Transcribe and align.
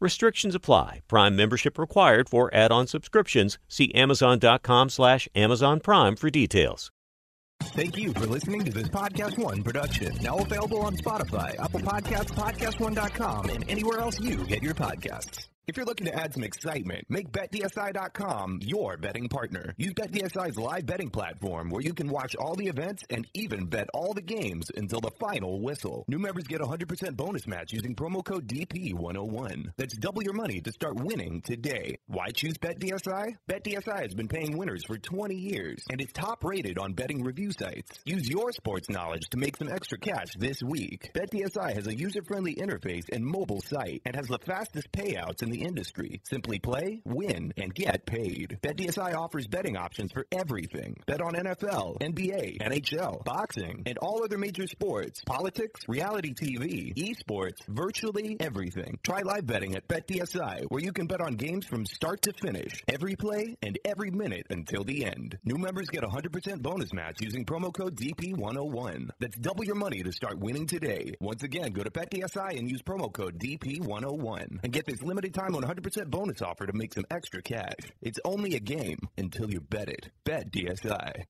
Restrictions 0.00 0.54
apply. 0.54 1.02
Prime 1.08 1.36
membership 1.36 1.78
required 1.78 2.28
for 2.28 2.52
add-on 2.54 2.86
subscriptions. 2.86 3.58
See 3.68 3.92
Amazon.com 3.94 4.90
slash 4.90 5.28
Amazon 5.34 5.80
Prime 5.80 6.16
for 6.16 6.30
details. 6.30 6.90
Thank 7.60 7.96
you 7.96 8.12
for 8.12 8.26
listening 8.26 8.64
to 8.64 8.70
this 8.72 8.88
Podcast 8.88 9.36
One 9.36 9.62
production. 9.62 10.16
Now 10.22 10.38
available 10.38 10.80
on 10.80 10.96
Spotify, 10.96 11.58
Apple 11.58 11.80
Podcasts, 11.80 12.30
Podcast 12.30 12.76
PodcastOne.com, 12.76 13.50
and 13.50 13.68
anywhere 13.68 13.98
else 13.98 14.20
you 14.20 14.44
get 14.46 14.62
your 14.62 14.74
podcasts. 14.74 15.48
If 15.68 15.76
you're 15.76 15.84
looking 15.84 16.06
to 16.06 16.14
add 16.14 16.32
some 16.32 16.44
excitement, 16.44 17.04
make 17.10 17.30
BetDSI.com 17.30 18.60
your 18.62 18.96
betting 18.96 19.28
partner. 19.28 19.74
Use 19.76 19.92
BetDSI's 19.92 20.56
live 20.56 20.86
betting 20.86 21.10
platform 21.10 21.68
where 21.68 21.82
you 21.82 21.92
can 21.92 22.08
watch 22.08 22.34
all 22.36 22.54
the 22.54 22.68
events 22.68 23.04
and 23.10 23.26
even 23.34 23.66
bet 23.66 23.90
all 23.92 24.14
the 24.14 24.22
games 24.22 24.70
until 24.74 25.02
the 25.02 25.10
final 25.20 25.60
whistle. 25.60 26.06
New 26.08 26.18
members 26.18 26.44
get 26.44 26.62
100% 26.62 27.14
bonus 27.16 27.46
match 27.46 27.74
using 27.74 27.94
promo 27.94 28.24
code 28.24 28.48
DP101. 28.48 29.72
That's 29.76 29.94
double 29.98 30.22
your 30.22 30.32
money 30.32 30.62
to 30.62 30.72
start 30.72 30.94
winning 30.96 31.42
today. 31.42 31.98
Why 32.06 32.30
choose 32.30 32.56
BetDSI? 32.56 33.36
BetDSI 33.46 34.00
has 34.00 34.14
been 34.14 34.28
paying 34.28 34.56
winners 34.56 34.86
for 34.86 34.96
20 34.96 35.34
years 35.34 35.84
and 35.90 36.00
is 36.00 36.10
top 36.14 36.44
rated 36.44 36.78
on 36.78 36.94
betting 36.94 37.22
review 37.22 37.52
sites. 37.52 37.90
Use 38.06 38.26
your 38.26 38.52
sports 38.52 38.88
knowledge 38.88 39.28
to 39.32 39.36
make 39.36 39.58
some 39.58 39.68
extra 39.68 39.98
cash 39.98 40.32
this 40.38 40.62
week. 40.62 41.10
BetDSI 41.12 41.74
has 41.74 41.86
a 41.86 41.94
user-friendly 41.94 42.54
interface 42.54 43.04
and 43.12 43.22
mobile 43.22 43.60
site 43.60 44.00
and 44.06 44.16
has 44.16 44.28
the 44.28 44.38
fastest 44.38 44.90
payouts 44.92 45.42
in 45.42 45.50
the 45.50 45.57
industry. 45.62 46.20
Simply 46.24 46.58
play, 46.58 47.00
win, 47.04 47.52
and 47.56 47.74
get 47.74 48.06
paid. 48.06 48.58
BetDSI 48.62 49.14
offers 49.14 49.46
betting 49.46 49.76
options 49.76 50.12
for 50.12 50.26
everything. 50.32 50.96
Bet 51.06 51.20
on 51.20 51.34
NFL, 51.34 51.98
NBA, 52.00 52.58
NHL, 52.58 53.24
boxing, 53.24 53.82
and 53.86 53.98
all 53.98 54.22
other 54.22 54.38
major 54.38 54.66
sports, 54.66 55.22
politics, 55.24 55.82
reality 55.88 56.34
TV, 56.34 56.94
esports, 56.94 57.64
virtually 57.66 58.36
everything. 58.40 58.98
Try 59.02 59.22
live 59.22 59.46
betting 59.46 59.74
at 59.74 59.88
BetDSI, 59.88 60.64
where 60.68 60.82
you 60.82 60.92
can 60.92 61.06
bet 61.06 61.20
on 61.20 61.34
games 61.34 61.66
from 61.66 61.86
start 61.86 62.22
to 62.22 62.32
finish, 62.32 62.82
every 62.88 63.16
play 63.16 63.56
and 63.62 63.78
every 63.84 64.10
minute 64.10 64.46
until 64.50 64.84
the 64.84 65.04
end. 65.04 65.38
New 65.44 65.56
members 65.56 65.88
get 65.88 66.02
100% 66.02 66.62
bonus 66.62 66.92
match 66.92 67.16
using 67.20 67.44
promo 67.44 67.72
code 67.72 67.96
DP101. 67.96 69.10
That's 69.18 69.36
double 69.38 69.64
your 69.64 69.74
money 69.74 70.02
to 70.02 70.12
start 70.12 70.38
winning 70.38 70.66
today. 70.66 71.14
Once 71.20 71.42
again, 71.42 71.72
go 71.72 71.82
to 71.82 71.90
BetDSI 71.90 72.58
and 72.58 72.70
use 72.70 72.82
promo 72.82 73.12
code 73.12 73.38
DP101 73.38 74.60
and 74.62 74.72
get 74.72 74.86
this 74.86 75.02
limited 75.02 75.34
time 75.34 75.47
100% 75.54 76.10
bonus 76.10 76.42
offer 76.42 76.66
to 76.66 76.72
make 76.72 76.94
some 76.94 77.04
extra 77.10 77.42
cash. 77.42 77.74
It's 78.02 78.18
only 78.24 78.54
a 78.54 78.60
game 78.60 78.98
until 79.16 79.50
you 79.50 79.60
bet 79.60 79.88
it. 79.88 80.10
Bet 80.24 80.50
DSI. 80.50 81.24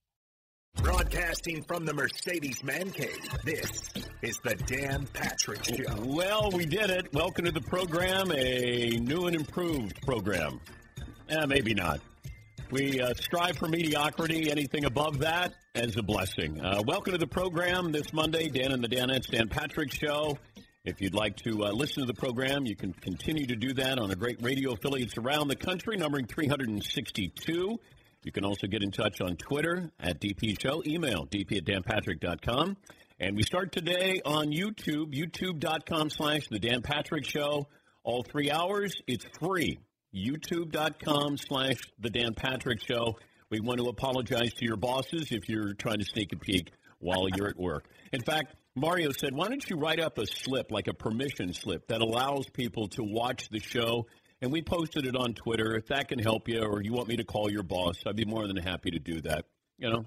Broadcasting 0.82 1.64
from 1.64 1.84
the 1.84 1.92
Mercedes 1.92 2.62
Man 2.62 2.90
Cave, 2.90 3.28
this 3.44 3.90
is 4.22 4.38
the 4.44 4.54
Dan 4.54 5.08
Patrick 5.12 5.64
Show. 5.64 6.02
Well, 6.04 6.50
we 6.52 6.66
did 6.66 6.90
it. 6.90 7.12
Welcome 7.12 7.46
to 7.46 7.52
the 7.52 7.60
program, 7.62 8.30
a 8.30 8.90
new 8.90 9.26
and 9.26 9.34
improved 9.34 10.00
program. 10.02 10.60
Eh, 11.28 11.46
maybe 11.46 11.74
not. 11.74 12.00
We 12.70 13.00
uh, 13.00 13.14
strive 13.14 13.56
for 13.56 13.66
mediocrity. 13.66 14.50
Anything 14.50 14.84
above 14.84 15.20
that 15.20 15.54
is 15.74 15.96
a 15.96 16.02
blessing. 16.02 16.60
Uh, 16.60 16.82
welcome 16.86 17.12
to 17.12 17.18
the 17.18 17.26
program 17.26 17.92
this 17.92 18.12
Monday, 18.12 18.48
Dan 18.48 18.72
and 18.72 18.84
the 18.84 18.88
Dan 18.88 19.08
Danettes, 19.08 19.30
Dan 19.30 19.48
Patrick 19.48 19.92
Show. 19.92 20.38
If 20.88 21.02
you'd 21.02 21.14
like 21.14 21.36
to 21.44 21.66
uh, 21.66 21.70
listen 21.72 22.00
to 22.00 22.06
the 22.06 22.18
program, 22.18 22.64
you 22.64 22.74
can 22.74 22.94
continue 22.94 23.44
to 23.48 23.56
do 23.56 23.74
that 23.74 23.98
on 23.98 24.10
a 24.10 24.16
great 24.16 24.42
radio 24.42 24.72
affiliates 24.72 25.18
around 25.18 25.48
the 25.48 25.56
country, 25.56 25.98
numbering 25.98 26.24
362. 26.26 27.78
You 28.22 28.32
can 28.32 28.42
also 28.42 28.66
get 28.66 28.82
in 28.82 28.90
touch 28.90 29.20
on 29.20 29.36
Twitter 29.36 29.90
at 30.00 30.18
DP 30.18 30.58
Show, 30.58 30.82
email 30.86 31.26
dp 31.26 31.58
at 31.58 31.64
danpatrick.com. 31.66 32.78
And 33.20 33.36
we 33.36 33.42
start 33.42 33.70
today 33.70 34.22
on 34.24 34.46
YouTube, 34.46 35.12
youtube.com 35.14 36.08
slash 36.08 36.48
The 36.48 36.58
Dan 36.58 36.80
Patrick 36.80 37.26
Show. 37.26 37.66
All 38.02 38.22
three 38.22 38.50
hours, 38.50 38.94
it's 39.06 39.26
free. 39.38 39.78
youtube.com 40.14 41.36
slash 41.36 41.76
The 42.00 42.08
Dan 42.08 42.32
Patrick 42.32 42.80
Show. 42.82 43.18
We 43.50 43.60
want 43.60 43.78
to 43.78 43.88
apologize 43.88 44.54
to 44.54 44.64
your 44.64 44.76
bosses 44.76 45.32
if 45.32 45.50
you're 45.50 45.74
trying 45.74 45.98
to 45.98 46.06
sneak 46.06 46.32
a 46.32 46.38
peek 46.38 46.70
while 46.98 47.28
you're 47.36 47.48
at 47.48 47.58
work. 47.58 47.84
In 48.10 48.22
fact, 48.22 48.54
Mario 48.78 49.10
said, 49.12 49.34
why 49.34 49.48
don't 49.48 49.68
you 49.68 49.76
write 49.76 50.00
up 50.00 50.18
a 50.18 50.26
slip, 50.26 50.70
like 50.70 50.88
a 50.88 50.94
permission 50.94 51.52
slip, 51.52 51.88
that 51.88 52.00
allows 52.00 52.48
people 52.50 52.88
to 52.88 53.02
watch 53.02 53.48
the 53.50 53.60
show? 53.60 54.06
And 54.40 54.52
we 54.52 54.62
posted 54.62 55.06
it 55.06 55.16
on 55.16 55.34
Twitter. 55.34 55.74
If 55.76 55.88
that 55.88 56.08
can 56.08 56.18
help 56.18 56.48
you 56.48 56.60
or 56.62 56.80
you 56.82 56.92
want 56.92 57.08
me 57.08 57.16
to 57.16 57.24
call 57.24 57.50
your 57.50 57.62
boss, 57.62 57.96
I'd 58.06 58.16
be 58.16 58.24
more 58.24 58.46
than 58.46 58.56
happy 58.56 58.90
to 58.90 58.98
do 58.98 59.20
that. 59.22 59.46
You 59.78 59.90
know, 59.90 60.06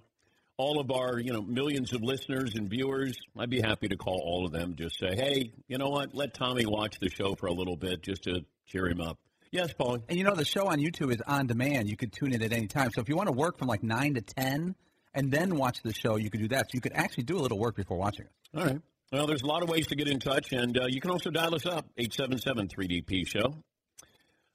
all 0.58 0.80
of 0.80 0.92
our, 0.92 1.20
you 1.20 1.34
know, 1.34 1.42
millions 1.42 1.92
of 1.94 2.02
listeners 2.02 2.56
and 2.56 2.70
viewers, 2.70 3.18
I'd 3.38 3.50
be 3.50 3.62
happy 3.62 3.88
to 3.90 3.98
call 3.98 4.22
all 4.24 4.46
of 4.46 4.52
them. 4.52 4.76
Just 4.76 5.00
say, 5.00 5.16
hey, 5.16 5.52
you 5.68 5.78
know 5.78 5.90
what? 5.90 6.14
Let 6.14 6.34
Tommy 6.34 6.66
watch 6.66 7.00
the 7.00 7.10
show 7.10 7.36
for 7.36 7.48
a 7.48 7.54
little 7.54 7.76
bit 7.76 8.04
just 8.04 8.24
to 8.24 8.46
cheer 8.68 8.88
him 8.88 9.02
up. 9.02 9.18
Yes, 9.52 9.74
Paul. 9.74 9.98
And 10.08 10.18
you 10.18 10.24
know, 10.24 10.34
the 10.34 10.46
show 10.46 10.68
on 10.68 10.80
YouTube 10.80 11.12
is 11.12 11.22
on 11.28 11.48
demand. 11.48 11.90
You 11.90 11.98
could 11.98 12.14
tune 12.14 12.34
in 12.34 12.42
at 12.42 12.54
any 12.54 12.68
time. 12.68 12.90
So 12.94 13.02
if 13.02 13.10
you 13.10 13.18
want 13.18 13.28
to 13.28 13.34
work 13.34 13.58
from 13.58 13.68
like 13.68 13.84
9 13.84 14.14
to 14.14 14.22
10 14.22 14.76
and 15.14 15.32
then 15.32 15.56
watch 15.56 15.82
the 15.84 15.94
show, 15.94 16.16
you 16.16 16.30
could 16.30 16.42
do 16.42 16.48
that. 16.50 16.68
So 16.68 16.72
you 16.74 16.82
could 16.82 16.94
actually 16.94 17.24
do 17.24 17.38
a 17.38 17.42
little 17.42 17.60
work 17.60 17.76
before 17.76 17.98
watching 17.98 18.26
it. 18.26 18.58
All 18.58 18.66
right. 18.66 18.82
Well, 19.12 19.28
there's 19.28 19.42
a 19.42 19.48
lot 19.48 19.62
of 19.62 19.70
ways 19.70 19.88
to 19.88 19.96
get 19.96 20.08
in 20.08 20.20
touch, 20.20 20.54
and 20.54 20.78
uh, 20.78 20.86
you 20.88 21.02
can 21.02 21.12
also 21.12 21.30
dial 21.30 21.54
us 21.54 21.66
up, 21.66 21.86
877 21.98 22.70
3DP 22.70 23.28
Show. 23.28 23.56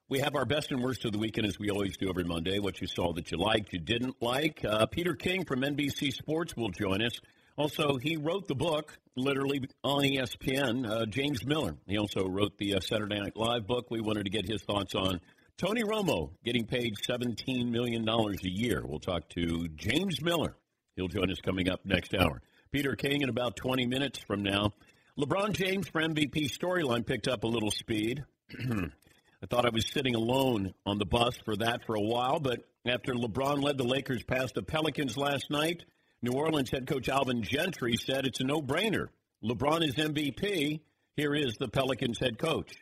We 0.08 0.20
have 0.20 0.34
our 0.34 0.46
best 0.46 0.70
and 0.70 0.82
worst 0.82 1.04
of 1.04 1.12
the 1.12 1.18
weekend, 1.18 1.46
as 1.46 1.58
we 1.58 1.68
always 1.68 1.96
do 1.96 2.08
every 2.08 2.24
Monday. 2.24 2.58
What 2.58 2.80
you 2.80 2.86
saw 2.86 3.12
that 3.14 3.30
you 3.30 3.38
liked, 3.38 3.72
you 3.72 3.80
didn't 3.80 4.22
like. 4.22 4.64
Uh, 4.64 4.86
Peter 4.86 5.14
King 5.14 5.44
from 5.44 5.60
NBC 5.60 6.12
Sports 6.12 6.56
will 6.56 6.70
join 6.70 7.02
us. 7.02 7.20
Also, 7.58 7.96
he 7.96 8.16
wrote 8.16 8.48
the 8.48 8.54
book, 8.54 8.98
literally 9.16 9.62
on 9.82 10.04
ESPN, 10.04 10.88
uh, 10.88 11.06
James 11.06 11.44
Miller. 11.44 11.74
He 11.86 11.98
also 11.98 12.26
wrote 12.26 12.56
the 12.56 12.76
uh, 12.76 12.80
Saturday 12.80 13.18
Night 13.18 13.36
Live 13.36 13.66
book. 13.66 13.90
We 13.90 14.00
wanted 14.00 14.24
to 14.24 14.30
get 14.30 14.46
his 14.46 14.62
thoughts 14.62 14.94
on 14.94 15.20
Tony 15.58 15.82
Romo 15.82 16.32
getting 16.44 16.66
paid 16.66 16.96
$17 17.08 17.70
million 17.70 18.06
a 18.06 18.36
year. 18.42 18.82
We'll 18.84 18.98
talk 18.98 19.26
to 19.30 19.68
James 19.68 20.20
Miller. 20.20 20.54
He'll 20.96 21.08
join 21.08 21.30
us 21.30 21.40
coming 21.40 21.70
up 21.70 21.80
next 21.86 22.14
hour. 22.14 22.42
Peter 22.72 22.94
King 22.94 23.22
in 23.22 23.30
about 23.30 23.56
20 23.56 23.86
minutes 23.86 24.18
from 24.18 24.42
now. 24.42 24.74
LeBron 25.18 25.52
James 25.52 25.88
for 25.88 26.02
MVP 26.02 26.50
storyline 26.50 27.06
picked 27.06 27.26
up 27.26 27.44
a 27.44 27.46
little 27.46 27.70
speed. 27.70 28.22
I 28.60 29.46
thought 29.48 29.64
I 29.64 29.70
was 29.70 29.90
sitting 29.90 30.14
alone 30.14 30.74
on 30.84 30.98
the 30.98 31.06
bus 31.06 31.38
for 31.42 31.56
that 31.56 31.86
for 31.86 31.94
a 31.94 32.02
while, 32.02 32.38
but 32.38 32.60
after 32.86 33.14
LeBron 33.14 33.62
led 33.62 33.78
the 33.78 33.84
Lakers 33.84 34.24
past 34.24 34.56
the 34.56 34.62
Pelicans 34.62 35.16
last 35.16 35.50
night, 35.50 35.86
New 36.20 36.32
Orleans 36.32 36.70
head 36.70 36.86
coach 36.86 37.08
Alvin 37.08 37.42
Gentry 37.42 37.96
said 37.96 38.26
it's 38.26 38.40
a 38.40 38.44
no 38.44 38.60
brainer. 38.60 39.08
LeBron 39.42 39.88
is 39.88 39.94
MVP. 39.94 40.80
Here 41.16 41.34
is 41.34 41.56
the 41.56 41.68
Pelicans 41.68 42.18
head 42.18 42.36
coach. 42.38 42.74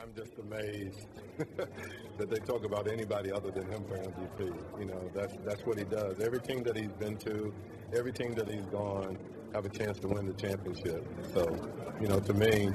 I'm 0.00 0.14
just 0.14 0.38
amazed 0.38 1.06
that 2.18 2.30
they 2.30 2.38
talk 2.38 2.64
about 2.64 2.88
anybody 2.88 3.32
other 3.32 3.50
than 3.50 3.68
him 3.68 3.82
for 3.84 3.96
MVP. 3.96 4.54
You 4.78 4.84
know, 4.86 5.10
that's 5.12 5.34
that's 5.44 5.66
what 5.66 5.76
he 5.76 5.84
does. 5.84 6.20
Every 6.20 6.38
team 6.38 6.62
that 6.64 6.76
he's 6.76 6.92
been 6.92 7.16
to, 7.18 7.52
every 7.92 8.12
team 8.12 8.32
that 8.34 8.48
he's 8.48 8.66
gone, 8.66 9.18
have 9.52 9.64
a 9.64 9.68
chance 9.68 9.98
to 10.00 10.08
win 10.08 10.26
the 10.26 10.34
championship. 10.34 11.04
So, 11.34 11.44
you 12.00 12.06
know, 12.06 12.20
to 12.20 12.32
me, 12.32 12.70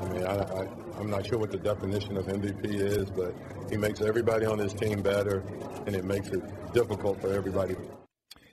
I 0.00 0.08
mean, 0.08 0.24
I, 0.24 0.36
I, 0.36 0.68
I'm 0.98 1.10
not 1.10 1.26
sure 1.26 1.38
what 1.38 1.50
the 1.50 1.58
definition 1.58 2.16
of 2.16 2.26
MVP 2.26 2.64
is, 2.64 3.10
but 3.10 3.34
he 3.68 3.76
makes 3.76 4.00
everybody 4.00 4.46
on 4.46 4.58
his 4.58 4.72
team 4.72 5.02
better, 5.02 5.44
and 5.86 5.94
it 5.94 6.04
makes 6.04 6.28
it 6.28 6.42
difficult 6.72 7.20
for 7.20 7.32
everybody. 7.32 7.76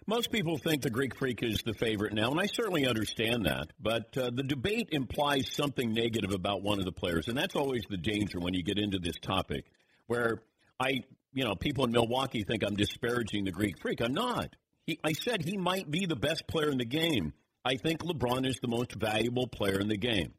Most 0.10 0.32
people 0.32 0.58
think 0.58 0.82
the 0.82 0.90
Greek 0.90 1.16
Freak 1.16 1.44
is 1.44 1.62
the 1.64 1.76
favorite 1.76 2.14
now, 2.14 2.32
and 2.32 2.40
I 2.40 2.48
certainly 2.48 2.88
understand 2.88 3.46
that. 3.46 3.68
But 3.80 4.18
uh, 4.18 4.32
the 4.34 4.42
debate 4.42 4.90
implies 4.92 5.52
something 5.52 5.94
negative 5.94 6.32
about 6.32 6.64
one 6.64 6.80
of 6.80 6.86
the 6.86 6.92
players, 6.92 7.28
and 7.28 7.38
that's 7.38 7.56
always 7.56 7.84
the 7.88 7.96
danger 7.96 8.40
when 8.40 8.56
you 8.56 8.64
get 8.64 8.80
into 8.80 8.98
this 8.98 9.18
topic, 9.22 9.66
where 10.08 10.42
I, 10.80 11.04
you 11.32 11.44
know, 11.44 11.54
people 11.54 11.86
in 11.86 11.92
Milwaukee 11.92 12.44
think 12.44 12.64
I'm 12.64 12.76
disparaging 12.76 13.46
the 13.46 13.52
Greek 13.52 13.80
Freak. 13.80 14.02
I'm 14.02 14.16
not. 14.16 14.56
He, 14.88 15.00
I 15.04 15.14
said 15.14 15.44
he 15.44 15.58
might 15.58 15.92
be 15.92 16.08
the 16.08 16.16
best 16.16 16.48
player 16.48 16.72
in 16.72 16.80
the 16.80 16.86
game. 16.86 17.34
I 17.64 17.76
think 17.76 18.00
LeBron 18.00 18.48
is 18.48 18.58
the 18.60 18.68
most 18.68 18.96
valuable 18.96 19.46
player 19.46 19.80
in 19.80 19.90
the 19.90 19.98
game. 19.98 20.34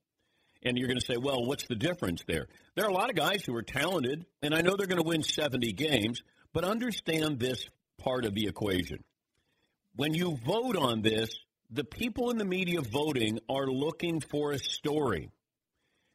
And 0.65 0.77
you're 0.77 0.89
going 0.89 0.99
to 0.99 1.07
say, 1.07 1.17
well, 1.17 1.45
what's 1.45 1.69
the 1.69 1.77
difference 1.77 2.25
there? 2.27 2.49
There 2.75 2.87
are 2.87 2.91
a 2.91 2.93
lot 2.93 3.09
of 3.09 3.15
guys 3.15 3.45
who 3.45 3.55
are 3.55 3.63
talented, 3.63 4.27
and 4.43 4.53
I 4.53 4.63
know 4.63 4.75
they're 4.75 4.89
going 4.89 5.01
to 5.01 5.09
win 5.09 5.23
70 5.23 5.73
games, 5.75 6.25
but 6.53 6.65
understand 6.65 7.39
this 7.39 7.69
part 7.99 8.25
of 8.25 8.35
the 8.35 8.49
equation 8.49 9.05
when 10.01 10.15
you 10.15 10.39
vote 10.47 10.79
on 10.79 11.03
this, 11.03 11.29
the 11.71 11.85
people 11.85 12.31
in 12.31 12.39
the 12.39 12.45
media 12.47 12.81
voting 12.81 13.39
are 13.51 13.67
looking 13.67 14.19
for 14.19 14.53
a 14.53 14.59
story. 14.59 15.29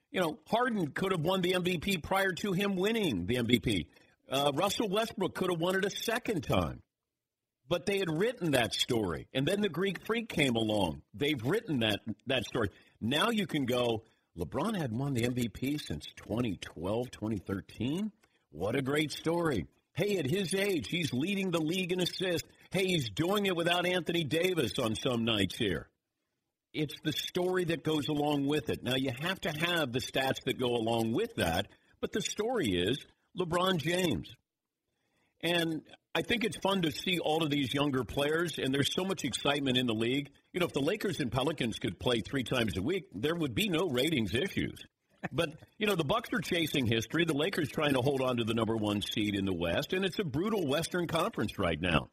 You 0.10 0.22
know, 0.22 0.40
Harden 0.48 0.88
could 0.88 1.12
have 1.12 1.22
won 1.22 1.44
the 1.44 1.52
MVP 1.52 2.02
prior 2.02 2.32
to 2.32 2.52
him 2.52 2.78
winning 2.78 3.28
the 3.28 3.36
MVP. 3.36 3.86
Uh, 4.28 4.52
Russell 4.56 4.90
Westbrook 4.90 5.36
could 5.36 5.52
have 5.52 5.60
won 5.60 5.76
it 5.76 5.86
a 5.86 5.92
second 5.92 6.42
time. 6.42 6.82
But 7.70 7.86
they 7.86 8.00
had 8.00 8.10
written 8.10 8.52
that 8.52 8.74
story. 8.74 9.28
And 9.36 9.48
then 9.48 9.62
the 9.62 9.70
Greek 9.70 10.04
Freak 10.08 10.30
came 10.30 10.56
along. 10.56 11.04
They've 11.14 11.44
written 11.46 11.82
that, 11.82 12.00
that 12.26 12.46
story. 12.46 12.72
Now 13.00 13.30
you 13.30 13.46
can 13.46 13.68
go, 13.68 14.02
LeBron 14.36 14.76
had 14.76 14.94
won 14.94 15.14
the 15.14 15.28
MVP 15.28 15.80
since 15.80 16.08
2012, 16.16 17.12
2013. 17.12 18.12
What 18.50 18.76
a 18.76 18.82
great 18.82 19.12
story. 19.12 19.68
Hey, 19.94 20.18
at 20.18 20.26
his 20.26 20.56
age, 20.56 20.90
he's 20.90 21.14
leading 21.14 21.52
the 21.52 21.62
league 21.62 21.94
in 21.94 22.02
assists. 22.02 22.50
Hey, 22.76 22.88
he's 22.88 23.10
doing 23.10 23.46
it 23.46 23.56
without 23.56 23.86
Anthony 23.86 24.26
Davis 24.26 24.80
on 24.80 24.96
some 24.96 25.24
nights 25.24 25.58
here. 25.58 25.88
It's 26.74 26.96
the 27.06 27.14
story 27.14 27.64
that 27.64 27.86
goes 27.86 28.10
along 28.10 28.48
with 28.48 28.70
it. 28.70 28.84
Now, 28.84 28.96
you 28.96 29.12
have 29.18 29.40
to 29.42 29.50
have 29.50 29.94
the 29.94 30.02
stats 30.02 30.44
that 30.44 30.60
go 30.60 30.76
along 30.76 31.14
with 31.14 31.36
that, 31.36 31.70
but 32.02 32.12
the 32.12 32.22
story 32.22 32.72
is 32.72 33.00
LeBron 33.40 33.78
James. 33.78 34.30
And 35.42 35.84
I 36.14 36.22
think 36.22 36.44
it's 36.44 36.58
fun 36.58 36.82
to 36.82 36.92
see 36.92 37.18
all 37.20 37.44
of 37.44 37.50
these 37.50 37.74
younger 37.74 38.04
players, 38.04 38.58
and 38.58 38.74
there's 38.74 38.94
so 38.94 39.06
much 39.06 39.24
excitement 39.24 39.78
in 39.78 39.88
the 39.88 39.94
league. 39.94 40.32
You 40.52 40.60
know, 40.60 40.66
if 40.66 40.74
the 40.74 40.82
Lakers 40.82 41.22
and 41.22 41.32
Pelicans 41.32 41.80
could 41.80 41.98
play 41.98 42.20
three 42.20 42.44
times 42.44 42.76
a 42.76 42.82
week, 42.82 43.06
there 43.14 43.36
would 43.36 43.56
be 43.56 43.70
no 43.70 43.88
ratings 43.88 44.36
issues. 44.36 44.84
But 45.32 45.52
you 45.78 45.88
know, 45.88 45.96
the 45.96 46.04
Bucks 46.04 46.34
are 46.34 46.42
chasing 46.42 46.88
history. 46.88 47.24
The 47.24 47.38
Lakers 47.38 47.70
trying 47.70 47.94
to 47.94 48.02
hold 48.02 48.20
on 48.20 48.36
to 48.36 48.44
the 48.44 48.54
number 48.54 48.76
one 48.76 49.02
seed 49.02 49.34
in 49.34 49.46
the 49.46 49.56
West, 49.56 49.94
and 49.94 50.04
it's 50.04 50.20
a 50.20 50.26
brutal 50.26 50.68
Western 50.68 51.08
Conference 51.08 51.58
right 51.58 51.80
now. 51.80 52.10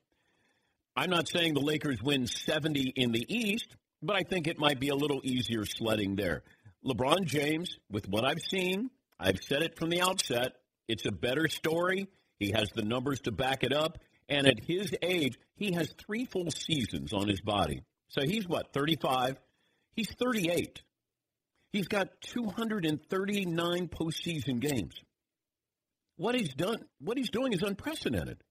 I'm 0.95 1.11
not 1.11 1.29
saying 1.29 1.55
the 1.55 1.61
Lakers 1.61 2.03
win 2.03 2.27
70 2.27 2.93
in 2.97 3.13
the 3.13 3.25
East, 3.29 3.77
but 4.03 4.17
I 4.17 4.23
think 4.23 4.47
it 4.47 4.59
might 4.59 4.79
be 4.79 4.89
a 4.89 4.95
little 4.95 5.21
easier 5.25 5.65
sledding 5.65 6.17
there. 6.17 6.43
LeBron 6.85 7.25
James, 7.25 7.79
with 7.91 8.09
what 8.09 8.25
I've 8.25 8.43
seen, 8.43 8.91
I've 9.19 9.39
said 9.43 9.63
it 9.63 9.79
from 9.79 9.89
the 9.89 10.03
outset, 10.03 10.53
it's 10.89 11.07
a 11.07 11.13
better 11.13 11.49
story. 11.49 12.09
He 12.39 12.51
has 12.51 12.69
the 12.75 12.83
numbers 12.83 13.21
to 13.21 13.33
back 13.33 13.63
it 13.63 13.73
up. 13.73 13.99
And 14.29 14.47
at 14.47 14.65
his 14.65 14.95
age, 15.03 15.39
he 15.57 15.73
has 15.73 15.95
three 16.07 16.27
full 16.27 16.51
seasons 16.51 17.13
on 17.13 17.29
his 17.29 17.41
body. 17.41 17.83
So 18.09 18.23
he's 18.23 18.47
what, 18.49 18.73
35? 18.73 19.41
He's 19.95 20.11
38. 20.19 20.83
He's 21.73 21.89
got 21.89 22.09
239 22.23 23.89
postseason 23.89 24.61
games. 24.61 24.95
What 26.17 26.35
he's 26.35 26.53
done, 26.53 26.85
what 27.01 27.17
he's 27.17 27.31
doing 27.31 27.53
is 27.53 27.63
unprecedented. 27.63 28.43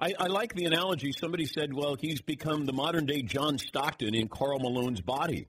I, 0.00 0.14
I, 0.18 0.26
like 0.26 0.54
the 0.54 0.64
analogy. 0.64 1.12
Somebody 1.12 1.46
said, 1.46 1.72
well, 1.72 1.96
he's 1.98 2.20
become 2.20 2.64
the 2.64 2.72
modern 2.72 3.06
day 3.06 3.22
John 3.22 3.58
Stockton 3.58 4.14
in 4.14 4.28
Karl 4.28 4.58
Malone's 4.58 5.00
body. 5.00 5.48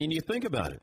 And 0.00 0.12
you 0.12 0.20
think 0.20 0.44
about 0.44 0.72
it. 0.72 0.82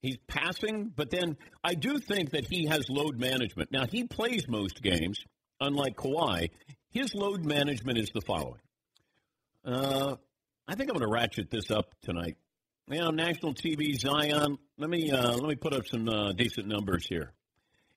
He's 0.00 0.16
passing, 0.26 0.92
but 0.94 1.10
then 1.10 1.36
I 1.62 1.74
do 1.74 1.98
think 1.98 2.30
that 2.30 2.46
he 2.50 2.66
has 2.66 2.90
load 2.90 3.18
management. 3.18 3.70
Now, 3.70 3.86
he 3.88 4.04
plays 4.04 4.48
most 4.48 4.82
games, 4.82 5.24
unlike 5.60 5.96
Kawhi. 5.96 6.50
His 6.90 7.14
load 7.14 7.44
management 7.44 7.98
is 7.98 8.10
the 8.12 8.20
following. 8.20 8.60
Uh, 9.64 10.16
I 10.66 10.74
think 10.74 10.90
I'm 10.90 10.96
going 10.96 11.06
to 11.06 11.12
ratchet 11.12 11.50
this 11.50 11.70
up 11.70 11.94
tonight. 12.02 12.36
Yeah, 12.88 13.10
national 13.10 13.54
TV, 13.54 13.98
Zion. 13.98 14.58
Let 14.76 14.90
me 14.90 15.10
uh, 15.12 15.32
let 15.32 15.48
me 15.48 15.54
put 15.54 15.72
up 15.72 15.86
some 15.86 16.08
uh, 16.08 16.32
decent 16.32 16.66
numbers 16.66 17.06
here, 17.08 17.32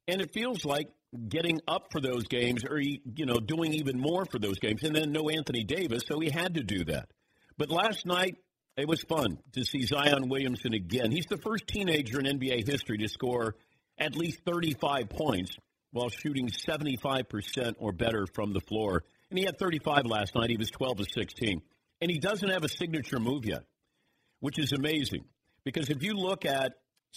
and 0.07 0.21
it 0.21 0.31
feels 0.31 0.63
like 0.63 0.89
getting 1.15 1.61
up 1.67 1.87
for 1.91 2.01
those 2.01 2.25
games, 2.25 2.63
or 2.63 2.79
you 2.79 3.25
know, 3.25 3.39
doing 3.39 3.73
even 3.73 3.99
more 3.99 4.25
for 4.25 4.39
those 4.39 4.59
games, 4.59 4.83
and 4.83 4.95
then 4.95 5.11
no 5.11 5.29
Anthony 5.29 5.63
Davis, 5.63 6.03
so 6.07 6.19
he 6.19 6.29
had 6.29 6.55
to 6.55 6.63
do 6.63 6.85
that. 6.85 7.09
But 7.57 7.69
last 7.69 8.05
night 8.05 8.35
it 8.77 8.87
was 8.87 9.01
fun 9.03 9.37
to 9.53 9.63
see 9.63 9.83
Zion 9.83 10.27
Williamson 10.27 10.73
again. 10.73 11.11
He's 11.11 11.27
the 11.27 11.37
first 11.37 11.65
teenager 11.67 12.19
in 12.19 12.25
NBA 12.25 12.67
history 12.67 12.97
to 12.97 13.07
score 13.07 13.55
at 13.97 14.17
least 14.17 14.41
35 14.45 15.09
points 15.09 15.55
while 15.91 16.09
shooting 16.09 16.49
75% 16.49 17.75
or 17.79 17.93
better 17.93 18.25
from 18.33 18.51
the 18.51 18.59
floor. 18.59 19.03
And 19.29 19.39
he 19.39 19.45
had 19.45 19.57
35 19.57 20.05
last 20.07 20.35
night. 20.35 20.49
He 20.49 20.57
was 20.57 20.69
12 20.71 20.97
to 20.97 21.05
16. 21.05 21.61
And 22.01 22.11
he 22.11 22.19
doesn't 22.19 22.49
have 22.49 22.65
a 22.65 22.69
signature 22.69 23.19
move 23.19 23.45
yet 23.45 23.63
which 24.45 24.59
is 24.59 24.71
amazing 24.73 25.25
because 25.63 25.89
if 25.89 26.03
you 26.03 26.13
look 26.13 26.45
at 26.45 26.73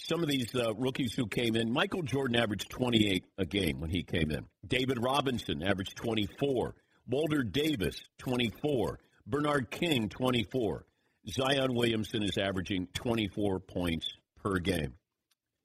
some 0.07 0.23
of 0.23 0.29
these 0.29 0.53
uh, 0.55 0.73
rookies 0.75 1.13
who 1.13 1.27
came 1.27 1.55
in, 1.55 1.71
Michael 1.71 2.03
Jordan 2.03 2.37
averaged 2.37 2.69
28 2.69 3.25
a 3.37 3.45
game 3.45 3.79
when 3.79 3.89
he 3.89 4.03
came 4.03 4.31
in. 4.31 4.45
David 4.65 4.97
Robinson 5.01 5.63
averaged 5.63 5.95
24. 5.97 6.75
Walter 7.07 7.43
Davis, 7.43 8.01
24. 8.19 8.99
Bernard 9.27 9.69
King, 9.71 10.09
24. 10.09 10.85
Zion 11.27 11.73
Williamson 11.75 12.23
is 12.23 12.37
averaging 12.37 12.87
24 12.93 13.59
points 13.59 14.07
per 14.43 14.57
game. 14.59 14.93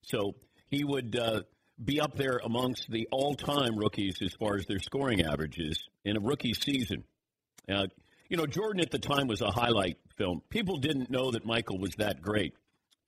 So 0.02 0.34
he 0.66 0.84
would 0.84 1.16
uh, 1.16 1.42
be 1.82 2.00
up 2.00 2.16
there 2.16 2.40
amongst 2.44 2.90
the 2.90 3.08
all 3.10 3.34
time 3.34 3.76
rookies 3.76 4.18
as 4.22 4.34
far 4.34 4.56
as 4.56 4.66
their 4.66 4.78
scoring 4.78 5.22
averages 5.22 5.78
in 6.04 6.16
a 6.16 6.20
rookie 6.20 6.54
season. 6.54 7.04
Uh, 7.70 7.86
you 8.28 8.36
know, 8.36 8.46
Jordan 8.46 8.80
at 8.80 8.90
the 8.90 8.98
time 8.98 9.26
was 9.26 9.40
a 9.40 9.50
highlight 9.50 9.98
film. 10.16 10.42
People 10.48 10.78
didn't 10.78 11.10
know 11.10 11.30
that 11.30 11.44
Michael 11.44 11.78
was 11.78 11.94
that 11.98 12.20
great. 12.20 12.54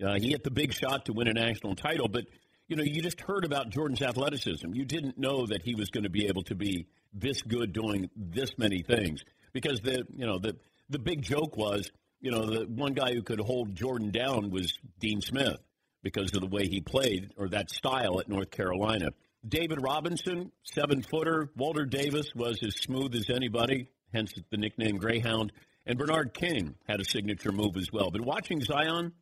Uh, 0.05 0.15
he 0.19 0.31
hit 0.31 0.45
the 0.45 0.51
big 0.51 0.73
shot 0.73 1.07
to 1.07 1.13
win 1.13 1.29
a 1.29 1.33
national 1.33 1.75
title, 1.75 2.09
but 2.09 2.25
you 2.69 2.77
know, 2.77 2.83
you 2.83 3.01
just 3.01 3.21
heard 3.21 3.45
about 3.45 3.71
Jordan's 3.71 4.03
athleticism. 4.03 4.75
You 4.75 4.85
didn't 4.85 5.19
know 5.19 5.47
that 5.47 5.63
he 5.63 5.75
was 5.75 5.91
going 5.91 6.05
to 6.05 6.11
be 6.11 6.27
able 6.27 6.43
to 6.45 6.55
be 6.55 6.87
this 7.13 7.43
good 7.43 7.73
doing 7.73 8.11
this 8.17 8.59
many 8.59 8.83
things 8.83 9.23
because 9.53 9.81
the 9.81 10.05
you 10.15 10.27
know 10.27 10.39
the 10.39 10.57
the 10.91 10.99
big 10.99 11.23
joke 11.23 11.57
was 11.57 11.91
you 12.21 12.31
know 12.31 12.45
the 12.45 12.67
one 12.67 12.93
guy 12.93 13.13
who 13.15 13.23
could 13.23 13.41
hold 13.41 13.75
Jordan 13.75 14.11
down 14.11 14.51
was 14.51 14.79
Dean 14.99 15.21
Smith 15.21 15.59
because 16.03 16.35
of 16.35 16.41
the 16.41 16.49
way 16.49 16.67
he 16.67 16.81
played 16.81 17.33
or 17.37 17.49
that 17.49 17.71
style 17.71 18.21
at 18.21 18.29
North 18.29 18.51
Carolina. 18.51 19.11
David 19.47 19.81
Robinson, 19.81 20.51
seven 20.65 21.03
footer. 21.03 21.51
Walter 21.57 21.85
Davis 21.85 22.35
was 22.35 22.59
as 22.65 22.75
smooth 22.75 23.15
as 23.15 23.31
anybody 23.31 23.89
hence 24.13 24.33
the 24.51 24.57
nickname 24.57 24.97
Greyhound. 24.97 25.53
And 25.85 25.99
Bernard 25.99 26.35
King 26.35 26.75
had 26.89 27.01
a 27.01 27.05
signature 27.05 27.53
move 27.53 27.77
as 27.77 27.93
well. 27.93 28.11
But 28.11 28.23
watching 28.23 28.61
Zion, 28.61 29.13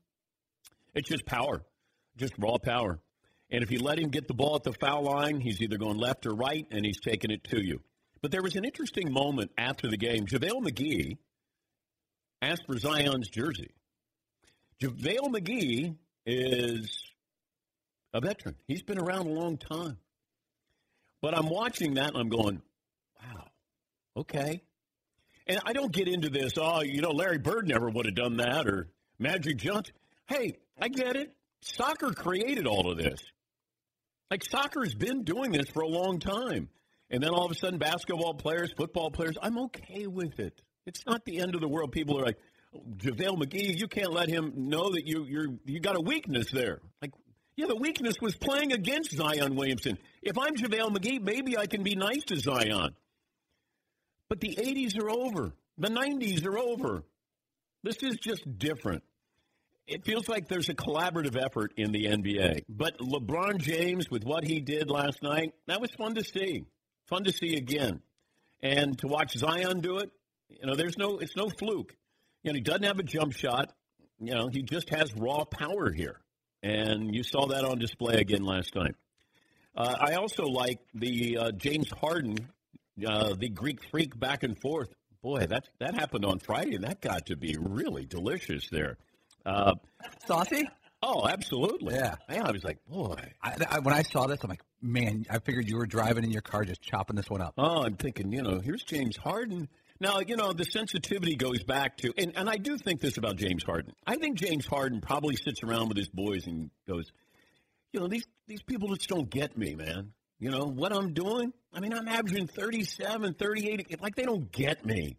it's 0.95 1.09
just 1.09 1.27
power, 1.27 1.65
just 2.17 2.35
raw 2.39 2.59
power. 2.59 3.01
And 3.51 3.63
if 3.63 3.71
you 3.71 3.81
let 3.81 3.99
him 3.99 4.11
get 4.11 4.27
the 4.27 4.35
ball 4.35 4.57
at 4.57 4.63
the 4.63 4.73
foul 4.73 5.03
line, 5.03 5.41
he's 5.41 5.61
either 5.61 5.77
going 5.77 5.99
left 5.99 6.27
or 6.27 6.35
right, 6.35 6.67
and 6.71 6.85
he's 6.85 7.01
taking 7.01 7.31
it 7.31 7.45
to 7.45 7.65
you. 7.65 7.81
But 8.23 8.31
there 8.31 8.43
was 8.43 8.57
an 8.57 8.65
interesting 8.65 9.13
moment 9.13 9.51
after 9.59 9.89
the 9.89 9.97
game. 9.97 10.27
JaVale 10.27 10.67
McGee 10.67 11.19
asked 12.41 12.67
for 12.67 12.79
Zion's 12.79 13.29
jersey. 13.29 13.71
JaVale 14.83 15.29
McGee 15.29 15.97
is 16.27 17.05
a 18.13 18.21
veteran. 18.21 18.57
He's 18.67 18.83
been 18.83 18.99
around 18.99 19.27
a 19.27 19.31
long 19.31 19.59
time. 19.59 19.99
But 21.21 21.37
I'm 21.37 21.49
watching 21.49 21.95
that 21.95 22.09
and 22.09 22.17
I'm 22.19 22.29
going, 22.29 22.63
wow, 23.21 23.47
okay. 24.17 24.63
And 25.47 25.61
I 25.65 25.73
don't 25.73 25.93
get 25.93 26.09
into 26.09 26.31
this, 26.31 26.55
oh, 26.57 26.83
you 26.83 27.03
know, 27.03 27.11
Larry 27.11 27.39
Bird 27.39 27.69
never 27.69 27.89
would 27.89 28.07
have 28.07 28.15
done 28.15 28.39
that 28.39 28.67
or 28.67 28.89
Magic 29.19 29.59
Johnson. 29.59 29.95
Hey, 30.27 30.57
I 30.81 30.89
get 30.89 31.17
it. 31.17 31.35
Soccer 31.63 32.13
created 32.13 32.67
all 32.67 32.91
of 32.91 32.99
this. 32.99 33.21
Like 34.31 34.45
soccer's 34.45 34.95
been 34.95 35.25
doing 35.25 35.53
this 35.53 35.69
for 35.69 35.83
a 35.83 35.89
long 35.89 36.19
time. 36.19 36.69
And 37.11 37.23
then 37.23 37.31
all 37.31 37.45
of 37.45 37.51
a 37.51 37.55
sudden, 37.55 37.79
basketball 37.79 38.35
players, 38.35 38.73
football 38.77 39.11
players, 39.11 39.37
I'm 39.41 39.59
okay 39.67 40.07
with 40.07 40.41
it. 40.41 40.61
It's 40.87 41.07
not 41.07 41.25
the 41.25 41.39
end 41.39 41.55
of 41.55 41.61
the 41.61 41.69
world. 41.69 41.93
People 41.93 42.19
are 42.19 42.25
like, 42.25 42.39
JaVale 42.97 43.39
McGee, 43.39 43.79
you 43.79 43.87
can't 43.87 44.13
let 44.13 44.29
him 44.29 44.53
know 44.57 44.91
that 44.91 45.07
you 45.07 45.25
you're 45.25 45.47
you 45.65 45.79
got 45.79 45.97
a 45.97 46.01
weakness 46.01 46.51
there. 46.51 46.81
Like, 47.01 47.13
yeah, 47.57 47.67
the 47.67 47.77
weakness 47.77 48.17
was 48.21 48.35
playing 48.35 48.73
against 48.73 49.13
Zion 49.13 49.55
Williamson. 49.55 49.97
If 50.23 50.37
I'm 50.37 50.57
JaVale 50.57 50.97
McGee, 50.97 51.23
maybe 51.23 51.57
I 51.57 51.67
can 51.67 51.85
be 51.85 51.95
nice 51.95 52.25
to 52.25 52.37
Zion. 52.37 52.97
But 54.29 54.41
the 54.41 54.57
80s 54.57 55.01
are 55.01 55.11
over. 55.11 55.55
The 55.79 55.89
90s 55.89 56.45
are 56.47 56.59
over. 56.59 57.05
This 57.85 58.03
is 58.03 58.17
just 58.17 58.59
different. 58.59 59.05
It 59.87 60.05
feels 60.05 60.29
like 60.29 60.49
there's 60.49 60.71
a 60.71 60.75
collaborative 60.75 61.37
effort 61.37 61.75
in 61.77 61.93
the 61.93 62.07
NBA. 62.07 62.65
But 62.69 62.99
LeBron 62.99 63.59
James, 63.59 64.11
with 64.11 64.25
what 64.25 64.45
he 64.45 64.61
did 64.61 64.91
last 64.91 65.23
night, 65.23 65.53
that 65.67 65.81
was 65.81 65.91
fun 65.91 66.15
to 66.15 66.25
see. 66.25 66.65
Fun 67.07 67.25
to 67.25 67.33
see 67.33 67.57
again. 67.57 68.01
And 68.63 68.99
to 69.01 69.07
watch 69.07 69.37
Zion 69.37 69.81
do 69.81 69.99
it, 69.99 70.11
you 70.49 70.67
know, 70.67 70.75
there's 70.75 70.97
no, 70.97 71.19
it's 71.19 71.37
no 71.37 71.51
fluke. 71.51 71.95
You 72.43 72.53
know, 72.53 72.55
he 72.55 72.63
doesn't 72.63 72.85
have 72.85 72.99
a 72.99 73.03
jump 73.03 73.35
shot. 73.35 73.73
You 74.19 74.35
know, 74.35 74.49
he 74.51 74.63
just 74.63 74.89
has 74.89 75.15
raw 75.15 75.45
power 75.45 75.93
here. 75.93 76.21
And 76.63 77.15
you 77.15 77.23
saw 77.23 77.47
that 77.49 77.65
on 77.65 77.79
display 77.79 78.15
again 78.15 78.45
last 78.45 78.75
night. 78.75 78.95
Uh, 79.77 79.97
I 80.01 80.15
also 80.15 80.45
like 80.45 80.79
the 80.95 81.37
uh, 81.39 81.51
James 81.53 81.91
Harden, 81.91 82.49
uh, 83.07 83.35
the 83.35 83.51
Greek 83.51 83.81
freak 83.91 84.19
back 84.19 84.45
and 84.45 84.59
forth. 84.59 84.89
Boy, 85.21 85.47
that 85.47 85.69
that 85.81 85.95
happened 85.95 86.25
on 86.25 86.39
Friday, 86.39 86.75
and 86.75 86.85
that 86.85 87.01
got 87.01 87.27
to 87.27 87.37
be 87.37 87.57
really 87.59 88.05
delicious 88.05 88.69
there. 88.71 88.99
Uh, 89.45 89.75
Saucy? 90.27 90.69
Oh, 91.03 91.29
absolutely. 91.29 91.95
Yeah. 91.95 92.15
I 92.29 92.51
was 92.51 92.65
like, 92.65 92.79
boy. 92.87 93.17
I, 93.43 93.57
I, 93.69 93.79
when 93.81 93.95
I 93.95 94.03
saw 94.03 94.27
this, 94.27 94.39
I'm 94.43 94.49
like, 94.49 94.63
man, 94.81 95.27
I 95.29 95.39
figured 95.39 95.69
you 95.69 95.77
were 95.77 95.87
driving 95.87 96.25
in 96.25 96.31
your 96.31 96.43
car 96.43 96.65
just 96.65 96.81
chopping 96.81 97.17
this 97.17 97.29
one 97.29 97.43
up. 97.43 97.55
Oh, 97.59 97.83
I'm 97.85 97.97
thinking, 97.97 98.33
you 98.33 98.43
know, 98.43 98.61
here's 98.61 98.83
James 98.83 99.17
Harden. 99.17 99.69
Now, 100.01 100.21
you 100.21 100.37
know, 100.37 100.53
the 100.53 100.65
sensitivity 100.65 101.37
goes 101.37 101.63
back 101.63 101.99
to, 101.99 102.13
and, 102.17 102.33
and 102.37 102.49
I 102.49 102.57
do 102.57 102.79
think 102.79 103.01
this 103.01 103.19
about 103.19 103.37
James 103.37 103.63
Harden. 103.63 103.93
I 104.07 104.17
think 104.17 104.39
James 104.39 104.67
Harden 104.67 105.01
probably 105.01 105.37
sits 105.37 105.63
around 105.63 105.89
with 105.89 105.99
his 105.99 106.09
boys 106.09 106.47
and 106.47 106.71
goes, 106.89 107.13
you 107.93 108.01
know, 108.01 108.09
these, 108.09 108.27
these 108.49 108.63
people 108.63 108.89
just 108.95 109.09
don't 109.09 109.29
get 109.29 109.59
me, 109.59 109.75
man. 109.75 110.13
You 110.41 110.51
know, 110.51 110.65
what 110.65 110.93
I'm 110.93 111.13
doing? 111.13 111.53
I 111.73 111.81
mean, 111.81 111.93
I'm 111.93 112.09
averaging 112.09 112.49
37, 112.49 113.35
38. 113.35 114.01
Like, 114.03 114.17
they 114.17 114.25
don't 114.25 114.51
get 114.51 114.85
me. 114.85 115.19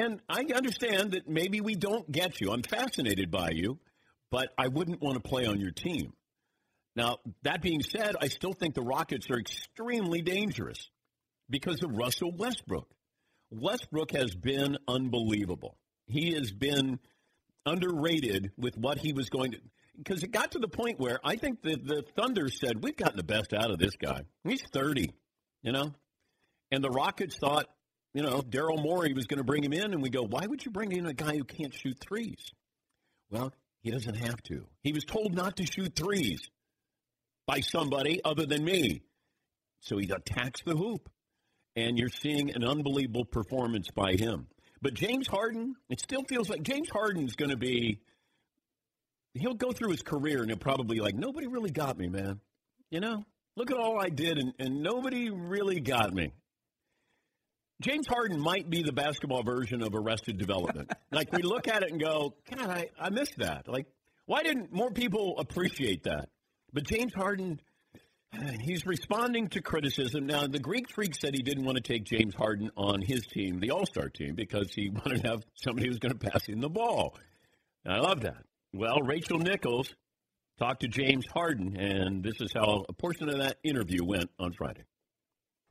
And 0.00 0.22
I 0.30 0.46
understand 0.54 1.12
that 1.12 1.28
maybe 1.28 1.60
we 1.60 1.74
don't 1.74 2.10
get 2.10 2.40
you. 2.40 2.52
I'm 2.52 2.62
fascinated 2.62 3.30
by 3.30 3.50
you, 3.50 3.78
but 4.30 4.48
I 4.56 4.68
wouldn't 4.68 5.02
want 5.02 5.22
to 5.22 5.28
play 5.28 5.44
on 5.44 5.60
your 5.60 5.72
team. 5.72 6.14
Now, 6.96 7.18
that 7.42 7.60
being 7.60 7.82
said, 7.82 8.16
I 8.18 8.28
still 8.28 8.54
think 8.54 8.74
the 8.74 8.82
Rockets 8.82 9.28
are 9.30 9.38
extremely 9.38 10.22
dangerous 10.22 10.88
because 11.50 11.82
of 11.84 11.90
Russell 11.92 12.32
Westbrook. 12.34 12.88
Westbrook 13.50 14.12
has 14.12 14.34
been 14.34 14.78
unbelievable. 14.88 15.76
He 16.06 16.32
has 16.32 16.50
been 16.50 16.98
underrated 17.66 18.52
with 18.56 18.78
what 18.78 18.98
he 18.98 19.12
was 19.12 19.28
going 19.28 19.52
to 19.52 19.58
because 19.98 20.22
it 20.22 20.30
got 20.30 20.52
to 20.52 20.58
the 20.58 20.68
point 20.68 20.98
where 20.98 21.20
I 21.22 21.36
think 21.36 21.60
the 21.60 21.76
the 21.76 22.04
Thunder 22.16 22.48
said 22.48 22.82
we've 22.82 22.96
gotten 22.96 23.18
the 23.18 23.22
best 23.22 23.52
out 23.52 23.70
of 23.70 23.78
this 23.78 23.96
guy. 23.96 24.22
He's 24.44 24.62
30, 24.72 25.12
you 25.62 25.72
know. 25.72 25.92
And 26.72 26.82
the 26.82 26.88
Rockets 26.88 27.36
thought, 27.36 27.66
you 28.14 28.22
know, 28.22 28.40
Daryl 28.42 28.82
Morey 28.82 29.12
was 29.12 29.26
going 29.26 29.38
to 29.38 29.44
bring 29.44 29.62
him 29.62 29.72
in 29.72 29.92
and 29.92 30.02
we 30.02 30.10
go, 30.10 30.22
"Why 30.22 30.46
would 30.46 30.64
you 30.64 30.70
bring 30.70 30.92
in 30.92 31.06
a 31.06 31.14
guy 31.14 31.36
who 31.36 31.44
can't 31.44 31.74
shoot 31.74 31.98
threes? 32.00 32.52
Well, 33.30 33.52
he 33.82 33.90
doesn't 33.90 34.16
have 34.16 34.42
to. 34.44 34.66
He 34.82 34.92
was 34.92 35.04
told 35.04 35.34
not 35.34 35.56
to 35.56 35.66
shoot 35.66 35.94
threes 35.94 36.40
by 37.46 37.60
somebody 37.60 38.20
other 38.24 38.46
than 38.46 38.64
me. 38.64 39.02
So 39.80 39.96
he 39.98 40.10
attacks 40.10 40.62
the 40.64 40.76
hoop 40.76 41.08
and 41.76 41.98
you're 41.98 42.08
seeing 42.08 42.54
an 42.54 42.64
unbelievable 42.64 43.24
performance 43.24 43.88
by 43.94 44.12
him. 44.12 44.46
But 44.82 44.94
James 44.94 45.26
Harden, 45.26 45.76
it 45.88 46.00
still 46.00 46.24
feels 46.28 46.48
like 46.48 46.62
James 46.62 46.88
Harden's 46.90 47.36
going 47.36 47.50
to 47.50 47.56
be. 47.56 48.00
He'll 49.34 49.54
go 49.54 49.72
through 49.72 49.90
his 49.90 50.02
career 50.02 50.40
and 50.40 50.50
he'll 50.50 50.58
probably 50.58 50.96
be 50.96 51.02
like, 51.02 51.14
nobody 51.14 51.46
really 51.46 51.70
got 51.70 51.96
me, 51.98 52.08
man. 52.08 52.40
You 52.90 53.00
know, 53.00 53.24
look 53.56 53.70
at 53.70 53.76
all 53.76 54.00
I 54.00 54.08
did, 54.08 54.38
and, 54.38 54.52
and 54.58 54.82
nobody 54.82 55.30
really 55.30 55.78
got 55.80 56.12
me. 56.12 56.32
James 57.80 58.06
Harden 58.06 58.40
might 58.40 58.68
be 58.68 58.82
the 58.82 58.92
basketball 58.92 59.42
version 59.42 59.82
of 59.82 59.94
Arrested 59.94 60.38
Development. 60.38 60.92
like 61.10 61.32
we 61.32 61.42
look 61.42 61.66
at 61.66 61.82
it 61.82 61.90
and 61.90 62.00
go, 62.00 62.34
God, 62.54 62.68
I, 62.68 62.88
I 62.98 63.10
missed 63.10 63.38
that. 63.38 63.68
Like, 63.68 63.86
why 64.26 64.42
didn't 64.42 64.72
more 64.72 64.90
people 64.90 65.38
appreciate 65.38 66.04
that? 66.04 66.28
But 66.72 66.84
James 66.84 67.14
Harden, 67.14 67.60
He's 68.60 68.86
responding 68.86 69.48
to 69.48 69.62
criticism. 69.62 70.26
Now, 70.26 70.46
the 70.46 70.58
Greek 70.58 70.90
Freak 70.90 71.14
said 71.14 71.34
he 71.34 71.42
didn't 71.42 71.64
want 71.64 71.76
to 71.76 71.82
take 71.82 72.04
James 72.04 72.34
Harden 72.34 72.70
on 72.76 73.02
his 73.02 73.22
team, 73.26 73.60
the 73.60 73.70
All 73.70 73.86
Star 73.86 74.08
team, 74.08 74.34
because 74.34 74.72
he 74.74 74.88
wanted 74.90 75.22
to 75.22 75.28
have 75.28 75.42
somebody 75.54 75.88
who's 75.88 75.98
going 75.98 76.16
to 76.16 76.30
pass 76.30 76.46
him 76.46 76.60
the 76.60 76.68
ball. 76.68 77.16
And 77.84 77.94
I 77.94 77.98
love 77.98 78.20
that. 78.22 78.44
Well, 78.72 79.00
Rachel 79.00 79.38
Nichols 79.38 79.94
talked 80.58 80.82
to 80.82 80.88
James 80.88 81.24
Harden, 81.32 81.76
and 81.76 82.22
this 82.22 82.40
is 82.40 82.52
how 82.54 82.84
a 82.88 82.92
portion 82.92 83.28
of 83.28 83.38
that 83.38 83.56
interview 83.64 84.04
went 84.04 84.30
on 84.38 84.52
Friday. 84.52 84.84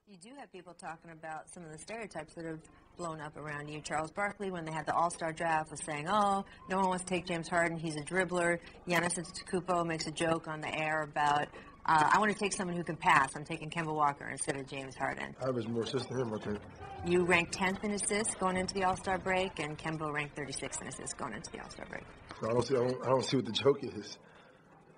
You 0.09 0.17
do 0.17 0.29
have 0.39 0.51
people 0.51 0.73
talking 0.73 1.11
about 1.11 1.47
some 1.53 1.63
of 1.63 1.71
the 1.71 1.77
stereotypes 1.77 2.33
that 2.33 2.43
have 2.43 2.59
blown 2.97 3.21
up 3.21 3.37
around 3.37 3.67
you. 3.67 3.79
Charles 3.79 4.09
Barkley, 4.09 4.49
when 4.49 4.65
they 4.65 4.71
had 4.71 4.87
the 4.87 4.95
All 4.95 5.11
Star 5.11 5.31
draft, 5.31 5.69
was 5.69 5.83
saying, 5.85 6.07
"Oh, 6.09 6.43
no 6.67 6.77
one 6.77 6.89
wants 6.89 7.03
to 7.03 7.09
take 7.09 7.27
James 7.27 7.47
Harden. 7.47 7.77
He's 7.77 7.95
a 7.95 8.01
dribbler." 8.01 8.57
Giannis 8.87 9.19
Antetokounmpo 9.19 9.85
makes 9.85 10.07
a 10.07 10.11
joke 10.11 10.47
on 10.47 10.61
the 10.61 10.75
air 10.75 11.03
about 11.03 11.49
uh, 11.85 12.09
I 12.11 12.17
want 12.17 12.31
to 12.31 12.37
take 12.39 12.53
someone 12.53 12.75
who 12.75 12.83
can 12.83 12.95
pass. 12.95 13.35
I'm 13.35 13.45
taking 13.45 13.69
Kemba 13.69 13.93
Walker 13.93 14.27
instead 14.27 14.55
of 14.55 14.67
James 14.67 14.95
Harden. 14.95 15.35
I 15.43 15.47
average 15.47 15.67
more 15.67 15.83
assists 15.83 16.07
than 16.07 16.21
him, 16.21 16.33
I 16.33 16.43
think. 16.43 16.59
You 17.05 17.23
ranked 17.23 17.55
10th 17.55 17.83
in 17.83 17.91
assists 17.91 18.33
going 18.33 18.57
into 18.57 18.73
the 18.73 18.85
All 18.85 18.97
Star 18.97 19.19
break, 19.19 19.59
and 19.59 19.77
Kemba 19.77 20.11
ranked 20.11 20.35
36th 20.35 20.81
in 20.81 20.87
assists 20.87 21.13
going 21.13 21.33
into 21.33 21.51
the 21.51 21.59
All 21.61 21.69
Star 21.69 21.85
break. 21.85 22.03
I 22.41 22.47
don't 22.51 22.65
see. 22.65 22.75
I 22.75 22.79
don't, 22.79 23.03
I 23.03 23.09
don't 23.09 23.25
see 23.25 23.37
what 23.37 23.45
the 23.45 23.51
joke 23.51 23.83
is, 23.83 24.17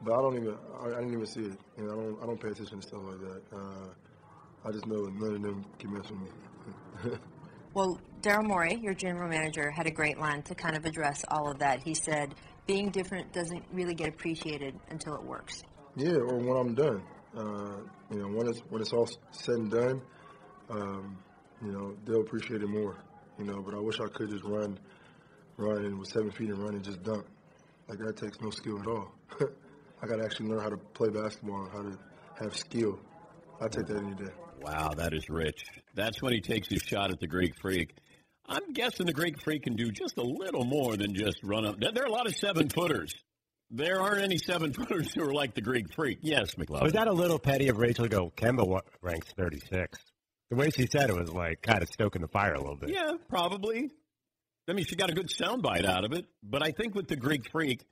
but 0.02 0.14
I 0.14 0.22
don't 0.22 0.38
even. 0.38 0.56
I, 0.80 0.86
I 0.86 1.00
didn't 1.02 1.14
even 1.16 1.26
see 1.26 1.42
it. 1.42 1.60
You 1.78 1.84
know, 1.84 1.92
I 1.92 1.96
don't. 1.96 2.24
I 2.24 2.26
don't 2.28 2.42
pay 2.42 2.50
attention 2.52 2.80
to 2.80 2.88
stuff 2.88 3.02
like 3.04 3.20
that. 3.20 3.42
Uh, 3.54 3.88
I 4.64 4.72
just 4.72 4.86
know 4.86 5.04
none 5.06 5.36
of 5.36 5.42
them 5.42 5.66
can 5.80 5.94
mess 5.94 6.10
with 6.10 6.20
me. 6.20 7.18
well, 7.74 8.00
Daryl 8.22 8.46
Morey, 8.46 8.80
your 8.82 8.94
general 8.94 9.28
manager, 9.28 9.72
had 9.72 9.88
a 9.88 9.92
great 9.92 10.20
line 10.20 10.44
to 10.44 10.56
kind 10.56 10.78
of 10.78 10.86
address 10.86 11.24
all 11.30 11.50
of 11.50 11.60
that. 11.60 11.82
He 11.84 11.96
said, 11.96 12.36
"Being 12.68 12.90
different 12.90 13.34
doesn't 13.34 13.64
really 13.74 13.96
get 13.96 14.10
appreciated 14.10 14.76
until 14.90 15.16
it 15.16 15.24
works." 15.24 15.64
Yeah, 15.96 16.18
or 16.18 16.38
when 16.38 16.58
I'm 16.58 16.76
done. 16.76 17.04
Uh, 17.36 17.78
you 18.12 18.20
know, 18.20 18.28
when 18.28 18.48
it's 18.48 18.60
when 18.70 18.82
it's 18.82 18.94
all 18.94 19.10
said 19.32 19.56
and 19.56 19.72
done, 19.72 20.02
um, 20.70 21.18
you 21.64 21.72
know, 21.72 21.96
they'll 22.06 22.22
appreciate 22.22 22.62
it 22.62 22.68
more. 22.68 22.98
You 23.40 23.46
know, 23.46 23.62
but 23.62 23.74
I 23.74 23.80
wish 23.80 24.00
I 24.00 24.08
could 24.08 24.30
just 24.30 24.44
run, 24.44 24.78
run 25.58 25.86
and 25.86 25.98
with 25.98 26.10
seven 26.10 26.30
feet 26.32 26.50
and 26.50 26.60
run 26.60 26.76
and 26.76 26.84
just 26.84 27.02
dunk. 27.04 27.26
Like 27.88 27.98
that 28.00 28.18
takes 28.18 28.40
no 28.42 28.52
skill 28.52 28.80
at 28.80 28.88
all. 28.88 29.12
I 30.04 30.08
got 30.08 30.18
to 30.18 30.24
actually 30.24 30.50
learn 30.50 30.62
how 30.62 30.70
to 30.70 30.78
play 30.78 31.10
basketball 31.10 31.64
and 31.64 31.72
how 31.72 31.82
to 31.82 31.98
have 32.44 32.56
skill. 32.56 33.00
I 33.60 33.68
take 33.68 33.88
that 33.88 33.98
any 33.98 34.16
day. 34.16 34.32
Wow, 34.62 34.94
that 34.98 35.14
is 35.14 35.30
rich. 35.30 35.66
That's 35.96 36.22
when 36.22 36.34
he 36.34 36.42
takes 36.42 36.68
his 36.68 36.82
shot 36.82 37.12
at 37.12 37.20
the 37.20 37.28
Greek 37.28 37.54
Freak. 37.62 37.96
I'm 38.48 38.74
guessing 38.74 39.06
the 39.06 39.14
Greek 39.14 39.42
Freak 39.42 39.64
can 39.64 39.76
do 39.76 39.92
just 39.92 40.18
a 40.18 40.24
little 40.24 40.66
more 40.66 40.98
than 40.98 41.14
just 41.14 41.44
run 41.44 41.66
up. 41.66 41.80
There 41.80 42.04
are 42.04 42.08
a 42.08 42.12
lot 42.12 42.28
of 42.28 42.36
seven 42.36 42.70
footers 42.70 43.14
there 43.72 44.02
aren't 44.02 44.22
any 44.22 44.38
seven 44.38 44.74
footers 44.74 45.14
who 45.14 45.24
are 45.24 45.34
like 45.34 45.56
the 45.56 45.62
Greek 45.62 45.94
freak. 45.94 46.20
Yes, 46.22 46.56
McLeod. 46.56 46.84
Was 46.84 46.94
that 46.94 47.08
a 47.08 47.14
little 47.14 47.40
petty 47.40 47.70
of 47.70 47.78
Rachel 47.78 48.06
to 48.06 48.10
go, 48.10 48.32
Kemba 48.36 48.82
ranks 49.02 49.28
36? 49.38 49.98
The 50.50 50.56
way 50.58 50.70
she 50.70 50.86
said 50.88 51.10
it 51.10 51.16
was 51.16 51.32
like 51.32 51.62
kind 51.62 51.82
of 51.82 51.88
stoking 51.90 52.22
the 52.22 52.28
fire 52.28 52.54
a 52.54 52.60
little 52.60 52.76
bit. 52.76 52.90
Yeah, 52.90 53.14
probably. 53.30 53.90
I 54.68 54.74
mean, 54.74 54.86
she 54.86 54.96
got 54.96 55.10
a 55.10 55.14
good 55.14 55.30
soundbite 55.30 55.86
out 55.86 56.04
of 56.04 56.12
it. 56.12 56.26
But 56.44 56.62
I 56.62 56.72
think 56.72 56.94
with 56.94 57.08
the 57.08 57.16
Greek 57.16 57.50
freak, 57.50 57.86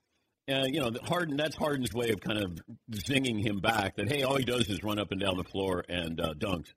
uh, 0.49 0.65
you 0.65 0.79
know, 0.79 0.91
Harden, 1.03 1.37
that's 1.37 1.55
Harden's 1.55 1.93
way 1.93 2.09
of 2.09 2.21
kind 2.21 2.39
of 2.39 2.59
zinging 2.91 3.43
him 3.43 3.59
back 3.59 3.95
that, 3.95 4.09
hey, 4.09 4.23
all 4.23 4.35
he 4.35 4.45
does 4.45 4.67
is 4.69 4.83
run 4.83 4.99
up 4.99 5.11
and 5.11 5.19
down 5.19 5.37
the 5.37 5.43
floor 5.43 5.83
and 5.87 6.19
uh, 6.19 6.33
dunks. 6.33 6.73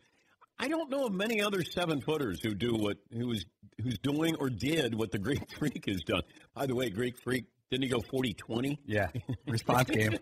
I 0.59 0.69
don't 0.69 0.91
know 0.91 1.07
of 1.07 1.13
many 1.13 1.43
other 1.43 1.63
seven 1.65 2.01
footers 2.01 2.41
who 2.43 2.55
do 2.55 2.75
what 2.75 2.99
who's 3.13 3.45
who's 3.83 3.99
doing 3.99 4.37
or 4.39 4.49
did 4.49 4.95
what 4.95 5.11
the 5.11 5.19
Greek 5.19 5.43
Freak 5.59 5.87
has 5.87 6.03
done. 6.03 6.23
By 6.55 6.67
the 6.67 6.75
way, 6.75 6.91
Greek 6.91 7.19
Freak 7.19 7.47
didn't 7.71 7.85
he 7.85 7.89
go 7.89 8.01
40 8.01 8.35
20? 8.35 8.81
Yeah. 8.87 9.09
Response 9.47 9.91
game. 9.91 10.19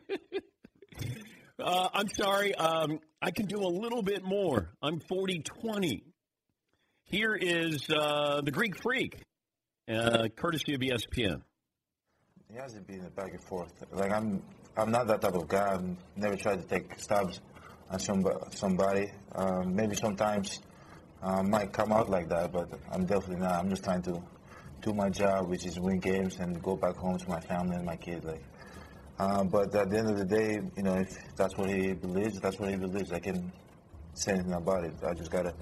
Uh, 1.59 1.89
I'm 1.93 2.09
sorry. 2.09 2.55
Um, 2.55 3.01
I 3.21 3.33
can 3.33 3.47
do 3.47 3.59
a 3.59 3.69
little 3.69 4.03
bit 4.03 4.23
more. 4.25 4.71
I'm 4.81 5.01
40 5.01 5.41
20. 5.41 6.05
Here 7.05 7.35
is 7.35 7.91
uh, 7.91 8.41
the 8.43 8.53
Greek 8.53 8.81
Freak, 8.81 9.25
uh, 9.93 10.29
courtesy 10.37 10.75
of 10.75 10.81
ESPN. 10.81 11.43
He 12.53 12.59
hasn't 12.59 12.85
been 12.89 13.05
a 13.05 13.11
back 13.11 13.31
and 13.31 13.41
forth. 13.41 13.73
Like 13.93 14.11
I'm, 14.11 14.43
I'm 14.77 14.91
not 14.91 15.07
that 15.07 15.21
type 15.21 15.35
of 15.35 15.47
guy. 15.47 15.73
I've 15.73 15.85
never 16.17 16.35
tried 16.35 16.61
to 16.61 16.67
take 16.67 16.99
stabs 16.99 17.41
at 17.93 18.01
somebody. 18.01 18.39
somebody. 18.51 19.13
Um, 19.37 19.77
maybe 19.77 19.95
sometimes 19.95 20.59
uh, 21.23 21.45
might 21.45 21.73
come 21.73 21.93
out 21.93 22.11
like 22.11 22.29
that, 22.29 22.51
but 22.51 22.69
I'm 22.91 23.07
definitely 23.07 23.37
not. 23.37 23.53
I'm 23.53 23.71
just 23.71 23.85
trying 23.85 24.03
to 24.03 24.21
do 24.83 24.93
my 24.93 25.09
job, 25.11 25.49
which 25.49 25.65
is 25.65 25.79
win 25.79 26.01
games 26.01 26.41
and 26.41 26.61
go 26.61 26.75
back 26.75 26.97
home 26.97 27.19
to 27.19 27.29
my 27.29 27.39
family 27.39 27.77
and 27.77 27.87
my 27.87 27.95
kids. 27.95 28.25
Like, 28.25 28.43
uh, 29.21 29.45
but 29.45 29.73
at 29.73 29.89
the 29.89 29.99
end 29.99 30.11
of 30.11 30.19
the 30.19 30.25
day, 30.25 30.61
you 30.77 30.83
know, 30.83 30.95
if 30.95 31.17
that's 31.37 31.57
what 31.57 31.71
he 31.71 31.93
believes, 31.93 32.41
that's 32.41 32.59
what 32.59 32.71
he 32.71 32.77
believes. 32.77 33.13
I 33.13 33.21
can 33.21 33.53
say 34.15 34.33
anything 34.33 34.55
about 34.55 34.83
it. 34.83 34.95
I 35.07 35.15
just 35.15 35.31
gotta 35.31 35.55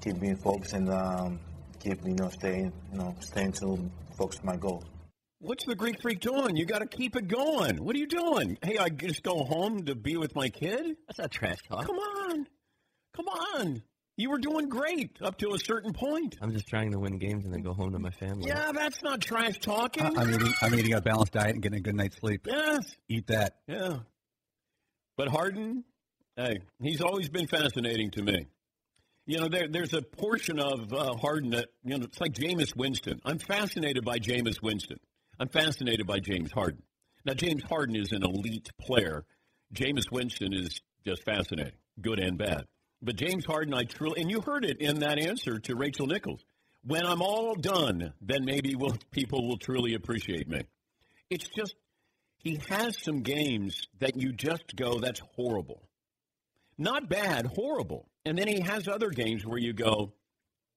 keep 0.00 0.18
being 0.18 0.36
focused 0.36 0.72
and 0.72 0.90
um, 0.90 1.38
keep, 1.78 2.04
you 2.04 2.14
know, 2.16 2.28
staying, 2.30 2.72
you 2.90 2.98
know, 2.98 3.14
staying 3.20 3.52
to 3.52 3.88
focus 4.16 4.40
my 4.42 4.56
goal. 4.56 4.82
What's 5.40 5.64
the 5.66 5.76
Greek 5.76 6.00
freak 6.02 6.20
doing? 6.20 6.56
You 6.56 6.66
got 6.66 6.80
to 6.80 6.86
keep 6.86 7.14
it 7.14 7.28
going. 7.28 7.84
What 7.84 7.94
are 7.94 7.98
you 7.98 8.08
doing? 8.08 8.58
Hey, 8.62 8.76
I 8.76 8.88
just 8.88 9.22
go 9.22 9.44
home 9.44 9.84
to 9.84 9.94
be 9.94 10.16
with 10.16 10.34
my 10.34 10.48
kid? 10.48 10.96
That's 11.06 11.18
not 11.18 11.30
trash 11.30 11.58
talk. 11.68 11.86
Come 11.86 11.96
on. 11.98 12.46
Come 13.14 13.28
on. 13.28 13.82
You 14.16 14.30
were 14.30 14.38
doing 14.38 14.68
great 14.68 15.16
up 15.22 15.38
to 15.38 15.52
a 15.54 15.58
certain 15.60 15.92
point. 15.92 16.36
I'm 16.42 16.52
just 16.52 16.66
trying 16.66 16.90
to 16.90 16.98
win 16.98 17.18
games 17.18 17.44
and 17.44 17.54
then 17.54 17.62
go 17.62 17.72
home 17.72 17.92
to 17.92 18.00
my 18.00 18.10
family. 18.10 18.48
Yeah, 18.48 18.72
that's 18.72 19.00
not 19.04 19.20
trash 19.20 19.60
talking. 19.60 20.04
I- 20.18 20.22
I'm 20.22 20.34
eating, 20.34 20.52
I'm 20.60 20.74
eating 20.74 20.94
a 20.94 21.00
balanced 21.00 21.34
diet 21.34 21.50
and 21.54 21.62
getting 21.62 21.78
a 21.78 21.82
good 21.82 21.94
night's 21.94 22.16
sleep. 22.16 22.40
Yes. 22.44 22.96
Eat 23.08 23.28
that. 23.28 23.58
Yeah. 23.68 23.98
But 25.16 25.28
Harden, 25.28 25.84
hey, 26.36 26.58
he's 26.82 27.00
always 27.00 27.28
been 27.28 27.46
fascinating 27.46 28.10
to 28.12 28.22
me. 28.22 28.46
You 29.26 29.38
know, 29.38 29.48
there, 29.48 29.68
there's 29.68 29.94
a 29.94 30.02
portion 30.02 30.58
of 30.58 30.92
uh, 30.92 31.14
Harden 31.14 31.50
that, 31.50 31.68
you 31.84 31.96
know, 31.96 32.04
it's 32.06 32.20
like 32.20 32.32
Jameis 32.32 32.74
Winston. 32.74 33.20
I'm 33.24 33.38
fascinated 33.38 34.04
by 34.04 34.18
Jameis 34.18 34.60
Winston. 34.60 34.98
I'm 35.40 35.48
fascinated 35.48 36.06
by 36.06 36.18
James 36.18 36.50
Harden. 36.52 36.82
Now, 37.24 37.34
James 37.34 37.62
Harden 37.62 37.94
is 37.94 38.12
an 38.12 38.24
elite 38.24 38.70
player. 38.80 39.24
Jameis 39.72 40.10
Winston 40.10 40.52
is 40.52 40.80
just 41.06 41.24
fascinating, 41.24 41.78
good 42.00 42.18
and 42.18 42.36
bad. 42.36 42.64
But 43.00 43.16
James 43.16 43.44
Harden, 43.46 43.74
I 43.74 43.84
truly, 43.84 44.20
and 44.20 44.30
you 44.30 44.40
heard 44.40 44.64
it 44.64 44.80
in 44.80 45.00
that 45.00 45.18
answer 45.18 45.58
to 45.60 45.76
Rachel 45.76 46.06
Nichols. 46.06 46.44
When 46.84 47.06
I'm 47.06 47.22
all 47.22 47.54
done, 47.54 48.14
then 48.20 48.44
maybe 48.44 48.74
will, 48.74 48.96
people 49.10 49.46
will 49.46 49.58
truly 49.58 49.94
appreciate 49.94 50.48
me. 50.48 50.62
It's 51.30 51.48
just, 51.48 51.76
he 52.38 52.60
has 52.68 53.00
some 53.00 53.22
games 53.22 53.86
that 54.00 54.16
you 54.16 54.32
just 54.32 54.74
go, 54.74 54.98
that's 54.98 55.20
horrible. 55.36 55.88
Not 56.76 57.08
bad, 57.08 57.46
horrible. 57.46 58.08
And 58.24 58.38
then 58.38 58.48
he 58.48 58.60
has 58.60 58.88
other 58.88 59.10
games 59.10 59.44
where 59.44 59.58
you 59.58 59.72
go, 59.72 60.14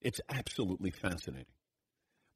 it's 0.01 0.21
absolutely 0.29 0.91
fascinating. 0.91 1.45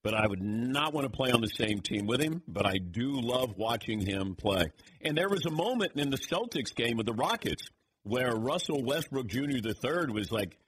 But 0.05 0.13
I 0.13 0.27
would 0.27 0.39
not 0.43 0.93
want 0.93 1.05
to 1.05 1.09
play 1.09 1.31
on 1.31 1.41
the 1.41 1.47
same 1.47 1.79
team 1.81 2.05
with 2.05 2.21
him, 2.21 2.43
but 2.47 2.63
I 2.63 2.77
do 2.77 3.13
love 3.13 3.57
watching 3.57 3.99
him 3.99 4.35
play. 4.35 4.65
And 5.01 5.17
there 5.17 5.29
was 5.29 5.47
a 5.47 5.49
moment 5.49 5.93
in 5.95 6.11
the 6.11 6.17
Celtics 6.17 6.75
game 6.75 6.95
with 6.95 7.07
the 7.07 7.13
Rockets 7.13 7.63
where 8.03 8.35
Russell 8.35 8.83
Westbrook 8.83 9.25
Jr. 9.25 9.61
the 9.63 9.73
third 9.73 10.11
was 10.11 10.31
like, 10.31 10.59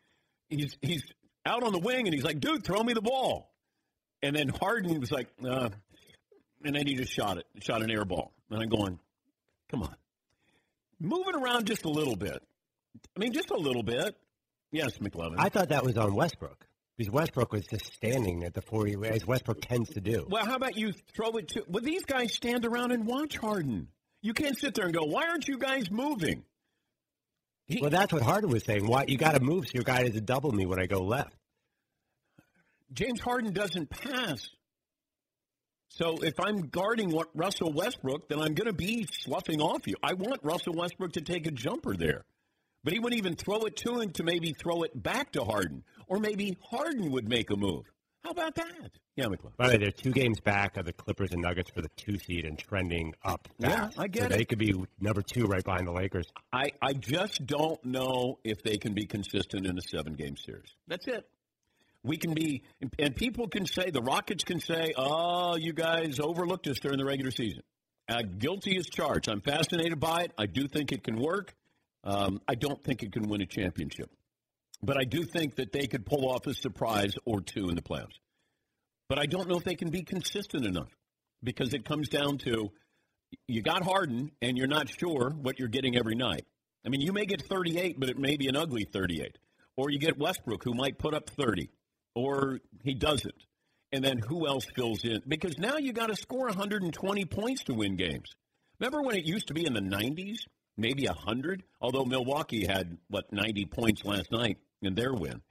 he's 0.50 0.76
he's 0.82 1.04
out 1.46 1.62
on 1.62 1.72
the 1.72 1.78
wing 1.78 2.08
and 2.08 2.16
he's 2.16 2.24
like, 2.24 2.40
dude, 2.40 2.66
throw 2.66 2.82
me 2.82 2.94
the 2.94 3.02
ball. 3.02 3.54
And 4.24 4.36
then 4.36 4.50
Harden 4.50 5.00
was 5.00 5.12
like, 5.12 5.28
uh, 5.48 5.70
and 6.66 6.76
then 6.76 6.88
he 6.88 6.96
just 6.96 7.14
shot 7.14 7.38
it, 7.38 7.46
shot 7.62 7.84
an 7.84 7.92
air 7.92 8.06
ball. 8.06 8.34
And 8.50 8.60
I'm 8.60 8.70
going, 8.70 8.98
come 9.70 9.84
on, 9.84 9.96
move 11.00 11.28
it 11.28 11.36
around 11.36 11.68
just 11.68 11.86
a 11.86 11.90
little 11.90 12.16
bit. 12.16 12.42
I 13.16 13.20
mean, 13.20 13.34
just 13.34 13.52
a 13.52 13.58
little 13.58 13.84
bit. 13.84 14.18
Yes, 14.72 14.98
McLovin. 14.98 15.36
I 15.38 15.50
thought 15.50 15.70
that 15.70 15.84
was 15.84 15.96
on 15.96 16.16
Westbrook 16.16 16.67
because 16.98 17.12
Westbrook 17.12 17.52
was 17.52 17.66
just 17.68 17.94
standing 17.94 18.44
at 18.44 18.54
the 18.54 18.62
40, 18.62 18.98
as 19.08 19.26
Westbrook 19.26 19.62
tends 19.62 19.90
to 19.92 20.02
do. 20.02 20.26
Well, 20.30 20.46
how 20.46 20.56
about 20.56 20.76
you 20.76 20.94
throw 21.16 21.32
it 21.32 21.50
to? 21.50 21.64
Well, 21.68 21.84
these 21.84 22.04
guys 22.06 22.34
stand 22.34 22.66
around 22.66 22.92
and 22.92 23.06
watch 23.06 23.38
Harden. 23.38 23.90
You 24.22 24.34
can't 24.34 24.58
sit 24.58 24.74
there 24.74 24.86
and 24.86 24.94
go, 24.94 25.04
"Why 25.04 25.28
aren't 25.28 25.48
you 25.48 25.58
guys 25.58 25.92
moving?" 25.92 26.44
well, 27.82 27.90
that's 27.90 28.12
what 28.12 28.24
Harden 28.24 28.50
was 28.50 28.64
saying. 28.64 28.88
Why 28.88 29.06
you 29.08 29.18
got 29.18 29.36
to 29.36 29.40
move 29.40 29.68
so 29.68 29.72
your 29.76 29.84
guy 29.84 30.04
doesn't 30.04 30.26
double 30.26 30.52
me 30.52 30.66
when 30.66 30.80
I 30.80 30.88
go 30.88 31.04
left. 31.04 31.36
James 32.92 33.20
Harden 33.20 33.54
doesn't 33.54 33.90
pass. 33.90 34.50
So 35.90 36.18
if 36.22 36.40
I'm 36.40 36.68
guarding 36.68 37.12
what 37.12 37.30
Russell 37.34 37.72
Westbrook, 37.72 38.30
then 38.30 38.40
I'm 38.40 38.54
going 38.54 38.68
to 38.68 38.74
be 38.74 39.08
sloughing 39.12 39.62
off 39.62 39.88
you. 39.88 39.96
I 40.02 40.14
want 40.14 40.44
Russell 40.44 40.74
Westbrook 40.74 41.14
to 41.14 41.22
take 41.22 41.48
a 41.48 41.52
jumper 41.52 41.96
there. 41.96 42.24
But 42.84 42.94
he 42.94 43.00
wouldn't 43.00 43.18
even 43.18 43.36
throw 43.36 43.62
it 43.62 43.76
to 43.78 44.00
him 44.00 44.12
to 44.12 44.24
maybe 44.24 44.54
throw 44.54 44.84
it 44.84 45.02
back 45.02 45.32
to 45.34 45.44
Harden. 45.44 45.84
Or 46.08 46.20
maybe 46.20 46.58
Harden 46.62 47.12
would 47.12 47.28
make 47.28 47.50
a 47.50 47.56
move. 47.56 47.86
How 48.24 48.32
about 48.32 48.56
that? 48.56 48.92
Yeah, 49.16 49.28
McClellan. 49.28 49.56
By 49.58 49.68
the 49.68 49.74
way, 49.74 49.78
they're 49.78 49.92
two 49.92 50.12
games 50.12 50.40
back 50.40 50.78
of 50.78 50.86
the 50.86 50.94
Clippers 50.94 51.32
and 51.32 51.42
Nuggets 51.42 51.72
for 51.72 51.82
the 51.82 51.90
two 51.96 52.18
seed 52.18 52.46
and 52.46 52.58
trending 52.58 53.14
up 53.24 53.48
fast. 53.60 53.96
Yeah, 53.96 54.04
I 54.04 54.08
get 54.08 54.24
so 54.24 54.26
it. 54.28 54.38
They 54.38 54.46
could 54.46 54.60
be 54.60 54.74
number 55.00 55.22
two 55.22 55.46
right 55.46 55.64
behind 55.64 55.88
the 55.88 55.92
Lakers. 55.92 56.28
I, 56.52 56.72
I 56.82 56.94
just 56.94 57.46
don't 57.46 57.84
know 57.86 58.40
if 58.44 58.62
they 58.64 58.78
can 58.78 58.94
be 58.94 59.06
consistent 59.06 59.66
in 59.66 59.78
a 59.78 59.82
seven 59.82 60.14
game 60.14 60.36
series. 60.36 60.70
That's 60.88 61.08
it. 61.08 61.26
We 62.04 62.18
can 62.18 62.34
be, 62.34 62.64
and 63.00 63.16
people 63.16 63.48
can 63.48 63.66
say, 63.66 63.90
the 63.90 64.02
Rockets 64.02 64.44
can 64.44 64.60
say, 64.60 64.94
oh, 64.96 65.56
you 65.56 65.74
guys 65.74 66.20
overlooked 66.20 66.68
us 66.68 66.80
during 66.80 66.98
the 66.98 67.06
regular 67.06 67.32
season. 67.32 67.64
Uh, 68.10 68.22
guilty 68.22 68.78
as 68.78 68.88
charged. 68.88 69.30
I'm 69.30 69.42
fascinated 69.42 70.00
by 70.00 70.24
it. 70.24 70.32
I 70.38 70.46
do 70.46 70.68
think 70.68 70.92
it 70.92 71.04
can 71.04 71.18
work. 71.18 71.54
Um, 72.08 72.40
I 72.48 72.56
don't 72.56 72.82
think 72.82 73.04
it 73.04 73.12
can 73.12 73.28
win 73.28 73.42
a 73.42 73.46
championship. 73.46 74.10
But 74.82 74.98
I 74.98 75.04
do 75.04 75.24
think 75.24 75.56
that 75.56 75.74
they 75.74 75.88
could 75.88 76.06
pull 76.06 76.30
off 76.30 76.48
a 76.48 76.54
surprise 76.54 77.14
or 77.26 77.42
two 77.42 77.68
in 77.68 77.76
the 77.76 77.82
playoffs. 77.82 78.18
But 79.10 79.20
I 79.20 79.26
don't 79.26 79.50
know 79.50 79.58
if 79.58 79.66
they 79.66 79.76
can 79.76 79.90
be 79.90 80.04
consistent 80.04 80.66
enough 80.66 80.96
because 81.44 81.74
it 81.74 81.84
comes 81.84 82.08
down 82.08 82.38
to 82.40 82.72
you 83.48 83.62
got 83.62 83.84
Harden 83.84 84.32
and 84.42 84.58
you're 84.58 84.68
not 84.68 84.88
sure 84.90 85.32
what 85.32 85.60
you're 85.60 85.68
getting 85.68 85.98
every 85.98 86.16
night. 86.16 86.46
I 86.86 86.90
mean, 86.90 87.02
you 87.02 87.12
may 87.12 87.26
get 87.26 87.42
38, 87.42 88.00
but 88.00 88.10
it 88.10 88.18
may 88.18 88.38
be 88.38 88.48
an 88.48 88.56
ugly 88.56 88.86
38. 88.86 89.38
Or 89.76 89.90
you 89.90 90.00
get 90.00 90.18
Westbrook, 90.18 90.64
who 90.64 90.74
might 90.74 90.98
put 90.98 91.14
up 91.14 91.30
30, 91.30 91.70
or 92.16 92.60
he 92.84 92.94
doesn't. 92.94 93.44
And 93.92 94.04
then 94.04 94.20
who 94.20 94.48
else 94.48 94.66
fills 94.76 95.04
in? 95.04 95.22
Because 95.28 95.58
now 95.58 95.78
you 95.78 95.92
got 95.92 96.08
to 96.08 96.16
score 96.16 96.48
120 96.48 97.26
points 97.26 97.64
to 97.66 97.74
win 97.74 97.98
games. 97.98 98.30
Remember 98.80 99.02
when 99.02 99.16
it 99.16 99.26
used 99.26 99.48
to 99.48 99.54
be 99.54 99.66
in 99.66 99.74
the 99.74 99.82
90s, 99.82 100.40
maybe 100.78 101.06
100? 101.06 101.64
Although 101.82 102.06
Milwaukee 102.06 102.66
had, 102.66 102.98
what, 103.10 103.32
90 103.32 103.66
points 103.66 104.06
last 104.06 104.32
night 104.32 104.58
in 104.82 104.96
their 104.96 105.14
win. 105.14 105.42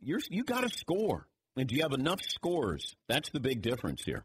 You're, 0.00 0.20
you 0.30 0.44
got 0.44 0.68
to 0.68 0.76
score. 0.76 1.26
And 1.56 1.68
do 1.68 1.74
you 1.74 1.82
have 1.82 1.92
enough 1.92 2.20
scores? 2.22 2.94
That's 3.08 3.30
the 3.30 3.40
big 3.40 3.62
difference 3.62 4.02
here. 4.04 4.24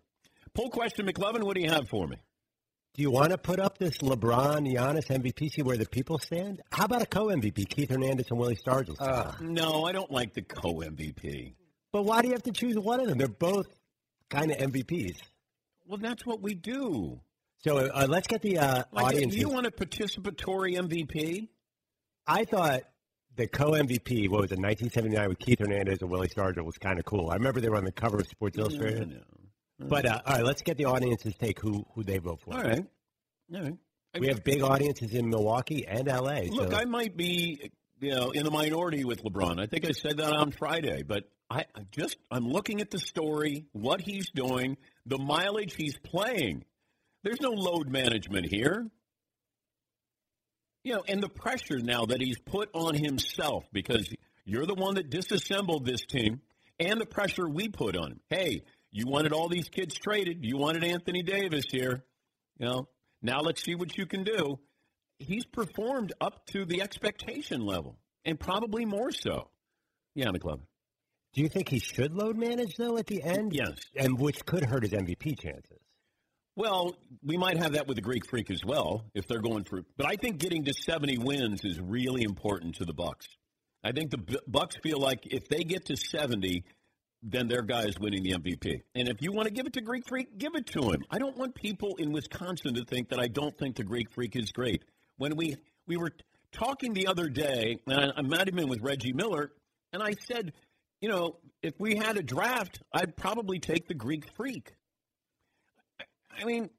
Poll 0.54 0.69
question, 0.69 1.06
McLovin, 1.08 1.43
what 1.43 1.56
do 1.56 1.62
you 1.62 1.69
have 1.69 1.88
for 1.88 2.08
me? 2.08 2.17
Do 2.93 3.01
you 3.01 3.10
want 3.10 3.32
to 3.32 3.38
put 3.38 3.58
up 3.58 3.77
this 3.77 3.99
LeBron 3.99 4.69
Giannis 4.69 5.08
MVP? 5.08 5.49
See 5.54 5.62
where 5.62 5.77
the 5.77 5.86
people 5.86 6.19
stand. 6.19 6.62
How 6.73 6.86
about 6.86 7.01
a 7.01 7.06
co-MVP, 7.06 7.69
Keith 7.69 7.89
Hernandez 7.89 8.27
and 8.30 8.38
Willie 8.38 8.58
Stargell? 8.58 8.97
Uh, 8.99 9.32
no, 9.39 9.86
I 9.86 9.93
don't 9.93 10.12
like 10.12 10.34
the 10.34 10.41
co-MVP. 10.41 11.54
But 11.93 12.04
why 12.04 12.21
do 12.21 12.27
you 12.27 12.34
have 12.34 12.43
to 12.43 12.51
choose 12.51 12.77
one 12.77 12.99
of 12.99 13.08
them? 13.08 13.17
They're 13.17 13.30
both 13.30 13.67
kind 14.30 14.51
of 14.51 14.58
MVPs. 14.58 15.17
Well, 15.88 15.99
that's 15.99 16.25
what 16.25 16.41
we 16.41 16.54
do. 16.54 17.21
So 17.63 17.78
uh, 17.78 18.08
let's 18.10 18.28
get 18.28 18.41
the 18.41 18.58
uh, 18.58 18.84
Like, 18.91 19.06
audience. 19.06 19.34
Do 19.34 19.39
you 19.39 19.50
want 19.50 19.67
a 19.67 19.71
participatory 19.71 20.78
MVP? 20.78 21.47
I 22.26 22.45
thought 22.45 22.82
the 23.36 23.47
co-MVP, 23.47 24.30
what 24.30 24.41
was 24.41 24.52
it, 24.52 24.60
1979 24.60 25.30
with 25.30 25.39
Keith 25.39 25.60
Hernandez 25.60 26.02
and 26.02 26.10
Willie 26.10 26.28
Stargell 26.28 26.65
was 26.65 26.78
kind 26.78 27.00
of 27.00 27.06
cool. 27.06 27.30
I 27.30 27.36
remember 27.36 27.62
they 27.62 27.69
were 27.69 27.78
on 27.78 27.86
the 27.86 27.91
cover 27.91 28.17
of 28.17 28.28
Sports 28.28 28.58
Illustrated. 28.58 29.21
But 29.80 30.06
uh, 30.06 30.21
all 30.26 30.36
right, 30.36 30.45
let's 30.45 30.62
get 30.62 30.78
the 30.78 30.86
audience's 30.86 31.36
take 31.36 31.60
who 31.60 31.86
who 31.95 32.04
they 32.04 32.19
vote 32.19 32.39
for. 32.41 32.54
All 32.54 32.62
right. 32.62 32.86
All 33.54 33.62
right. 33.62 33.74
We 34.19 34.28
have 34.28 34.43
big 34.43 34.62
audiences 34.62 35.13
in 35.13 35.30
Milwaukee 35.30 35.88
and 35.88 36.08
LA. 36.08 36.41
Look, 36.50 36.71
so 36.71 36.78
I 36.78 36.86
might 36.86 37.15
be, 37.15 37.71
you 38.00 38.12
know, 38.12 38.32
in 38.32 38.43
the 38.43 38.52
minority 38.52 39.06
with 39.06 39.24
LeBron. 39.24 39.60
I 39.60 39.67
think 39.67 39.86
I 39.86 39.91
said 39.91 40.17
that 40.17 40.34
on 40.34 40.52
Friday, 40.52 41.04
but 41.04 41.24
I 41.50 41.65
I 41.74 41.86
just 41.91 42.17
I'm 42.30 42.47
looking 42.47 42.82
at 42.82 42.91
the 42.91 43.00
story, 43.00 43.65
what 43.71 44.02
he's 44.02 44.30
doing, 44.30 44.78
the 45.06 45.17
mileage 45.17 45.76
he's 45.76 45.97
playing. 45.97 46.65
There's 47.23 47.41
no 47.41 47.51
load 47.51 47.89
management 47.89 48.47
here. 48.47 48.88
You 50.84 50.93
know, 50.95 51.03
and 51.07 51.21
the 51.21 51.29
pressure 51.29 51.79
now 51.79 52.05
that 52.05 52.21
he's 52.21 52.39
put 52.39 52.69
on 52.73 52.95
himself 52.95 53.65
because 53.71 54.10
you're 54.45 54.65
the 54.65 54.73
one 54.73 54.95
that 54.95 55.12
disassembled 55.12 55.86
this 55.86 56.01
team 56.01 56.41
and 56.79 56.99
the 56.99 57.05
pressure 57.05 57.47
we 57.47 57.69
put 57.69 57.95
on 57.95 58.13
him. 58.13 58.19
Hey, 58.29 58.63
you 58.91 59.05
wanted 59.07 59.31
all 59.31 59.47
these 59.47 59.69
kids 59.69 59.95
traded. 59.95 60.39
You 60.41 60.57
wanted 60.57 60.84
Anthony 60.84 61.21
Davis 61.21 61.65
here. 61.69 62.03
You 62.57 62.65
know, 62.65 62.88
now 63.21 63.41
let's 63.41 63.63
see 63.63 63.75
what 63.75 63.95
you 63.95 64.07
can 64.07 64.23
do. 64.23 64.60
He's 65.19 65.45
performed 65.45 66.13
up 66.19 66.47
to 66.47 66.65
the 66.65 66.81
expectation 66.81 67.62
level 67.62 67.99
and 68.25 68.39
probably 68.39 68.86
more 68.86 69.12
so. 69.12 69.49
Yeah, 70.15 70.29
McLovin. 70.29 70.65
do 71.34 71.41
you 71.41 71.47
think 71.47 71.69
he 71.69 71.79
should 71.79 72.13
load 72.13 72.38
manage 72.38 72.75
though 72.75 72.97
at 72.97 73.05
the 73.05 73.21
end? 73.21 73.53
Yes. 73.53 73.75
and 73.95 74.19
which 74.19 74.43
could 74.45 74.65
hurt 74.65 74.81
his 74.84 74.91
MVP 74.93 75.39
chances. 75.39 75.79
Well, 76.55 76.95
we 77.23 77.37
might 77.37 77.57
have 77.57 77.73
that 77.73 77.87
with 77.87 77.95
the 77.95 78.01
Greek 78.01 78.27
Freak 78.29 78.51
as 78.51 78.63
well 78.65 79.05
if 79.15 79.27
they're 79.27 79.41
going 79.41 79.63
for. 79.63 79.81
But 79.97 80.07
I 80.07 80.15
think 80.15 80.37
getting 80.37 80.65
to 80.65 80.73
70 80.73 81.17
wins 81.19 81.63
is 81.63 81.79
really 81.79 82.23
important 82.23 82.75
to 82.75 82.85
the 82.85 82.93
Bucks. 82.93 83.25
I 83.83 83.91
think 83.93 84.11
the 84.11 84.39
Bucks 84.47 84.75
feel 84.83 84.99
like 84.99 85.25
if 85.25 85.47
they 85.47 85.63
get 85.63 85.85
to 85.85 85.95
70, 85.95 86.63
then 87.23 87.47
their 87.47 87.61
guy 87.61 87.83
is 87.83 87.97
winning 87.99 88.23
the 88.23 88.31
MVP. 88.31 88.81
And 88.95 89.07
if 89.07 89.21
you 89.21 89.31
want 89.31 89.47
to 89.47 89.53
give 89.53 89.65
it 89.65 89.73
to 89.73 89.81
Greek 89.81 90.07
Freak, 90.07 90.37
give 90.37 90.55
it 90.55 90.67
to 90.67 90.91
him. 90.91 91.03
I 91.09 91.19
don't 91.19 91.37
want 91.37 91.55
people 91.55 91.95
in 91.97 92.11
Wisconsin 92.11 92.75
to 92.75 92.85
think 92.85 93.09
that 93.09 93.19
I 93.19 93.27
don't 93.27 93.57
think 93.57 93.75
the 93.75 93.83
Greek 93.83 94.11
Freak 94.11 94.35
is 94.35 94.51
great. 94.51 94.83
When 95.17 95.35
we 95.35 95.55
we 95.87 95.97
were 95.97 96.11
talking 96.51 96.93
the 96.93 97.07
other 97.07 97.29
day, 97.29 97.77
and 97.87 97.99
I, 97.99 98.19
I 98.19 98.21
might 98.21 98.47
have 98.47 98.55
been 98.55 98.69
with 98.69 98.81
Reggie 98.81 99.13
Miller, 99.13 99.51
and 99.93 100.01
I 100.01 100.13
said, 100.27 100.53
you 100.99 101.09
know, 101.09 101.37
if 101.61 101.73
we 101.79 101.95
had 101.95 102.17
a 102.17 102.23
draft, 102.23 102.81
I'd 102.93 103.15
probably 103.15 103.59
take 103.59 103.87
the 103.87 103.93
Greek 103.93 104.25
Freak. 104.35 104.73
I 106.39 106.45
mean, 106.45 106.69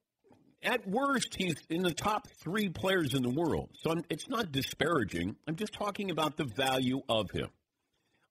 at 0.63 0.87
worst, 0.89 1.35
he's 1.37 1.57
in 1.69 1.83
the 1.83 1.93
top 1.93 2.29
three 2.43 2.69
players 2.69 3.15
in 3.15 3.23
the 3.23 3.31
world. 3.31 3.71
So 3.81 3.91
I'm, 3.91 4.05
it's 4.09 4.29
not 4.29 4.53
disparaging. 4.53 5.37
I'm 5.49 5.57
just 5.57 5.73
talking 5.73 6.11
about 6.11 6.37
the 6.37 6.45
value 6.45 7.03
of 7.09 7.31
him. 7.31 7.49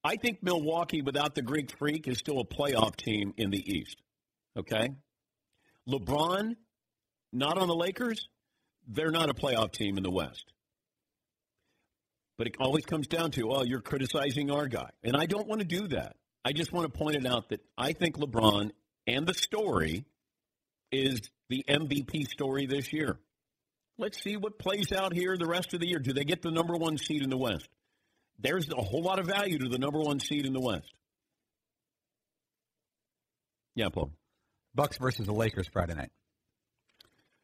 I 0.03 0.15
think 0.15 0.41
Milwaukee, 0.41 1.01
without 1.01 1.35
the 1.35 1.41
Greek 1.41 1.77
Freak, 1.77 2.07
is 2.07 2.17
still 2.17 2.39
a 2.39 2.45
playoff 2.45 2.95
team 2.95 3.33
in 3.37 3.51
the 3.51 3.59
East. 3.59 3.97
Okay? 4.57 4.89
LeBron, 5.87 6.55
not 7.31 7.57
on 7.57 7.67
the 7.67 7.75
Lakers, 7.75 8.27
they're 8.87 9.11
not 9.11 9.29
a 9.29 9.33
playoff 9.33 9.71
team 9.71 9.97
in 9.97 10.03
the 10.03 10.11
West. 10.11 10.45
But 12.37 12.47
it 12.47 12.55
always 12.59 12.85
comes 12.85 13.07
down 13.07 13.31
to, 13.31 13.51
oh, 13.51 13.63
you're 13.63 13.81
criticizing 13.81 14.49
our 14.49 14.67
guy. 14.67 14.89
And 15.03 15.15
I 15.15 15.27
don't 15.27 15.47
want 15.47 15.61
to 15.61 15.67
do 15.67 15.87
that. 15.89 16.15
I 16.43 16.53
just 16.53 16.71
want 16.71 16.91
to 16.91 16.97
point 16.97 17.17
it 17.17 17.25
out 17.25 17.49
that 17.49 17.61
I 17.77 17.93
think 17.93 18.17
LeBron 18.17 18.71
and 19.05 19.27
the 19.27 19.33
story 19.35 20.05
is 20.91 21.21
the 21.49 21.63
MVP 21.67 22.27
story 22.27 22.65
this 22.65 22.91
year. 22.93 23.17
Let's 23.97 24.21
see 24.21 24.37
what 24.37 24.57
plays 24.57 24.91
out 24.91 25.13
here 25.13 25.37
the 25.37 25.47
rest 25.47 25.73
of 25.73 25.79
the 25.79 25.87
year. 25.87 25.99
Do 25.99 26.13
they 26.13 26.23
get 26.23 26.41
the 26.41 26.51
number 26.51 26.75
one 26.75 26.97
seed 26.97 27.23
in 27.23 27.29
the 27.29 27.37
West? 27.37 27.67
There's 28.39 28.67
a 28.69 28.81
whole 28.81 29.03
lot 29.03 29.19
of 29.19 29.27
value 29.27 29.59
to 29.59 29.69
the 29.69 29.77
number 29.77 29.99
one 29.99 30.19
seed 30.19 30.45
in 30.45 30.53
the 30.53 30.59
West. 30.59 30.91
Yeah, 33.75 33.89
Paul. 33.89 34.11
Bucks 34.73 34.97
versus 34.97 35.25
the 35.25 35.33
Lakers 35.33 35.67
Friday 35.71 35.93
night. 35.93 36.11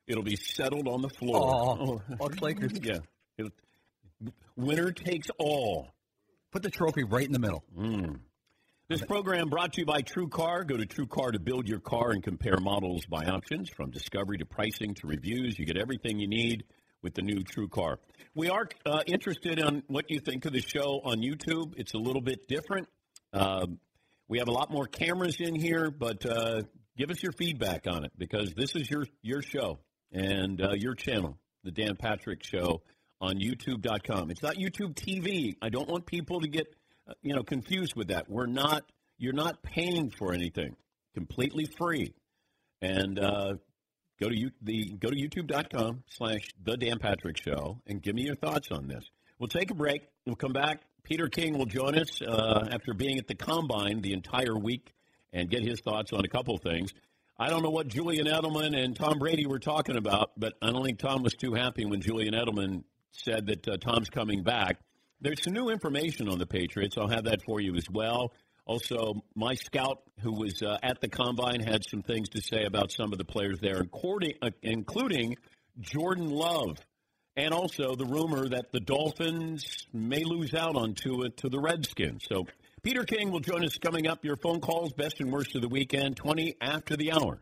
It'll 0.07 0.23
be 0.23 0.37
settled 0.37 0.87
on 0.87 1.01
the 1.01 1.09
floor. 1.09 1.37
Oh, 1.37 2.01
Bucks 2.17 2.41
Lakers. 2.41 2.71
Yeah. 2.81 2.99
It'll, 3.37 3.51
winner 4.55 4.91
takes 4.91 5.27
all. 5.37 5.89
Put 6.51 6.63
the 6.63 6.69
trophy 6.69 7.03
right 7.03 7.25
in 7.25 7.33
the 7.33 7.39
middle. 7.39 7.63
Mm. 7.77 8.19
This 8.89 9.01
program 9.01 9.49
brought 9.49 9.73
to 9.73 9.81
you 9.81 9.85
by 9.85 9.99
True 9.99 10.29
Car. 10.29 10.63
Go 10.63 10.77
to 10.77 10.85
True 10.85 11.07
Car 11.07 11.33
to 11.33 11.39
build 11.39 11.67
your 11.67 11.81
car 11.81 12.11
and 12.11 12.23
compare 12.23 12.55
models 12.57 13.05
by 13.05 13.25
options 13.25 13.69
from 13.69 13.91
discovery 13.91 14.37
to 14.37 14.45
pricing 14.45 14.93
to 14.93 15.07
reviews. 15.07 15.59
You 15.59 15.65
get 15.65 15.75
everything 15.75 16.19
you 16.19 16.27
need 16.29 16.63
with 17.03 17.13
the 17.13 17.21
new 17.21 17.43
True 17.43 17.67
Car. 17.67 17.99
We 18.33 18.49
are 18.49 18.69
uh, 18.85 19.01
interested 19.05 19.59
in 19.59 19.83
what 19.87 20.09
you 20.09 20.21
think 20.21 20.45
of 20.45 20.53
the 20.53 20.61
show 20.61 21.01
on 21.03 21.17
YouTube. 21.17 21.73
It's 21.75 21.95
a 21.95 21.97
little 21.97 22.21
bit 22.21 22.47
different. 22.47 22.87
Uh, 23.33 23.67
we 24.29 24.37
have 24.39 24.47
a 24.47 24.53
lot 24.53 24.71
more 24.71 24.85
cameras 24.85 25.41
in 25.41 25.53
here, 25.53 25.91
but 25.91 26.25
uh, 26.25 26.61
give 26.97 27.11
us 27.11 27.21
your 27.21 27.33
feedback 27.33 27.87
on 27.87 28.05
it 28.05 28.13
because 28.17 28.53
this 28.53 28.73
is 28.73 28.89
your 28.89 29.05
your 29.21 29.41
show 29.41 29.79
and 30.13 30.61
uh, 30.61 30.75
your 30.75 30.95
channel, 30.95 31.37
the 31.65 31.71
Dan 31.71 31.97
Patrick 31.97 32.41
Show 32.41 32.83
on 33.19 33.35
YouTube.com. 33.35 34.31
It's 34.31 34.41
not 34.41 34.55
YouTube 34.55 34.93
TV. 34.93 35.57
I 35.61 35.67
don't 35.67 35.89
want 35.89 36.05
people 36.05 36.39
to 36.39 36.47
get 36.47 36.73
you 37.21 37.35
know 37.35 37.43
confused 37.43 37.95
with 37.95 38.09
that. 38.09 38.29
We're 38.29 38.45
not. 38.47 38.83
You're 39.17 39.33
not 39.33 39.63
paying 39.63 40.11
for 40.11 40.33
anything. 40.33 40.75
Completely 41.15 41.65
free. 41.65 42.13
And 42.81 43.17
uh, 43.17 43.55
go 44.19 44.29
to 44.29 44.37
you, 44.37 44.51
the 44.61 44.93
go 44.93 45.09
to 45.09 45.15
YouTube.com 45.15 46.03
slash 46.09 46.49
the 46.63 46.77
Dan 46.77 46.99
Patrick 46.99 47.37
Show 47.37 47.81
and 47.87 48.01
give 48.01 48.15
me 48.15 48.23
your 48.23 48.35
thoughts 48.35 48.69
on 48.71 48.87
this. 48.87 49.03
We'll 49.39 49.47
take 49.47 49.71
a 49.71 49.75
break. 49.75 50.03
We'll 50.25 50.35
come 50.35 50.53
back. 50.53 50.81
Peter 51.03 51.27
King 51.27 51.57
will 51.57 51.65
join 51.65 51.97
us 51.97 52.21
uh, 52.21 52.67
after 52.71 52.93
being 52.93 53.17
at 53.17 53.27
the 53.27 53.35
combine 53.35 54.01
the 54.01 54.13
entire 54.13 54.57
week 54.57 54.93
and 55.31 55.49
get 55.49 55.63
his 55.63 55.79
thoughts 55.79 56.11
on 56.11 56.25
a 56.25 56.27
couple 56.27 56.57
things. 56.57 56.93
I 57.39 57.49
don't 57.49 57.63
know 57.63 57.69
what 57.69 57.87
Julian 57.87 58.25
Edelman 58.25 58.75
and 58.75 58.95
Tom 58.95 59.19
Brady 59.19 59.45
were 59.45 59.59
talking 59.59 59.95
about, 59.95 60.31
but 60.37 60.53
I 60.61 60.71
don't 60.71 60.83
think 60.83 60.99
Tom 60.99 61.23
was 61.23 61.33
too 61.33 61.53
happy 61.53 61.85
when 61.85 62.01
Julian 62.01 62.33
Edelman 62.33 62.83
said 63.11 63.47
that 63.47 63.67
uh, 63.67 63.77
Tom's 63.77 64.09
coming 64.09 64.43
back. 64.43 64.79
There's 65.19 65.43
some 65.43 65.53
new 65.53 65.69
information 65.69 66.29
on 66.29 66.37
the 66.37 66.45
Patriots. 66.45 66.95
I'll 66.97 67.07
have 67.07 67.23
that 67.23 67.43
for 67.43 67.59
you 67.59 67.75
as 67.75 67.89
well. 67.89 68.33
Also, 68.65 69.23
my 69.33 69.55
scout 69.55 70.03
who 70.19 70.31
was 70.31 70.61
uh, 70.61 70.77
at 70.83 70.99
the 71.01 71.07
combine 71.07 71.61
had 71.61 71.83
some 71.89 72.03
things 72.03 72.29
to 72.29 72.41
say 72.41 72.65
about 72.65 72.91
some 72.91 73.11
of 73.13 73.17
the 73.17 73.25
players 73.25 73.59
there, 73.61 73.79
including, 73.79 74.33
uh, 74.41 74.49
Jordan 75.79 76.29
Love, 76.29 76.77
and 77.35 77.53
also 77.53 77.95
the 77.95 78.05
rumor 78.05 78.49
that 78.49 78.71
the 78.71 78.79
Dolphins 78.79 79.87
may 79.93 80.23
lose 80.23 80.53
out 80.53 80.75
on 80.75 80.95
Tua 80.95 81.29
to 81.29 81.49
the 81.49 81.59
Redskins. 81.59 82.23
So 82.27 82.45
Peter 82.83 83.03
King 83.03 83.31
will 83.31 83.39
join 83.39 83.63
us 83.63 83.77
coming 83.77 84.07
up. 84.07 84.25
Your 84.25 84.37
phone 84.37 84.59
calls, 84.59 84.91
best 84.93 85.19
and 85.19 85.31
worst 85.31 85.55
of 85.55 85.61
the 85.61 85.67
weekend, 85.67 86.17
20 86.17 86.55
after 86.61 86.97
the 86.97 87.11
hour. 87.13 87.41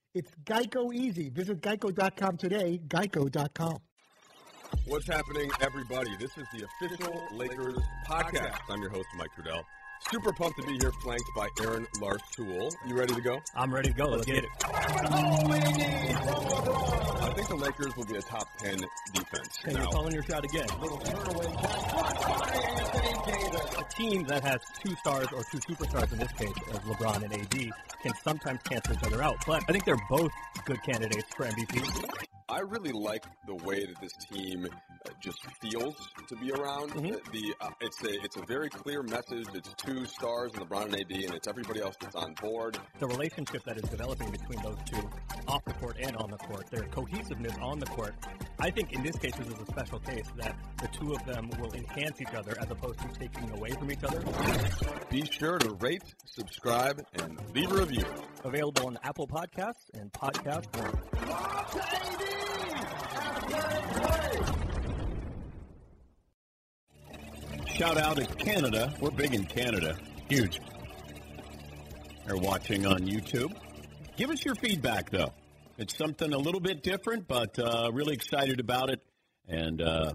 it's 0.13 0.31
Geico 0.45 0.93
easy. 0.93 1.29
Visit 1.29 1.61
geico.com 1.61 2.37
today, 2.37 2.79
geico.com. 2.87 3.77
What's 4.87 5.07
happening, 5.07 5.49
everybody? 5.61 6.15
This 6.17 6.37
is 6.37 6.47
the 6.53 6.65
official 6.65 7.27
Lakers 7.33 7.77
podcast. 8.07 8.59
I'm 8.69 8.81
your 8.81 8.89
host, 8.89 9.07
Mike 9.17 9.29
Trudell. 9.37 9.63
Super 10.09 10.31
pumped 10.33 10.59
to 10.59 10.65
be 10.65 10.77
here, 10.79 10.91
flanked 11.03 11.29
by 11.35 11.47
Aaron 11.61 11.85
Larstool. 11.97 12.71
You 12.87 12.95
ready 12.97 13.13
to 13.13 13.21
go? 13.21 13.39
I'm 13.55 13.71
ready 13.73 13.89
to 13.89 13.95
go. 13.95 14.05
Let's, 14.05 14.25
get, 14.25 14.43
it. 14.43 14.49
I 14.63 14.71
think 17.35 17.49
the 17.49 17.55
Lakers 17.55 17.95
will 17.95 18.05
be 18.05 18.15
a 18.15 18.21
top 18.21 18.47
10 18.59 18.79
defense. 19.13 19.59
Okay, 19.63 19.77
you're 19.77 19.91
calling 19.91 20.13
your 20.13 20.23
shot 20.23 20.43
again. 20.43 20.65
A 22.93 23.83
team 23.95 24.23
that 24.25 24.43
has 24.43 24.59
two 24.83 24.93
stars 24.97 25.27
or 25.33 25.43
two 25.51 25.59
superstars 25.59 26.11
in 26.11 26.19
this 26.19 26.31
case, 26.33 26.53
as 26.71 26.79
LeBron 26.79 27.23
and 27.23 27.33
AD, 27.33 27.71
can 28.03 28.13
sometimes 28.23 28.59
cancel 28.63 28.93
each 28.93 29.03
other 29.03 29.23
out. 29.23 29.37
But 29.47 29.63
I 29.67 29.71
think 29.71 29.85
they're 29.85 29.95
both 30.09 30.31
good 30.65 30.81
candidates 30.83 31.33
for 31.35 31.45
MVP. 31.45 32.27
I 32.49 32.59
really 32.59 32.91
like 32.91 33.23
the 33.47 33.55
way 33.55 33.85
that 33.85 34.01
this 34.01 34.11
team 34.29 34.65
uh, 34.65 35.09
just 35.21 35.39
feels 35.61 35.95
to 36.27 36.35
be 36.35 36.51
around. 36.51 36.91
Mm-hmm. 36.91 37.13
Uh, 37.13 37.31
The 37.31 37.55
uh, 37.61 37.69
it's 37.79 38.03
a 38.03 38.21
it's 38.25 38.35
a 38.35 38.45
very 38.45 38.69
clear 38.69 39.03
message. 39.03 39.47
It's 39.53 39.73
two 39.75 40.05
stars, 40.05 40.51
and 40.55 40.69
LeBron 40.69 40.85
and 40.87 40.95
AD, 40.95 41.11
and 41.11 41.33
it's 41.33 41.47
everybody 41.47 41.81
else 41.81 41.95
that's 42.01 42.15
on 42.15 42.33
board. 42.33 42.77
The 42.99 43.07
relationship 43.07 43.63
that 43.63 43.77
is 43.77 43.83
developing 43.83 44.31
between 44.31 44.61
those 44.63 44.77
two, 44.85 45.09
off 45.47 45.63
the 45.63 45.73
court 45.73 45.95
and 46.01 46.17
on 46.17 46.29
the 46.29 46.37
court, 46.37 46.69
their 46.69 46.83
cohesiveness 46.83 47.55
on 47.61 47.79
the 47.79 47.85
court, 47.85 48.15
I 48.59 48.69
think 48.69 48.91
in 48.91 49.01
this 49.01 49.15
case 49.15 49.33
this 49.35 49.47
is 49.47 49.59
a 49.59 49.65
special 49.65 49.99
case 49.99 50.27
that 50.37 50.55
the 50.81 50.87
two 50.89 51.13
of 51.13 51.25
them 51.25 51.49
will 51.59 51.73
enhance 51.73 52.19
each 52.19 52.33
other 52.35 52.57
as 52.59 52.69
opposed 52.81 52.99
to 52.99 53.07
taking 53.19 53.49
away 53.51 53.71
from 53.71 53.91
each 53.91 54.03
other. 54.03 54.23
Be 55.09 55.25
sure 55.25 55.59
to 55.59 55.71
rate, 55.75 56.03
subscribe, 56.25 57.03
and 57.13 57.39
leave 57.53 57.71
a 57.71 57.75
review. 57.75 58.05
Available 58.43 58.87
on 58.87 58.97
Apple 59.03 59.27
Podcasts 59.27 59.89
and 59.93 60.11
Podcast 60.11 60.65
One. 60.77 60.97
Shout 67.67 67.97
out 67.97 68.17
to 68.17 68.25
Canada. 68.25 68.93
We're 68.99 69.11
big 69.11 69.33
in 69.33 69.45
Canada. 69.45 69.97
Huge. 70.29 70.59
They're 72.25 72.37
watching 72.37 72.85
on 72.85 72.99
YouTube. 72.99 73.55
Give 74.17 74.29
us 74.29 74.45
your 74.45 74.55
feedback, 74.55 75.09
though. 75.09 75.33
It's 75.77 75.97
something 75.97 76.33
a 76.33 76.37
little 76.37 76.59
bit 76.59 76.83
different, 76.83 77.27
but 77.27 77.57
uh, 77.57 77.89
really 77.91 78.13
excited 78.13 78.59
about 78.59 78.91
it. 78.91 78.99
And 79.47 79.81
uh, 79.81 80.13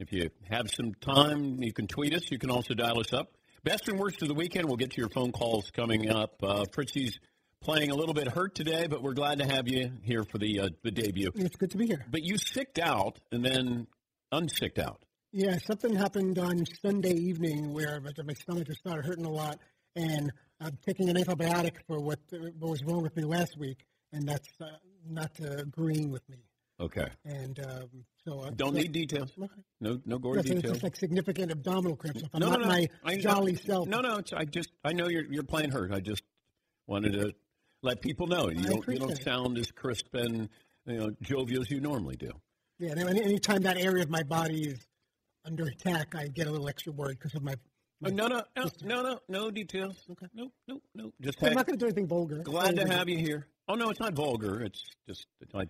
if 0.00 0.12
you 0.12 0.30
have 0.48 0.70
some 0.70 0.94
time, 0.94 1.62
you 1.62 1.72
can 1.72 1.86
tweet 1.86 2.14
us. 2.14 2.30
You 2.30 2.38
can 2.38 2.50
also 2.50 2.72
dial 2.72 2.98
us 2.98 3.12
up. 3.12 3.36
Best 3.62 3.86
and 3.88 3.98
worst 3.98 4.22
of 4.22 4.28
the 4.28 4.34
weekend. 4.34 4.66
We'll 4.66 4.78
get 4.78 4.92
to 4.92 4.96
your 4.96 5.10
phone 5.10 5.30
calls 5.30 5.70
coming 5.70 6.08
up. 6.10 6.42
Uh, 6.42 6.64
Fritzy's 6.72 7.20
playing 7.60 7.90
a 7.90 7.94
little 7.94 8.14
bit 8.14 8.26
hurt 8.26 8.54
today, 8.54 8.86
but 8.88 9.02
we're 9.02 9.12
glad 9.12 9.38
to 9.40 9.46
have 9.46 9.68
you 9.68 9.92
here 10.02 10.24
for 10.24 10.38
the 10.38 10.60
uh, 10.60 10.68
the 10.82 10.90
debut. 10.90 11.30
It's 11.34 11.56
good 11.56 11.70
to 11.72 11.76
be 11.76 11.86
here. 11.86 12.06
But 12.10 12.22
you 12.24 12.38
sicked 12.38 12.78
out 12.78 13.20
and 13.30 13.44
then 13.44 13.86
unsicked 14.32 14.78
out. 14.78 15.04
Yeah, 15.32 15.58
something 15.58 15.94
happened 15.94 16.38
on 16.38 16.64
Sunday 16.80 17.12
evening 17.12 17.74
where 17.74 18.00
my 18.00 18.32
stomach 18.32 18.66
just 18.66 18.80
started 18.80 19.04
hurting 19.04 19.26
a 19.26 19.30
lot, 19.30 19.58
and 19.94 20.32
I'm 20.60 20.78
taking 20.84 21.10
an 21.10 21.16
antibiotic 21.16 21.76
for 21.86 22.00
what, 22.00 22.20
what 22.30 22.70
was 22.70 22.82
wrong 22.84 23.02
with 23.02 23.14
me 23.16 23.24
last 23.24 23.58
week, 23.58 23.84
and 24.12 24.26
that's 24.26 24.48
uh, 24.60 24.66
not 25.08 25.30
uh, 25.40 25.58
agreeing 25.58 26.10
with 26.10 26.26
me. 26.28 26.38
Okay. 26.80 27.08
And 27.24 27.58
um, 27.60 27.88
so 28.24 28.40
uh, 28.40 28.50
Don't 28.50 28.74
so- 28.74 28.80
need 28.80 28.92
details. 28.92 29.30
No, 29.82 29.98
no 30.04 30.18
gory 30.18 30.40
it's 30.40 30.48
details. 30.50 30.72
just 30.74 30.82
like 30.82 30.94
significant 30.94 31.50
abdominal 31.50 31.96
cramps. 31.96 32.20
If 32.20 32.28
I'm 32.34 32.40
no, 32.40 32.50
not 32.50 32.60
no, 32.60 32.66
my 32.66 32.86
I- 33.02 33.16
jolly 33.16 33.54
self. 33.54 33.88
No, 33.88 34.02
no. 34.02 34.18
It's, 34.18 34.30
I 34.34 34.44
just 34.44 34.70
I 34.84 34.92
know 34.92 35.08
you're 35.08 35.24
you're 35.24 35.42
playing 35.42 35.70
hurt. 35.70 35.90
I 35.90 36.00
just 36.00 36.22
wanted 36.86 37.14
to 37.14 37.32
let 37.82 38.02
people 38.02 38.26
know 38.26 38.50
you 38.50 38.60
I 38.60 38.64
don't 38.64 38.88
you 38.88 38.98
don't 38.98 39.22
sound 39.22 39.56
as 39.56 39.70
crisp 39.70 40.14
and 40.14 40.50
you 40.84 40.98
know 40.98 41.10
jovial 41.22 41.62
as 41.62 41.70
you 41.70 41.80
normally 41.80 42.16
do. 42.16 42.30
Yeah, 42.78 42.90
and 42.90 43.00
any 43.00 43.22
anytime 43.22 43.62
that 43.62 43.78
area 43.78 44.02
of 44.02 44.10
my 44.10 44.22
body 44.22 44.64
is 44.68 44.86
under 45.46 45.64
attack, 45.64 46.14
I 46.14 46.28
get 46.28 46.46
a 46.46 46.50
little 46.50 46.68
extra 46.68 46.92
worried 46.92 47.18
because 47.18 47.34
of 47.34 47.42
my. 47.42 47.54
Uh, 48.04 48.10
no, 48.10 48.26
no, 48.28 48.42
no, 48.56 48.64
no, 48.82 49.02
no, 49.02 49.18
no 49.30 49.50
details. 49.50 49.96
Okay. 50.10 50.26
No, 50.34 50.50
no, 50.68 50.80
no. 50.94 51.10
Just 51.22 51.42
I'm 51.42 51.54
not 51.54 51.66
going 51.66 51.78
to 51.78 51.82
do 51.82 51.86
anything 51.86 52.06
vulgar. 52.06 52.42
glad 52.42 52.76
to 52.76 52.86
have 52.86 53.08
you 53.08 53.16
here. 53.16 53.46
Oh 53.66 53.76
no, 53.76 53.88
it's 53.88 54.00
not 54.00 54.12
vulgar. 54.12 54.60
It's 54.60 54.84
just 55.08 55.26
it's 55.40 55.54
like 55.54 55.68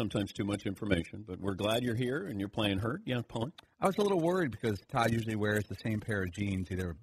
sometimes 0.00 0.32
too 0.32 0.44
much 0.44 0.64
information. 0.64 1.22
But 1.26 1.38
we're 1.40 1.54
glad 1.54 1.82
you're 1.82 1.94
here 1.94 2.26
and 2.28 2.40
you're 2.40 2.48
playing 2.48 2.78
hurt. 2.78 3.02
Yeah, 3.04 3.20
Paul. 3.28 3.50
I 3.82 3.86
was 3.86 3.98
a 3.98 4.00
little 4.00 4.20
worried 4.20 4.50
because 4.50 4.80
Todd 4.90 5.12
usually 5.12 5.36
wears 5.36 5.64
the 5.68 5.76
same 5.84 6.00
pair 6.00 6.22
of 6.22 6.32
jeans, 6.32 6.68
either 6.70 6.96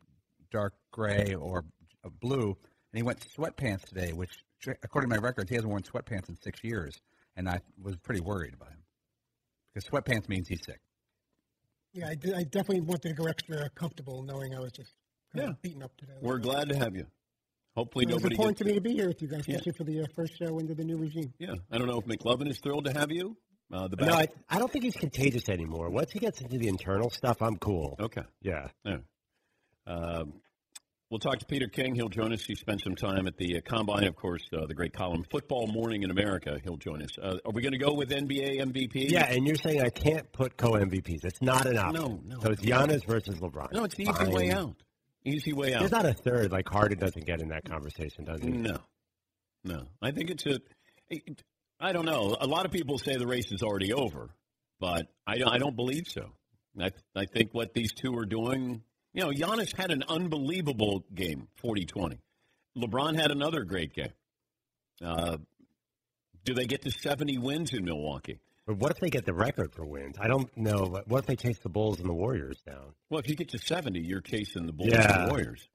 dark 0.52 0.74
gray 0.92 1.36
or 1.36 1.64
uh, 2.04 2.10
blue, 2.22 2.48
and 2.48 2.96
he 2.96 3.04
went 3.04 3.20
sweatpants 3.38 3.84
today, 3.86 4.14
which 4.14 4.32
according 4.84 5.12
to 5.12 5.16
my 5.16 5.22
records, 5.22 5.50
he 5.50 5.56
hasn't 5.56 5.70
worn 5.70 5.84
sweatpants 5.84 6.28
in 6.30 6.36
six 6.42 6.64
years, 6.64 7.00
and 7.36 7.48
I 7.48 7.60
was 7.80 7.96
pretty 7.98 8.22
worried 8.22 8.56
about 8.56 8.70
him 8.70 8.82
because 9.72 9.88
sweatpants 9.88 10.28
means 10.28 10.48
he's 10.48 10.66
sick. 10.66 10.80
Yeah, 11.94 12.08
I, 12.10 12.16
did, 12.16 12.34
I 12.34 12.44
definitely 12.44 12.82
wanted 12.82 13.10
to 13.10 13.14
go 13.14 13.26
extra 13.26 13.70
comfortable, 13.76 14.24
knowing 14.24 14.56
I 14.56 14.60
was 14.60 14.72
just 14.72 14.92
kind 15.36 15.50
of 15.50 15.62
beaten 15.62 15.84
up 15.84 15.96
today. 15.98 16.14
We're 16.20 16.40
glad 16.40 16.70
to 16.70 16.76
have 16.76 16.96
you. 16.96 17.06
Hopefully 17.78 18.06
It 18.10 18.14
was 18.14 18.24
nobody 18.24 18.34
important 18.34 18.58
gets 18.58 18.68
to 18.68 18.74
me 18.74 18.74
to 18.74 18.82
be 18.82 18.94
here 18.96 19.08
with 19.08 19.22
you 19.22 19.28
guys, 19.28 19.44
Yeah. 19.48 19.58
especially 19.58 19.74
for 19.74 19.84
the 19.84 20.02
uh, 20.02 20.06
first 20.16 20.36
show 20.36 20.58
into 20.58 20.74
the 20.74 20.84
new 20.84 20.98
regime. 20.98 21.32
Yeah, 21.38 21.54
I 21.72 21.78
don't 21.78 21.86
know 21.86 22.00
if 22.00 22.06
McLovin 22.06 22.50
is 22.50 22.58
thrilled 22.58 22.86
to 22.86 22.92
have 22.94 23.12
you. 23.12 23.38
Uh, 23.72 23.88
the 23.88 23.98
No, 24.04 24.14
I. 24.14 24.28
I 24.50 24.58
don't 24.58 24.72
think 24.72 24.84
he's 24.86 24.96
contagious 24.96 25.48
anymore. 25.48 25.92
Once 25.92 26.12
he 26.12 26.18
gets 26.18 26.42
into 26.42 26.58
the 26.58 26.70
internal 26.70 27.12
stuff, 27.12 27.40
I'm 27.40 27.56
cool. 27.58 27.96
Okay. 28.00 28.24
Yeah. 28.42 28.70
Yeah. 28.84 28.98
Um, 29.86 30.34
we'll 31.12 31.20
talk 31.20 31.38
to 31.38 31.46
Peter 31.46 31.68
King. 31.68 31.94
He'll 31.94 32.10
join 32.10 32.34
us. 32.34 32.44
He 32.44 32.56
spent 32.56 32.82
some 32.82 32.96
time 32.96 33.28
at 33.28 33.38
the 33.38 33.58
uh, 33.58 33.62
combine, 33.64 34.06
of 34.06 34.16
course. 34.16 34.44
Uh, 34.52 34.66
the 34.66 34.74
great 34.74 34.94
column 34.94 35.24
"Football 35.30 35.68
Morning 35.68 36.02
in 36.02 36.10
America." 36.10 36.58
He'll 36.64 36.78
join 36.78 37.04
us. 37.04 37.12
Uh, 37.22 37.38
are 37.46 37.52
we 37.52 37.62
going 37.62 37.74
to 37.74 37.78
go 37.78 37.94
with 37.94 38.10
NBA 38.10 38.60
MVP? 38.60 39.12
Yeah, 39.12 39.26
and 39.32 39.46
you're 39.46 39.56
saying 39.56 39.82
I 39.82 39.90
can't 39.90 40.32
put 40.32 40.58
co 40.58 40.72
MVPs. 40.72 41.26
It's 41.26 41.42
not 41.44 41.68
an 41.68 41.78
option. 41.78 42.02
No, 42.02 42.22
no. 42.26 42.40
So 42.42 42.52
it's 42.52 42.62
Giannis 42.64 43.06
versus 43.06 43.36
LeBron. 43.36 43.72
No, 43.72 43.84
it's 43.84 43.96
the 43.96 44.04
easy 44.04 44.14
Fine. 44.14 44.32
way 44.32 44.52
out. 44.52 44.76
Easy 45.26 45.54
way 45.54 45.74
out. 45.74 45.80
There's 45.82 45.92
not 45.92 46.06
a 46.06 46.14
third. 46.14 46.52
Like 46.52 46.68
Harden 46.70 47.00
doesn't 47.00 47.26
get 47.26 47.42
in 47.42 47.50
that 47.50 47.66
conversation, 47.66 48.24
does 48.26 48.42
he? 48.42 48.50
No, 48.50 48.78
no. 49.64 49.88
I 50.02 50.12
think 50.12 50.30
it's 50.30 50.46
a. 50.46 50.60
it- 51.10 51.44
I 51.80 51.92
don't 51.92 52.06
know. 52.06 52.36
A 52.40 52.48
lot 52.48 52.66
of 52.66 52.72
people 52.72 52.98
say 52.98 53.18
the 53.18 53.28
race 53.28 53.52
is 53.52 53.62
already 53.62 53.94
over, 53.94 54.30
but 54.80 55.08
I 55.28 55.38
don't. 55.38 55.50
I 55.50 55.60
don't 55.60 55.76
believe 55.76 56.08
so. 56.08 56.32
I 56.80 56.92
I 57.16 57.26
think 57.26 57.54
what 57.54 57.74
these 57.74 57.94
two 57.94 58.16
are 58.18 58.26
doing. 58.26 58.82
You 59.14 59.24
know, 59.24 59.30
Giannis 59.32 59.76
had 59.76 59.92
an 59.92 60.04
unbelievable 60.08 61.04
game, 61.14 61.48
40-20. 61.64 62.18
LeBron 62.78 63.16
had 63.20 63.32
another 63.32 63.64
great 63.64 63.94
game. 63.94 64.12
Uh, 65.04 65.38
do 66.44 66.54
they 66.54 66.66
get 66.66 66.84
to 66.84 66.92
70 66.92 67.38
wins 67.40 67.74
in 67.74 67.84
Milwaukee? 67.84 68.40
But 68.68 68.78
what 68.78 68.92
if 68.92 69.00
they 69.00 69.10
get 69.10 69.26
the 69.26 69.34
record 69.34 69.74
for 69.74 69.86
wins? 69.86 70.18
I 70.20 70.28
don't 70.28 70.56
know. 70.58 70.86
but 70.88 71.08
What 71.08 71.20
if 71.22 71.26
they 71.26 71.36
chase 71.38 71.58
the 71.60 71.70
Bulls 71.70 72.00
and 72.00 72.08
the 72.10 72.14
Warriors 72.14 72.62
down? 72.68 72.94
Well, 73.10 73.20
if 73.20 73.30
you 73.30 73.36
get 73.36 73.50
to 73.50 73.58
70, 73.58 74.00
you're 74.02 74.22
chasing 74.22 74.66
the 74.68 74.74
Bulls 74.74 74.92
Yeah. 74.92 75.22
and 75.22 75.28
the 75.30 75.34
Warriors. 75.34 75.68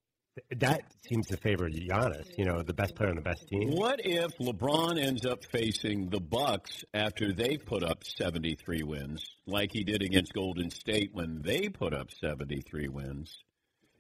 That 0.57 0.83
seems 1.07 1.27
to 1.29 1.37
favor 1.39 1.69
Giannis. 1.69 2.27
You 2.39 2.45
know, 2.47 2.63
the 2.63 2.73
best 2.73 2.95
player 2.95 3.11
on 3.11 3.17
the 3.17 3.23
best 3.23 3.49
team. 3.49 3.71
What 3.71 4.01
if 4.05 4.37
LeBron 4.39 4.99
ends 4.99 5.27
up 5.27 5.45
facing 5.45 6.09
the 6.11 6.21
Bucks 6.21 6.85
after 6.95 7.33
they 7.33 7.57
put 7.59 7.83
up 7.83 8.05
73 8.05 8.83
wins, 8.83 9.27
like 9.47 9.73
he 9.73 9.85
did 9.85 10.03
against 10.03 10.33
Golden 10.33 10.71
State 10.71 11.11
when 11.13 11.43
they 11.43 11.69
put 11.69 11.93
up 11.95 12.11
73 12.11 12.89
wins, 12.89 13.43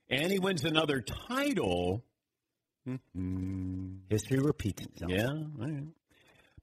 and 0.08 0.30
he 0.32 0.38
wins 0.38 0.64
another 0.64 1.00
title? 1.02 2.02
Mm-hmm. 2.88 3.96
History 4.08 4.38
repeats 4.38 4.82
itself. 4.82 5.10
Yeah. 5.12 5.28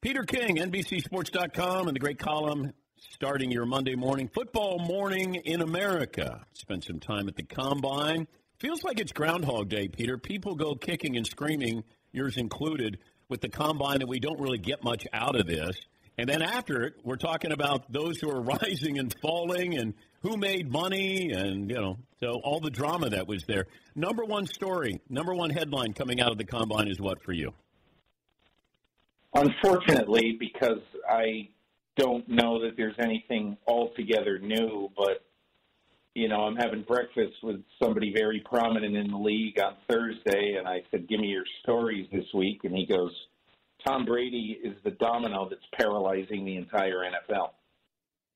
Peter 0.02 0.24
King, 0.24 0.56
NBCSports.com, 0.56 1.88
and 1.88 1.94
the 1.94 2.00
great 2.00 2.20
column 2.20 2.72
starting 3.12 3.52
your 3.52 3.66
Monday 3.66 3.96
morning 3.96 4.30
football 4.34 4.80
morning 4.80 5.36
in 5.36 5.60
America. 5.60 6.46
Spent 6.54 6.86
some 6.86 7.02
time 7.02 7.28
at 7.28 7.36
the 7.36 7.44
combine. 7.44 8.26
Feels 8.60 8.82
like 8.86 8.98
it's 9.02 9.12
Groundhog 9.12 9.68
Day, 9.68 9.90
Peter. 9.90 10.18
People 10.18 10.56
go 10.56 10.74
kicking 10.74 11.18
and 11.18 11.28
screaming, 11.28 11.84
yours 12.14 12.38
included, 12.38 13.00
with 13.28 13.42
the 13.42 13.50
combine 13.50 14.00
that 14.00 14.08
we 14.08 14.22
don't 14.22 14.40
really 14.40 14.58
get 14.58 14.86
much 14.86 15.06
out 15.12 15.36
of 15.36 15.46
this. 15.48 15.76
And 16.18 16.30
then 16.30 16.44
after 16.44 16.84
it, 16.84 16.94
we're 17.04 17.18
talking 17.18 17.52
about 17.52 17.92
those 17.92 18.22
who 18.22 18.32
are 18.32 18.42
rising 18.62 19.00
and 19.00 19.14
falling 19.22 19.78
and 19.78 19.96
who 20.22 20.38
made 20.38 20.72
money 20.72 21.32
and, 21.32 21.70
you 21.70 21.76
know, 21.76 21.98
so 22.22 22.40
all 22.42 22.62
the 22.62 22.72
drama 22.72 23.10
that 23.10 23.28
was 23.28 23.44
there. 23.50 23.66
Number 23.96 24.24
one 24.24 24.46
story, 24.46 25.02
number 25.10 25.34
one 25.34 25.50
headline 25.50 25.92
coming 25.92 26.22
out 26.22 26.32
of 26.32 26.38
the 26.38 26.46
combine 26.46 26.88
is 26.88 27.02
what 27.02 27.22
for 27.22 27.34
you? 27.34 27.54
Unfortunately, 29.34 30.38
because 30.40 30.82
I 31.08 31.50
don't 31.98 32.28
know 32.28 32.62
that 32.62 32.76
there's 32.78 32.96
anything 33.00 33.58
altogether 33.68 34.40
new, 34.40 34.90
but 34.96 35.26
you 36.16 36.28
know, 36.28 36.42
I'm 36.42 36.56
having 36.56 36.82
breakfast 36.82 37.36
with 37.44 37.62
somebody 37.82 38.12
very 38.14 38.42
prominent 38.42 38.96
in 38.96 39.12
the 39.12 39.18
league 39.18 39.60
on 39.60 39.76
Thursday, 39.88 40.56
and 40.58 40.68
I 40.68 40.82
said, 40.90 41.08
"Give 41.08 41.20
me 41.20 41.28
your 41.28 41.46
stories 41.62 42.10
this 42.12 42.26
week," 42.34 42.64
and 42.64 42.76
he 42.76 42.86
goes, 42.86 43.14
"Tom 43.86 44.06
Brady 44.06 44.60
is 44.64 44.76
the 44.84 44.92
domino 44.92 45.48
that's 45.48 45.66
paralyzing 45.74 46.46
the 46.46 46.56
entire 46.56 47.04
NFL." 47.04 47.54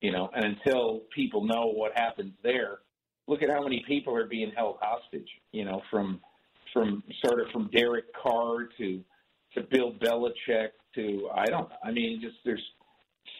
You 0.00 0.12
know, 0.12 0.30
and 0.34 0.44
until 0.44 1.00
people 1.14 1.44
know 1.44 1.66
what 1.66 1.98
happens 1.98 2.34
there, 2.42 2.80
look 3.26 3.42
at 3.42 3.50
how 3.50 3.62
many 3.62 3.82
people 3.86 4.14
are 4.14 4.26
being 4.26 4.52
held 4.52 4.78
hostage. 4.80 5.28
You 5.50 5.64
know, 5.64 5.82
from 5.90 6.20
from 6.72 7.02
sort 7.24 7.40
of 7.40 7.50
from 7.50 7.68
Derek 7.70 8.12
Carr 8.14 8.68
to 8.78 9.04
to 9.54 9.62
Bill 9.62 9.92
Belichick 9.92 10.68
to 10.94 11.28
I 11.34 11.46
don't 11.46 11.68
I 11.82 11.90
mean 11.90 12.20
just 12.20 12.36
there's 12.44 12.62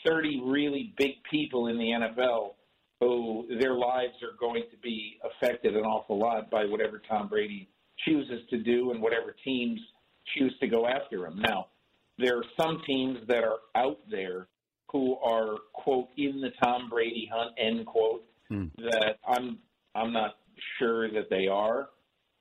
30 0.06 0.42
really 0.44 0.92
big 0.96 1.12
people 1.30 1.68
in 1.68 1.78
the 1.78 1.84
NFL 1.84 2.54
who 3.00 3.46
their 3.60 3.74
lives 3.74 4.14
are 4.22 4.36
going 4.38 4.62
to 4.70 4.76
be 4.78 5.18
affected 5.24 5.76
an 5.76 5.82
awful 5.82 6.18
lot 6.18 6.50
by 6.50 6.64
whatever 6.64 7.00
Tom 7.08 7.28
Brady 7.28 7.68
chooses 8.04 8.40
to 8.50 8.58
do 8.58 8.92
and 8.92 9.02
whatever 9.02 9.34
teams 9.44 9.80
choose 10.36 10.54
to 10.60 10.66
go 10.66 10.86
after 10.86 11.26
him. 11.26 11.38
Now, 11.38 11.66
there 12.18 12.38
are 12.38 12.44
some 12.58 12.80
teams 12.86 13.18
that 13.28 13.44
are 13.44 13.58
out 13.74 13.98
there 14.10 14.48
who 14.90 15.16
are 15.16 15.56
quote 15.72 16.08
in 16.16 16.40
the 16.40 16.50
Tom 16.62 16.88
Brady 16.88 17.28
hunt 17.32 17.52
end 17.58 17.86
quote 17.86 18.24
hmm. 18.48 18.66
that 18.78 19.18
I'm 19.26 19.58
I'm 19.94 20.12
not 20.12 20.36
sure 20.78 21.10
that 21.10 21.28
they 21.30 21.48
are 21.48 21.88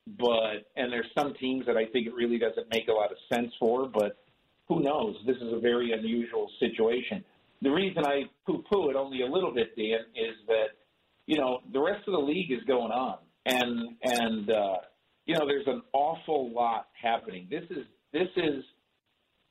but 0.06 0.68
and 0.76 0.92
there's 0.92 1.06
some 1.16 1.34
teams 1.34 1.66
that 1.66 1.76
I 1.76 1.86
think 1.86 2.06
it 2.06 2.14
really 2.14 2.38
doesn't 2.38 2.68
make 2.70 2.88
a 2.88 2.92
lot 2.92 3.10
of 3.10 3.16
sense 3.32 3.52
for, 3.58 3.88
but 3.88 4.18
who 4.68 4.80
knows? 4.80 5.16
This 5.26 5.36
is 5.36 5.52
a 5.52 5.60
very 5.60 5.92
unusual 5.92 6.50
situation. 6.60 7.24
The 7.62 7.70
reason 7.70 8.04
I 8.04 8.24
poo-poo 8.46 8.90
it 8.90 8.96
only 8.96 9.22
a 9.22 9.26
little 9.26 9.52
bit, 9.52 9.76
Dan, 9.76 10.00
is 10.14 10.36
that 10.48 10.68
you 11.26 11.38
know 11.38 11.60
the 11.72 11.80
rest 11.80 12.06
of 12.06 12.12
the 12.12 12.18
league 12.18 12.52
is 12.52 12.62
going 12.66 12.92
on, 12.92 13.18
and 13.46 13.96
and 14.02 14.50
uh, 14.50 14.76
you 15.26 15.34
know 15.34 15.46
there's 15.46 15.66
an 15.66 15.82
awful 15.92 16.52
lot 16.52 16.88
happening. 17.00 17.46
This 17.50 17.64
is 17.70 17.84
this 18.12 18.28
is 18.36 18.64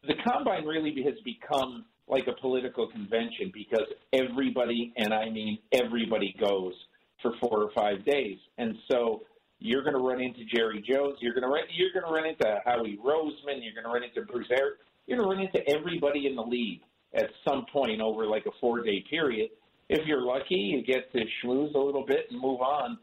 the 0.08 0.16
combine 0.28 0.66
really 0.66 0.94
has 1.04 1.16
become 1.24 1.86
like 2.08 2.28
a 2.28 2.40
political 2.42 2.90
convention 2.90 3.52
because 3.54 3.88
everybody, 4.12 4.94
and 4.98 5.14
I 5.14 5.30
mean 5.30 5.58
everybody, 5.72 6.36
goes 6.40 6.74
for 7.22 7.32
four 7.40 7.64
or 7.64 7.72
five 7.74 8.06
days, 8.06 8.38
and 8.58 8.76
so 8.92 9.24
you're 9.64 9.82
going 9.82 9.96
to 9.96 10.00
run 10.00 10.20
into 10.20 10.42
Jerry 10.54 10.84
Jones. 10.86 11.16
You're 11.22 11.34
going 11.34 11.44
to 11.44 11.48
run. 11.48 11.64
You're 11.74 11.94
going 11.94 12.06
to 12.06 12.12
run 12.12 12.26
into 12.26 12.60
Howie 12.66 13.00
Roseman. 13.04 13.64
You're 13.64 13.74
going 13.74 13.86
to 13.86 13.94
run 13.94 14.04
into 14.04 14.22
Bruce 14.30 14.48
Arians. 14.52 14.78
You're 15.08 15.18
going 15.18 15.30
to 15.30 15.36
run 15.36 15.48
into 15.48 15.70
everybody 15.70 16.28
in 16.28 16.36
the 16.36 16.42
league 16.42 16.82
at 17.14 17.30
some 17.48 17.66
point 17.72 18.02
over 18.02 18.26
like 18.26 18.46
a 18.46 18.52
four 18.60 18.84
day 18.84 19.06
period. 19.10 19.52
If 19.88 20.06
you're 20.06 20.22
lucky, 20.22 20.56
you 20.56 20.84
get 20.84 21.10
to 21.14 21.20
schmooze 21.20 21.74
a 21.76 21.80
little 21.80 22.06
bit 22.06 22.26
and 22.30 22.42
move 22.42 22.60
on. 22.60 22.98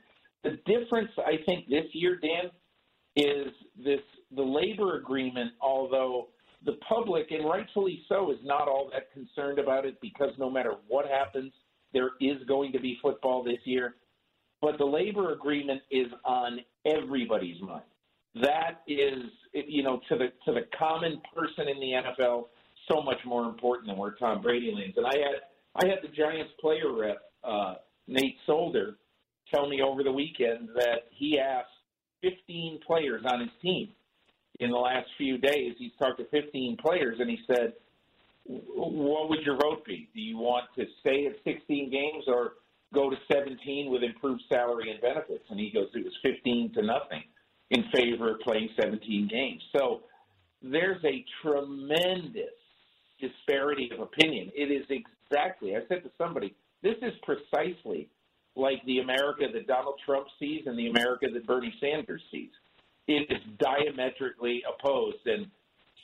The 0.45 0.59
difference, 0.67 1.11
I 1.19 1.43
think, 1.47 1.67
this 1.69 1.87
year, 1.95 2.19
Dan, 2.21 2.51
is 3.17 3.53
this 3.83 4.01
the 4.37 4.43
labor 4.43 4.99
agreement. 4.99 5.53
Although 5.63 6.29
the 6.67 6.77
public, 6.87 7.31
and 7.31 7.47
rightfully 7.49 8.03
so, 8.07 8.31
is 8.33 8.39
not 8.45 8.69
all 8.69 8.91
that 8.93 9.11
concerned 9.15 9.59
about 9.59 9.87
it 9.87 9.99
because 10.03 10.31
no 10.39 10.51
matter 10.51 10.75
what 10.89 11.07
happens, 11.07 11.53
there 11.95 12.11
is 12.21 12.37
going 12.47 12.73
to 12.73 12.81
be 12.81 12.99
football 13.01 13.43
this 13.43 13.61
year 13.65 13.95
but 14.61 14.79
the 14.79 14.85
labor 14.85 15.33
agreement 15.33 15.83
is 15.91 16.07
on 16.25 16.61
everybody's 16.85 17.61
mind. 17.63 17.85
That 18.35 18.83
is, 18.87 19.25
you 19.53 19.83
know, 19.83 20.01
to 20.09 20.17
the 20.17 20.27
to 20.45 20.53
the 20.53 20.67
common 20.79 21.21
person 21.35 21.69
in 21.69 21.81
the 21.81 21.93
NFL, 21.93 22.47
so 22.91 23.03
much 23.03 23.19
more 23.27 23.45
important 23.45 23.89
than 23.89 23.97
where 23.97 24.13
Tom 24.13 24.41
Brady 24.41 24.73
lands. 24.75 24.97
And 24.97 25.07
I 25.07 25.17
had 25.17 25.85
I 25.85 25.89
had 25.89 25.99
the 26.03 26.15
Giants 26.15 26.53
player 26.61 26.93
rep 26.97 27.23
uh, 27.43 27.75
Nate 28.07 28.37
Solder 28.47 28.97
tell 29.53 29.69
me 29.69 29.83
over 29.83 30.05
the 30.05 30.13
weekend 30.13 30.69
that 30.77 31.09
he 31.11 31.39
asked 31.39 31.69
15 32.23 32.81
players 32.87 33.23
on 33.27 33.41
his 33.41 33.51
team 33.61 33.89
in 34.61 34.71
the 34.71 34.77
last 34.77 35.09
few 35.17 35.39
days. 35.39 35.75
He's 35.79 35.93
talked 35.99 36.19
to 36.19 36.27
15 36.27 36.77
players, 36.77 37.17
and 37.19 37.29
he 37.29 37.39
said, 37.49 37.73
"What 38.45 39.29
would 39.29 39.41
your 39.41 39.57
vote 39.57 39.85
be? 39.85 40.09
Do 40.15 40.21
you 40.21 40.37
want 40.37 40.67
to 40.77 40.85
stay 41.01 41.27
at 41.27 41.33
16 41.45 41.91
games 41.91 42.25
or?" 42.29 42.53
Go 42.93 43.11
to 43.11 43.17
17 43.33 43.91
with 43.91 44.03
improved 44.03 44.43
salary 44.53 44.91
and 44.91 45.01
benefits. 45.01 45.45
And 45.51 45.59
he 45.59 45.71
goes, 45.71 45.89
it 45.95 46.05
was 46.05 46.15
15 46.23 46.73
to 46.75 46.83
nothing 46.83 47.23
in 47.71 47.85
favor 47.95 48.35
of 48.35 48.41
playing 48.41 48.69
17 48.81 49.29
games. 49.29 49.63
So 49.77 50.01
there's 50.63 51.03
a 51.05 51.25
tremendous 51.43 52.57
disparity 53.21 53.91
of 53.93 54.01
opinion. 54.01 54.51
It 54.55 54.71
is 54.73 54.87
exactly, 54.91 55.77
I 55.77 55.81
said 55.89 56.03
to 56.05 56.11
somebody, 56.19 56.55
this 56.83 56.97
is 57.03 57.13
precisely 57.23 58.09
like 58.57 58.85
the 58.87 58.99
America 58.99 59.45
that 59.53 59.67
Donald 59.67 60.01
Trump 60.05 60.27
sees 60.39 60.63
and 60.67 60.79
the 60.79 60.89
America 60.89 61.27
that 61.33 61.47
Bernie 61.47 61.75
Sanders 61.81 62.23
sees. 62.31 62.51
It 63.07 63.31
is 63.31 63.41
diametrically 63.59 64.63
opposed. 64.67 65.27
And 65.27 65.47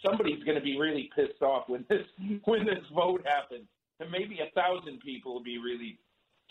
somebody's 0.04 0.42
going 0.44 0.56
to 0.58 0.64
be 0.64 0.78
really 0.78 1.10
pissed 1.14 1.42
off 1.42 1.68
when 1.68 1.84
this 1.88 2.06
when 2.44 2.64
this 2.64 2.84
vote 2.94 3.22
happens. 3.26 3.66
And 3.98 4.10
maybe 4.10 4.38
a 4.40 4.52
thousand 4.54 5.00
people 5.00 5.34
will 5.34 5.42
be 5.42 5.58
really 5.58 5.98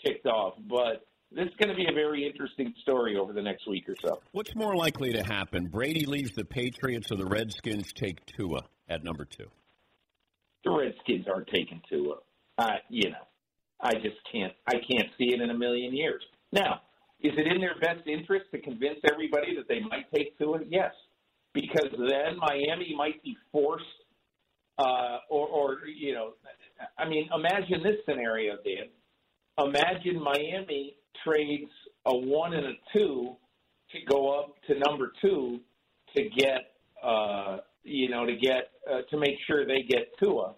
kicked 0.06 0.26
off. 0.26 0.54
But 0.68 1.06
this 1.32 1.46
is 1.46 1.54
going 1.58 1.70
to 1.70 1.74
be 1.74 1.86
a 1.90 1.94
very 1.94 2.26
interesting 2.26 2.72
story 2.82 3.16
over 3.16 3.32
the 3.32 3.42
next 3.42 3.68
week 3.68 3.88
or 3.88 3.96
so. 4.04 4.20
What's 4.32 4.54
more 4.54 4.76
likely 4.76 5.12
to 5.12 5.22
happen? 5.22 5.66
Brady 5.66 6.06
leaves 6.06 6.32
the 6.36 6.44
Patriots 6.44 7.10
or 7.10 7.16
the 7.16 7.26
Redskins 7.26 7.92
take 7.92 8.24
Tua? 8.26 8.62
at 8.88 9.04
number 9.04 9.24
two? 9.24 9.46
The 10.64 10.70
Redskins 10.70 11.26
aren't 11.32 11.48
taking 11.48 11.80
Tua. 11.88 12.16
Uh, 12.58 12.76
you 12.88 13.10
know, 13.10 13.26
I 13.80 13.94
just 13.94 14.16
can't. 14.32 14.52
I 14.66 14.74
can't 14.74 15.08
see 15.18 15.34
it 15.34 15.40
in 15.40 15.50
a 15.50 15.58
million 15.58 15.94
years. 15.94 16.22
Now, 16.52 16.82
is 17.20 17.32
it 17.36 17.52
in 17.52 17.60
their 17.60 17.78
best 17.80 18.06
interest 18.06 18.46
to 18.52 18.60
convince 18.60 18.98
everybody 19.10 19.54
that 19.56 19.68
they 19.68 19.80
might 19.80 20.10
take 20.14 20.36
Tua? 20.38 20.60
Yes, 20.68 20.92
because 21.52 21.90
then 21.92 22.38
Miami 22.38 22.94
might 22.96 23.22
be 23.22 23.36
forced, 23.52 23.84
uh, 24.78 25.18
or, 25.30 25.48
or 25.48 25.78
you 25.86 26.14
know, 26.14 26.32
I 26.98 27.08
mean, 27.08 27.28
imagine 27.34 27.82
this 27.82 27.96
scenario, 28.08 28.56
Dan. 28.64 28.88
Imagine 29.58 30.22
Miami 30.22 30.96
trades 31.24 31.70
a 32.04 32.14
one 32.14 32.52
and 32.54 32.66
a 32.66 32.72
two 32.92 33.36
to 33.92 33.98
go 34.08 34.38
up 34.38 34.54
to 34.66 34.78
number 34.78 35.12
two 35.22 35.60
to 36.14 36.22
get, 36.36 36.72
uh, 37.02 37.58
you 37.82 38.10
know, 38.10 38.26
to 38.26 38.36
get 38.36 38.70
uh, 38.90 39.02
to 39.10 39.16
make 39.16 39.36
sure 39.46 39.66
they 39.66 39.82
get 39.88 40.12
Tua, 40.18 40.54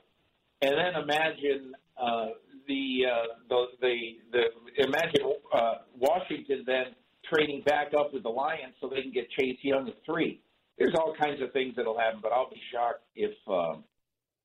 and 0.63 0.73
then 0.73 1.03
imagine 1.03 1.75
uh, 1.97 2.29
the, 2.67 3.03
uh, 3.07 3.35
the 3.49 3.65
the 3.81 3.97
the 4.33 4.85
imagine 4.85 5.33
uh, 5.53 5.75
Washington 5.99 6.65
then 6.67 6.87
trading 7.33 7.63
back 7.67 7.93
up 7.99 8.13
with 8.13 8.23
the 8.23 8.29
Lions 8.29 8.75
so 8.81 8.89
they 8.89 9.03
can 9.03 9.13
get 9.13 9.29
Chase 9.31 9.59
Young 9.63 9.89
at 9.89 9.95
three. 10.05 10.41
There's 10.79 10.95
all 10.95 11.15
kinds 11.21 11.43
of 11.43 11.53
things 11.53 11.75
that'll 11.77 11.99
happen, 11.99 12.21
but 12.23 12.33
I'll 12.33 12.51
be 12.51 12.61
shocked 12.73 13.05
if 13.15 13.35
um, 13.49 13.85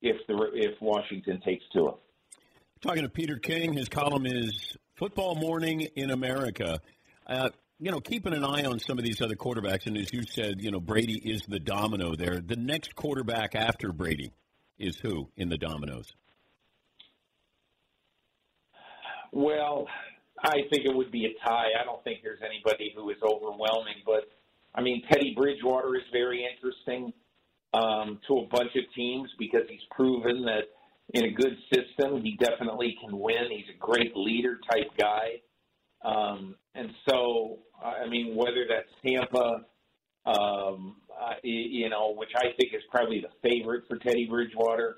if 0.02 0.16
the 0.26 0.50
if 0.54 0.80
Washington 0.80 1.40
takes 1.44 1.64
Tua. 1.72 1.94
Talking 2.84 3.04
to 3.04 3.08
Peter 3.08 3.38
King, 3.38 3.72
his 3.72 3.88
column 3.88 4.26
is 4.26 4.76
Football 4.96 5.36
Morning 5.36 5.88
in 5.96 6.10
America. 6.10 6.82
Uh, 7.26 7.48
you 7.80 7.90
know, 7.90 7.98
keeping 7.98 8.34
an 8.34 8.44
eye 8.44 8.66
on 8.66 8.78
some 8.78 8.98
of 8.98 9.04
these 9.06 9.22
other 9.22 9.36
quarterbacks, 9.36 9.86
and 9.86 9.96
as 9.96 10.12
you 10.12 10.22
said, 10.22 10.60
you 10.60 10.70
know, 10.70 10.80
Brady 10.80 11.14
is 11.14 11.40
the 11.48 11.58
domino 11.58 12.14
there. 12.14 12.42
The 12.46 12.56
next 12.56 12.94
quarterback 12.94 13.54
after 13.54 13.90
Brady 13.90 14.32
is 14.78 14.98
who 14.98 15.30
in 15.34 15.48
the 15.48 15.56
dominoes? 15.56 16.12
Well, 19.32 19.86
I 20.38 20.56
think 20.70 20.84
it 20.84 20.94
would 20.94 21.10
be 21.10 21.24
a 21.24 21.48
tie. 21.48 21.68
I 21.80 21.84
don't 21.86 22.04
think 22.04 22.18
there's 22.22 22.42
anybody 22.44 22.92
who 22.94 23.08
is 23.08 23.16
overwhelming, 23.22 24.02
but 24.04 24.28
I 24.74 24.82
mean, 24.82 25.04
Teddy 25.10 25.32
Bridgewater 25.34 25.96
is 25.96 26.02
very 26.12 26.46
interesting 26.54 27.14
um, 27.72 28.20
to 28.28 28.40
a 28.40 28.46
bunch 28.46 28.76
of 28.76 28.84
teams 28.94 29.30
because 29.38 29.62
he's 29.70 29.80
proven 29.90 30.44
that 30.44 30.64
in 31.12 31.24
a 31.24 31.30
good 31.30 31.56
system, 31.72 32.22
he 32.22 32.36
definitely 32.36 32.96
can 33.00 33.18
win. 33.18 33.50
He's 33.50 33.74
a 33.74 33.78
great 33.78 34.16
leader 34.16 34.58
type 34.70 34.90
guy. 34.98 35.40
Um, 36.04 36.56
and 36.74 36.90
so, 37.08 37.58
I 37.82 38.08
mean, 38.08 38.34
whether 38.34 38.66
that's 38.68 38.88
Tampa, 39.04 39.64
um, 40.26 40.96
uh, 41.12 41.34
you 41.42 41.88
know, 41.88 42.14
which 42.16 42.30
I 42.36 42.46
think 42.58 42.74
is 42.74 42.82
probably 42.90 43.20
the 43.20 43.48
favorite 43.48 43.84
for 43.88 43.98
Teddy 43.98 44.26
Bridgewater. 44.26 44.96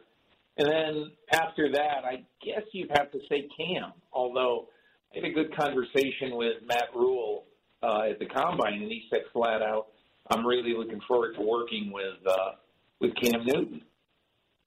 And 0.57 0.69
then 0.69 1.13
after 1.33 1.71
that, 1.73 2.05
I 2.05 2.25
guess 2.45 2.63
you'd 2.73 2.91
have 2.97 3.11
to 3.13 3.19
say 3.29 3.49
Cam, 3.57 3.93
although 4.13 4.69
I 5.13 5.17
had 5.17 5.25
a 5.25 5.35
good 5.35 5.55
conversation 5.55 6.37
with 6.37 6.63
Matt 6.67 6.89
Rhule 6.95 7.45
uh, 7.83 8.11
at 8.11 8.19
the 8.19 8.27
combine, 8.27 8.75
and 8.75 8.91
he 8.91 9.05
said 9.11 9.21
flat 9.33 9.61
out, 9.63 9.89
"I'm 10.31 10.47
really 10.47 10.75
looking 10.77 11.01
forward 11.07 11.35
to 11.35 11.43
working 11.43 11.93
with 11.93 12.27
uh, 12.27 12.53
with 13.01 13.15
Cam 13.17 13.45
Newton." 13.45 13.83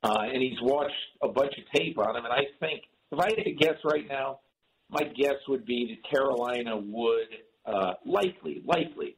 Uh, 0.01 0.23
and 0.31 0.41
he's 0.41 0.59
watched 0.61 0.93
a 1.21 1.27
bunch 1.27 1.53
of 1.57 1.79
tape 1.79 1.97
on 1.99 2.15
him, 2.15 2.23
and 2.25 2.33
I 2.33 2.43
think 2.59 2.83
if 3.11 3.19
I 3.19 3.29
had 3.35 3.43
to 3.43 3.51
guess 3.51 3.75
right 3.83 4.07
now, 4.07 4.39
my 4.89 5.03
guess 5.03 5.35
would 5.47 5.65
be 5.65 5.95
that 5.95 6.09
Carolina 6.09 6.77
would 6.77 7.27
uh, 7.65 7.93
likely, 8.05 8.63
likely 8.65 9.17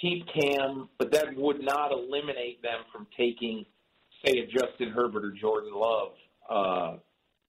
keep 0.00 0.24
Cam, 0.34 0.88
but 0.98 1.12
that 1.12 1.36
would 1.36 1.62
not 1.62 1.92
eliminate 1.92 2.62
them 2.62 2.80
from 2.92 3.06
taking, 3.16 3.64
say, 4.24 4.38
a 4.38 4.46
Justin 4.46 4.90
Herbert 4.94 5.24
or 5.24 5.32
Jordan 5.32 5.72
Love. 5.74 6.12
Uh, 6.48 6.96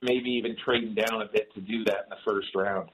maybe 0.02 0.30
even 0.32 0.56
trading 0.64 0.96
down 0.96 1.22
a 1.22 1.26
bit 1.32 1.54
to 1.56 1.62
do 1.62 1.84
that 1.86 2.06
in 2.06 2.10
the 2.10 2.16
first 2.26 2.48
round. 2.56 2.90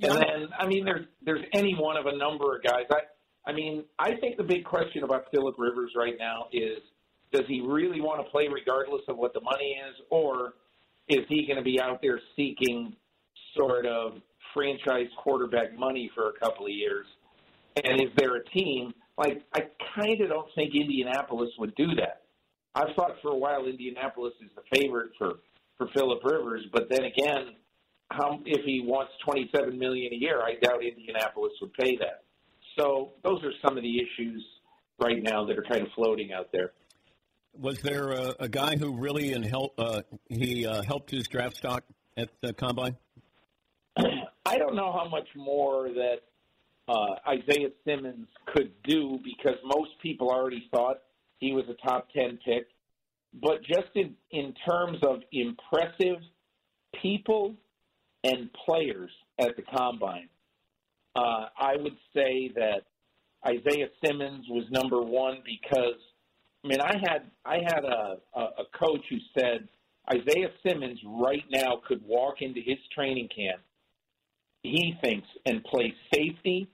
And 0.00 0.12
then, 0.12 0.48
I 0.58 0.66
mean, 0.66 0.84
there's 0.84 1.06
there's 1.24 1.44
any 1.52 1.74
one 1.74 1.96
of 1.96 2.06
a 2.06 2.16
number 2.16 2.56
of 2.56 2.62
guys. 2.64 2.86
I, 2.90 3.50
I 3.50 3.52
mean, 3.52 3.84
I 3.98 4.16
think 4.16 4.36
the 4.36 4.42
big 4.42 4.64
question 4.64 5.04
about 5.04 5.26
Philip 5.30 5.54
Rivers 5.58 5.92
right 5.96 6.14
now 6.18 6.46
is, 6.52 6.78
does 7.32 7.44
he 7.48 7.62
really 7.66 8.00
want 8.00 8.24
to 8.24 8.30
play 8.30 8.48
regardless 8.52 9.02
of 9.08 9.16
what 9.16 9.32
the 9.34 9.40
money 9.40 9.76
is, 9.88 9.96
or 10.10 10.54
is 11.08 11.20
he 11.28 11.46
going 11.46 11.58
to 11.58 11.64
be 11.64 11.80
out 11.80 12.00
there 12.02 12.20
seeking 12.36 12.94
sort 13.56 13.86
of 13.86 14.14
franchise 14.54 15.08
quarterback 15.22 15.76
money 15.78 16.10
for 16.14 16.28
a 16.28 16.32
couple 16.38 16.66
of 16.66 16.72
years? 16.72 17.06
And 17.84 18.00
is 18.00 18.10
there 18.16 18.36
a 18.36 18.44
team 18.50 18.92
like 19.18 19.42
I 19.54 19.60
kind 19.94 20.20
of 20.20 20.28
don't 20.28 20.48
think 20.54 20.74
Indianapolis 20.74 21.50
would 21.58 21.74
do 21.74 21.94
that. 21.96 22.22
I've 22.74 22.94
thought 22.96 23.12
for 23.20 23.32
a 23.32 23.36
while 23.36 23.66
Indianapolis 23.66 24.32
is 24.42 24.50
the 24.56 24.62
favorite 24.78 25.10
for 25.18 25.34
for 25.78 25.88
Philip 25.94 26.20
Rivers, 26.24 26.64
but 26.72 26.88
then 26.90 27.04
again, 27.04 27.56
how 28.10 28.40
if 28.44 28.64
he 28.64 28.82
wants 28.84 29.12
twenty 29.24 29.50
seven 29.54 29.78
million 29.78 30.12
a 30.12 30.16
year, 30.16 30.40
I 30.42 30.54
doubt 30.62 30.82
Indianapolis 30.82 31.52
would 31.60 31.72
pay 31.74 31.96
that. 31.96 32.24
So 32.78 33.12
those 33.22 33.42
are 33.44 33.52
some 33.64 33.76
of 33.76 33.82
the 33.82 33.96
issues 33.98 34.42
right 34.98 35.22
now 35.22 35.44
that 35.44 35.58
are 35.58 35.64
kind 35.64 35.82
of 35.82 35.88
floating 35.94 36.32
out 36.32 36.48
there. 36.52 36.72
Was 37.58 37.78
there 37.80 38.12
a, 38.12 38.34
a 38.40 38.48
guy 38.48 38.76
who 38.76 38.96
really 38.96 39.32
in 39.32 39.42
help? 39.42 39.74
Uh, 39.78 40.02
he 40.28 40.66
uh, 40.66 40.82
helped 40.82 41.10
his 41.10 41.28
draft 41.28 41.56
stock 41.56 41.84
at 42.16 42.30
the 42.40 42.52
combine. 42.54 42.96
I 43.96 44.58
don't 44.58 44.74
know 44.74 44.92
how 44.92 45.08
much 45.08 45.28
more 45.36 45.88
that 45.88 46.20
uh, 46.88 47.14
Isaiah 47.28 47.70
Simmons 47.84 48.26
could 48.54 48.72
do 48.84 49.18
because 49.22 49.56
most 49.64 49.90
people 50.02 50.30
already 50.30 50.68
thought 50.74 50.98
he 51.38 51.52
was 51.52 51.64
a 51.68 51.88
top 51.88 52.08
10 52.14 52.38
pick. 52.44 52.66
But 53.34 53.62
just 53.62 53.90
in, 53.94 54.14
in 54.30 54.54
terms 54.68 54.98
of 55.06 55.20
impressive 55.32 56.22
people 57.00 57.54
and 58.24 58.50
players 58.66 59.10
at 59.38 59.56
the 59.56 59.62
combine, 59.62 60.28
uh, 61.16 61.46
I 61.56 61.76
would 61.76 61.96
say 62.14 62.50
that 62.54 62.82
Isaiah 63.46 63.88
Simmons 64.04 64.46
was 64.48 64.64
number 64.70 65.00
one 65.00 65.38
because 65.44 65.98
I 66.64 66.68
mean 66.68 66.80
I 66.80 66.94
had 66.98 67.30
I 67.44 67.56
had 67.56 67.84
a, 67.84 68.16
a, 68.34 68.40
a 68.40 68.64
coach 68.78 69.04
who 69.10 69.18
said 69.38 69.68
Isaiah 70.12 70.50
Simmons 70.66 70.98
right 71.04 71.44
now 71.50 71.80
could 71.86 72.02
walk 72.04 72.36
into 72.40 72.60
his 72.60 72.78
training 72.94 73.28
camp 73.34 73.60
he 74.62 74.94
thinks 75.02 75.26
and 75.44 75.62
play 75.64 75.92
safety, 76.14 76.68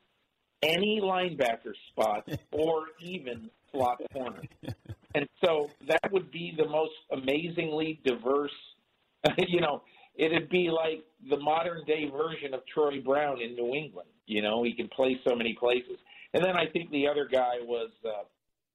any 0.62 1.00
linebacker 1.02 1.72
spot, 1.90 2.28
or 2.52 2.86
even 3.02 3.50
slot 3.72 3.98
corner. 4.12 4.42
And 5.14 5.26
so 5.44 5.68
that 5.88 6.12
would 6.12 6.30
be 6.30 6.54
the 6.56 6.68
most 6.68 6.92
amazingly 7.12 8.00
diverse. 8.04 8.52
You 9.36 9.60
know, 9.60 9.82
it'd 10.14 10.48
be 10.48 10.70
like 10.70 11.04
the 11.28 11.38
modern 11.38 11.84
day 11.86 12.08
version 12.08 12.54
of 12.54 12.60
Troy 12.72 13.00
Brown 13.00 13.40
in 13.42 13.56
New 13.56 13.74
England. 13.74 14.08
You 14.26 14.42
know, 14.42 14.62
he 14.62 14.74
can 14.74 14.88
play 14.88 15.20
so 15.28 15.34
many 15.34 15.56
places. 15.58 15.98
And 16.34 16.44
then 16.44 16.56
I 16.56 16.66
think 16.72 16.90
the 16.90 17.08
other 17.08 17.28
guy 17.30 17.56
was 17.62 17.90
uh, 18.04 18.24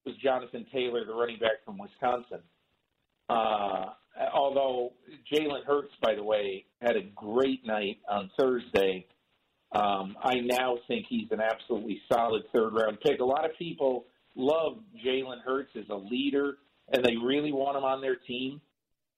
was 0.06 0.16
Jonathan 0.24 0.66
Taylor, 0.74 1.06
the 1.06 1.14
running 1.14 1.40
back 1.40 1.64
from 1.66 1.78
Wisconsin. 1.78 2.40
Uh, 3.30 3.86
although 4.34 4.94
Jalen 5.32 5.64
Hurts, 5.66 5.94
by 6.02 6.16
the 6.16 6.24
way, 6.24 6.66
had 6.82 6.96
a 6.96 7.04
great 7.16 7.66
night 7.66 7.98
on 8.10 8.30
Thursday. 8.38 9.06
Um, 9.72 10.16
I 10.24 10.36
now 10.36 10.78
think 10.88 11.08
he's 11.10 11.28
an 11.32 11.40
absolutely 11.42 12.02
solid 12.12 12.44
third 12.54 12.74
round 12.74 13.00
pick. 13.02 13.20
A 13.20 13.26
lot 13.26 13.46
of 13.46 13.52
people 13.58 14.06
love 14.36 14.78
Jalen 15.06 15.42
Hurts 15.44 15.72
as 15.76 15.86
a 15.90 15.96
leader, 15.96 16.58
and 16.92 17.04
they 17.04 17.16
really 17.16 17.52
want 17.52 17.78
him 17.78 17.84
on 17.84 18.02
their 18.02 18.16
team. 18.16 18.62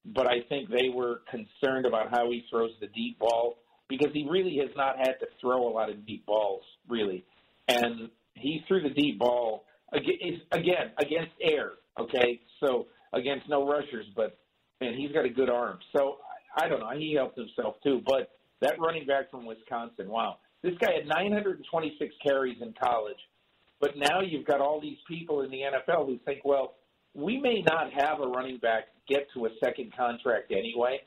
But 0.06 0.28
I 0.28 0.42
think 0.48 0.70
they 0.70 0.90
were 0.94 1.22
concerned 1.30 1.86
about 1.86 2.12
how 2.12 2.30
he 2.30 2.46
throws 2.50 2.72
the 2.80 2.88
deep 2.88 3.20
ball 3.20 3.58
because 3.90 4.10
he 4.14 4.28
really 4.30 4.58
has 4.58 4.70
not 4.76 4.98
had 4.98 5.20
to 5.20 5.26
throw 5.42 5.68
a 5.68 5.72
lot 5.74 5.90
of 5.90 6.06
deep 6.06 6.26
balls, 6.26 6.64
really. 6.88 7.26
And 7.68 8.10
he 8.36 8.64
threw 8.68 8.82
the 8.82 8.94
deep 8.94 9.20
ball 9.20 9.65
again 9.94 10.92
against 10.98 11.32
air. 11.42 11.74
Okay, 12.00 12.42
so 12.60 12.88
against 13.14 13.48
no 13.48 13.68
rushers, 13.68 14.06
but 14.16 14.38
man, 14.82 14.94
he's 14.96 15.12
got 15.12 15.26
a 15.26 15.30
good 15.30 15.50
arm. 15.50 15.80
So 15.96 16.18
I 16.58 16.68
don't 16.68 16.80
know. 16.80 16.92
He 16.98 17.14
helped 17.16 17.38
himself 17.38 17.76
too. 17.84 18.02
But 18.06 18.32
that 18.62 18.80
running 18.80 19.06
back 19.06 19.32
from 19.32 19.46
Wisconsin, 19.46 20.10
wow, 20.10 20.38
this 20.62 20.74
guy 20.80 20.94
had 20.94 21.08
926 21.08 22.16
carries 22.24 22.58
in 22.62 22.74
college. 22.82 23.18
But 23.80 23.92
now 23.98 24.22
you've 24.22 24.46
got 24.46 24.62
all 24.62 24.80
these 24.82 24.98
people 25.08 25.42
in 25.42 25.52
the 25.52 25.60
NFL 25.60 26.08
who 26.08 26.18
think, 26.26 26.42
well, 26.46 26.76
we 27.14 27.40
may 27.40 27.62
not 27.68 27.92
have 27.94 28.20
a 28.20 28.28
running 28.28 28.58
back 28.58 28.86
get 29.08 29.28
to 29.34 29.46
a 29.46 29.50
second 29.64 29.96
contract 29.96 30.52
anyway. 30.52 31.02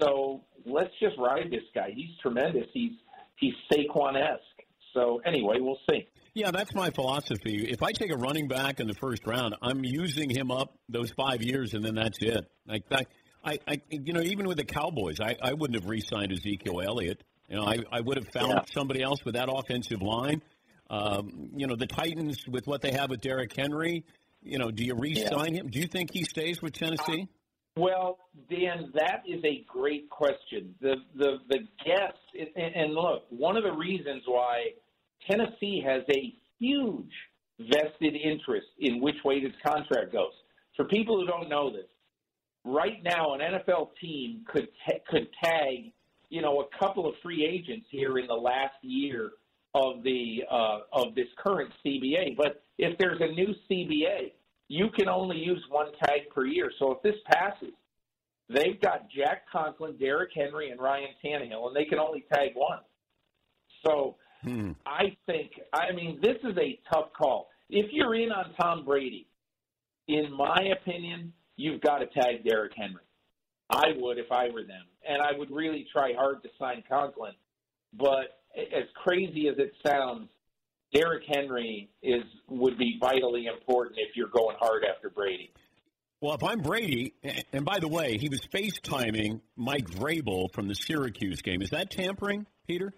So 0.00 0.42
let's 0.64 0.92
just 1.00 1.16
ride 1.18 1.50
this 1.50 1.64
guy. 1.74 1.90
He's 1.94 2.10
tremendous. 2.20 2.66
He's 2.72 2.92
he's 3.36 3.54
Saquon 3.72 4.16
esque. 4.20 4.66
So 4.94 5.20
anyway, 5.24 5.56
we'll 5.60 5.78
see. 5.90 6.06
Yeah, 6.38 6.52
that's 6.52 6.72
my 6.72 6.90
philosophy. 6.90 7.66
If 7.68 7.82
I 7.82 7.90
take 7.90 8.12
a 8.12 8.16
running 8.16 8.46
back 8.46 8.78
in 8.78 8.86
the 8.86 8.94
first 8.94 9.26
round, 9.26 9.56
I'm 9.60 9.82
using 9.82 10.30
him 10.30 10.52
up 10.52 10.72
those 10.88 11.10
five 11.10 11.42
years, 11.42 11.74
and 11.74 11.84
then 11.84 11.96
that's 11.96 12.18
it. 12.20 12.48
Like 12.64 12.88
that, 12.90 13.08
I, 13.44 13.58
I, 13.66 13.82
you 13.90 14.12
know, 14.12 14.20
even 14.20 14.46
with 14.46 14.56
the 14.56 14.64
Cowboys, 14.64 15.18
I, 15.20 15.34
I 15.42 15.54
wouldn't 15.54 15.74
have 15.80 15.90
re-signed 15.90 16.30
Ezekiel 16.30 16.80
Elliott. 16.80 17.24
You 17.48 17.56
know, 17.56 17.64
I, 17.64 17.78
I 17.90 18.00
would 18.02 18.18
have 18.18 18.28
found 18.28 18.52
yeah. 18.52 18.60
somebody 18.72 19.02
else 19.02 19.24
with 19.24 19.34
that 19.34 19.48
offensive 19.52 20.00
line. 20.00 20.40
Um, 20.88 21.50
you 21.56 21.66
know, 21.66 21.74
the 21.74 21.88
Titans 21.88 22.46
with 22.46 22.68
what 22.68 22.82
they 22.82 22.92
have 22.92 23.10
with 23.10 23.20
Derrick 23.20 23.52
Henry, 23.56 24.04
You 24.42 24.58
know, 24.58 24.70
do 24.70 24.84
you 24.84 24.94
re-sign 24.94 25.54
him? 25.54 25.68
Do 25.68 25.80
you 25.80 25.86
think 25.86 26.10
he 26.12 26.24
stays 26.24 26.62
with 26.62 26.72
Tennessee? 26.72 27.28
Well, 27.76 28.18
Dan, 28.50 28.92
that 28.94 29.22
is 29.26 29.42
a 29.44 29.64
great 29.68 30.08
question. 30.10 30.74
The 30.80 30.96
the 31.14 31.38
the 31.48 31.58
guess, 31.84 32.14
and 32.56 32.92
look, 32.94 33.24
one 33.30 33.56
of 33.56 33.62
the 33.62 33.72
reasons 33.72 34.22
why 34.26 34.72
Tennessee 35.26 35.82
has 35.84 36.02
a 36.10 36.34
huge 36.58 37.12
vested 37.58 38.14
interest 38.14 38.66
in 38.78 39.00
which 39.00 39.16
way 39.24 39.42
this 39.42 39.52
contract 39.64 40.12
goes. 40.12 40.32
For 40.76 40.84
people 40.84 41.20
who 41.20 41.26
don't 41.26 41.48
know 41.48 41.70
this, 41.70 41.88
right 42.64 43.02
now 43.02 43.34
an 43.34 43.40
NFL 43.40 43.90
team 44.00 44.44
could 44.46 44.68
ta- 44.86 44.98
could 45.08 45.28
tag, 45.42 45.92
you 46.30 46.42
know, 46.42 46.60
a 46.60 46.78
couple 46.78 47.06
of 47.08 47.14
free 47.22 47.44
agents 47.44 47.86
here 47.90 48.18
in 48.18 48.26
the 48.26 48.34
last 48.34 48.74
year 48.82 49.32
of 49.74 50.02
the 50.02 50.44
uh, 50.50 50.78
of 50.92 51.14
this 51.14 51.26
current 51.38 51.72
CBA. 51.84 52.36
But 52.36 52.62
if 52.78 52.96
there's 52.98 53.20
a 53.20 53.32
new 53.32 53.54
CBA, 53.70 54.32
you 54.68 54.90
can 54.96 55.08
only 55.08 55.38
use 55.38 55.62
one 55.68 55.88
tag 56.04 56.28
per 56.34 56.46
year. 56.46 56.70
So 56.78 56.92
if 56.92 57.02
this 57.02 57.16
passes, 57.32 57.74
they've 58.48 58.80
got 58.80 59.08
Jack 59.10 59.44
Conklin, 59.50 59.96
Derrick 59.96 60.30
Henry, 60.34 60.70
and 60.70 60.80
Ryan 60.80 61.10
Tannehill, 61.24 61.68
and 61.68 61.76
they 61.76 61.84
can 61.84 61.98
only 61.98 62.24
tag 62.32 62.50
one. 62.54 62.80
So 63.84 64.16
Hmm. 64.48 64.72
I 64.86 65.16
think, 65.26 65.52
I 65.74 65.92
mean, 65.94 66.20
this 66.22 66.36
is 66.42 66.56
a 66.56 66.78
tough 66.92 67.12
call. 67.16 67.48
If 67.68 67.86
you're 67.92 68.14
in 68.14 68.30
on 68.32 68.54
Tom 68.58 68.84
Brady, 68.84 69.26
in 70.06 70.32
my 70.34 70.72
opinion, 70.80 71.32
you've 71.56 71.82
got 71.82 71.98
to 71.98 72.06
tag 72.06 72.44
Derrick 72.48 72.72
Henry. 72.74 73.02
I 73.70 73.88
would 73.96 74.16
if 74.16 74.32
I 74.32 74.48
were 74.48 74.62
them, 74.62 74.86
and 75.06 75.20
I 75.20 75.38
would 75.38 75.50
really 75.50 75.86
try 75.92 76.14
hard 76.14 76.42
to 76.42 76.48
sign 76.58 76.82
Conklin. 76.88 77.32
But 77.92 78.40
as 78.56 78.84
crazy 78.94 79.48
as 79.48 79.58
it 79.58 79.72
sounds, 79.86 80.30
Derrick 80.94 81.24
Henry 81.30 81.90
is 82.02 82.22
would 82.48 82.78
be 82.78 82.96
vitally 82.98 83.46
important 83.46 83.98
if 83.98 84.16
you're 84.16 84.30
going 84.34 84.56
hard 84.58 84.84
after 84.84 85.10
Brady. 85.10 85.52
Well, 86.22 86.34
if 86.34 86.42
I'm 86.42 86.60
Brady, 86.60 87.12
and 87.52 87.64
by 87.64 87.78
the 87.78 87.88
way, 87.88 88.16
he 88.18 88.30
was 88.30 88.40
FaceTiming 88.52 89.40
Mike 89.56 89.88
Vrabel 89.90 90.50
from 90.52 90.66
the 90.66 90.74
Syracuse 90.74 91.42
game. 91.42 91.60
Is 91.60 91.70
that 91.70 91.90
tampering, 91.90 92.46
Peter? 92.66 92.92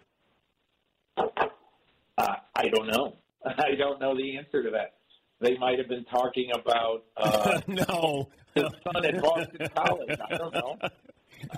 Uh, 2.73 2.83
I 2.83 2.85
don't 2.85 2.87
know. 2.89 3.16
I 3.47 3.75
don't 3.77 4.01
know 4.01 4.16
the 4.16 4.37
answer 4.39 4.62
to 4.62 4.71
that. 4.71 4.95
They 5.41 5.57
might 5.57 5.79
have 5.79 5.89
been 5.89 6.05
talking 6.05 6.51
about 6.55 7.05
uh, 7.16 7.61
no 7.66 8.29
his 8.55 8.64
son 8.85 9.05
at 9.07 9.23
Boston 9.23 9.68
College. 9.75 10.18
I 10.31 10.37
don't 10.37 10.53
know. 10.55 10.79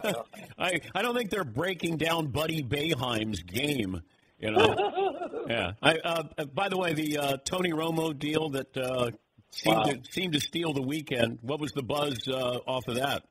I 0.58 0.80
I 0.94 1.02
don't 1.02 1.16
think 1.16 1.30
they're 1.30 1.42
breaking 1.42 1.96
down 1.96 2.28
Buddy 2.28 2.62
Boeheim's 2.62 3.42
game. 3.42 4.00
You 4.38 4.50
know. 4.52 5.44
yeah. 5.48 5.72
I, 5.82 5.96
uh, 6.04 6.22
by 6.54 6.68
the 6.68 6.76
way, 6.76 6.94
the 6.94 7.18
uh, 7.18 7.36
Tony 7.44 7.72
Romo 7.72 8.16
deal 8.16 8.50
that 8.50 8.76
uh, 8.76 9.10
seemed 9.50 9.76
Wow. 9.76 9.82
to 9.84 10.00
seemed 10.10 10.32
to 10.34 10.40
steal 10.40 10.72
the 10.72 10.82
weekend. 10.82 11.38
What 11.42 11.58
was 11.60 11.72
the 11.72 11.82
buzz 11.82 12.26
uh, 12.28 12.58
off 12.66 12.86
of 12.88 12.96
that? 12.96 13.24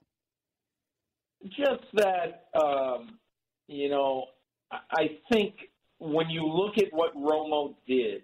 Just 1.48 1.84
that, 1.94 2.46
um, 2.62 3.18
you 3.68 3.90
know, 3.90 4.26
I- 4.72 4.80
I 4.92 5.08
think 5.32 5.56
when 6.02 6.30
you 6.30 6.46
look 6.48 6.80
at 6.80 6.92
what 6.92 7.16
Romo 7.16 7.76
did, 7.88 8.24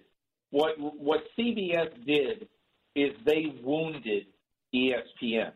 what 0.49 0.71
what 0.79 1.21
CBS 1.37 1.93
did 2.05 2.47
is 2.95 3.11
they 3.23 3.55
wounded 3.63 4.25
ESPN. 4.73 5.51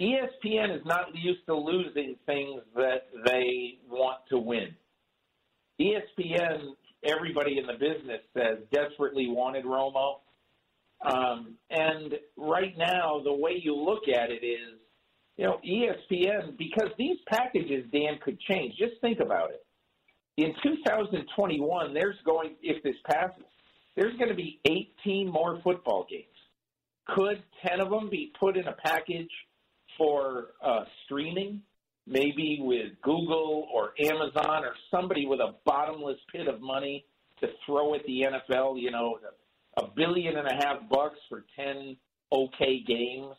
ESPN 0.00 0.74
is 0.74 0.84
not 0.86 1.14
used 1.14 1.44
to 1.46 1.54
losing 1.54 2.16
things 2.24 2.62
that 2.74 3.08
they 3.26 3.78
want 3.88 4.18
to 4.30 4.38
win. 4.38 4.74
ESPN, 5.80 6.74
everybody 7.04 7.58
in 7.58 7.66
the 7.66 7.74
business 7.74 8.20
says 8.36 8.58
desperately 8.72 9.28
wanted 9.28 9.64
Romo. 9.64 10.20
Um, 11.04 11.56
and 11.70 12.14
right 12.36 12.76
now, 12.78 13.20
the 13.22 13.32
way 13.32 13.60
you 13.62 13.76
look 13.76 14.08
at 14.08 14.30
it 14.30 14.44
is, 14.44 14.78
you 15.36 15.44
know, 15.44 15.60
ESPN, 15.66 16.56
because 16.56 16.90
these 16.96 17.18
packages, 17.28 17.84
Dan, 17.92 18.18
could 18.24 18.40
change. 18.40 18.76
Just 18.78 19.00
think 19.02 19.20
about 19.20 19.50
it. 19.50 19.63
In 20.36 20.52
2021, 20.62 21.94
there's 21.94 22.16
going, 22.24 22.56
if 22.60 22.82
this 22.82 22.96
passes, 23.08 23.44
there's 23.96 24.16
going 24.16 24.30
to 24.30 24.34
be 24.34 24.60
18 25.04 25.30
more 25.30 25.60
football 25.62 26.06
games. 26.10 26.24
Could 27.06 27.42
10 27.66 27.80
of 27.80 27.90
them 27.90 28.08
be 28.10 28.32
put 28.38 28.56
in 28.56 28.66
a 28.66 28.72
package 28.72 29.30
for 29.96 30.48
uh, 30.64 30.84
streaming, 31.04 31.62
maybe 32.06 32.58
with 32.60 32.92
Google 33.02 33.68
or 33.72 33.92
Amazon 34.00 34.64
or 34.64 34.74
somebody 34.90 35.26
with 35.26 35.40
a 35.40 35.54
bottomless 35.64 36.18
pit 36.32 36.48
of 36.48 36.60
money 36.60 37.04
to 37.40 37.48
throw 37.64 37.94
at 37.94 38.04
the 38.06 38.26
NFL, 38.26 38.80
you 38.80 38.90
know, 38.90 39.18
a 39.76 39.86
billion 39.94 40.36
and 40.36 40.48
a 40.48 40.54
half 40.54 40.88
bucks 40.88 41.18
for 41.28 41.44
10 41.56 41.96
okay 42.32 42.82
games? 42.86 43.36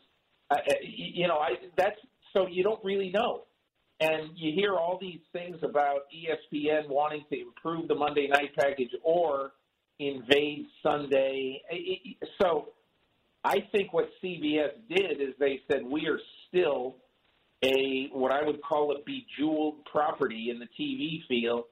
Uh, 0.50 0.56
you 0.82 1.26
know, 1.26 1.38
I 1.38 1.56
that's 1.76 1.98
so 2.32 2.46
you 2.46 2.62
don't 2.62 2.82
really 2.84 3.10
know. 3.10 3.42
And 4.00 4.30
you 4.34 4.52
hear 4.54 4.74
all 4.74 4.98
these 5.00 5.20
things 5.32 5.56
about 5.62 6.00
ESPN 6.14 6.88
wanting 6.88 7.24
to 7.30 7.40
improve 7.40 7.88
the 7.88 7.94
Monday 7.94 8.28
night 8.28 8.54
package 8.56 8.90
or 9.02 9.52
invade 9.98 10.66
Sunday. 10.82 11.62
So 12.40 12.72
I 13.42 13.60
think 13.72 13.92
what 13.92 14.10
CBS 14.22 14.72
did 14.88 15.20
is 15.20 15.34
they 15.38 15.60
said 15.70 15.82
we 15.84 16.06
are 16.08 16.18
still 16.48 16.96
a 17.62 18.08
what 18.12 18.32
I 18.32 18.44
would 18.44 18.60
call 18.62 18.92
a 18.92 18.96
bejeweled 19.04 19.84
property 19.86 20.48
in 20.50 20.58
the 20.58 20.66
TV 20.78 21.26
field, 21.26 21.64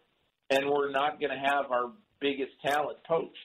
and 0.51 0.71
we're 0.71 0.91
not 0.91 1.21
going 1.21 1.33
to 1.33 1.39
have 1.39 1.71
our 1.71 1.91
biggest 2.21 2.53
talent 2.65 2.99
poached. 3.07 3.37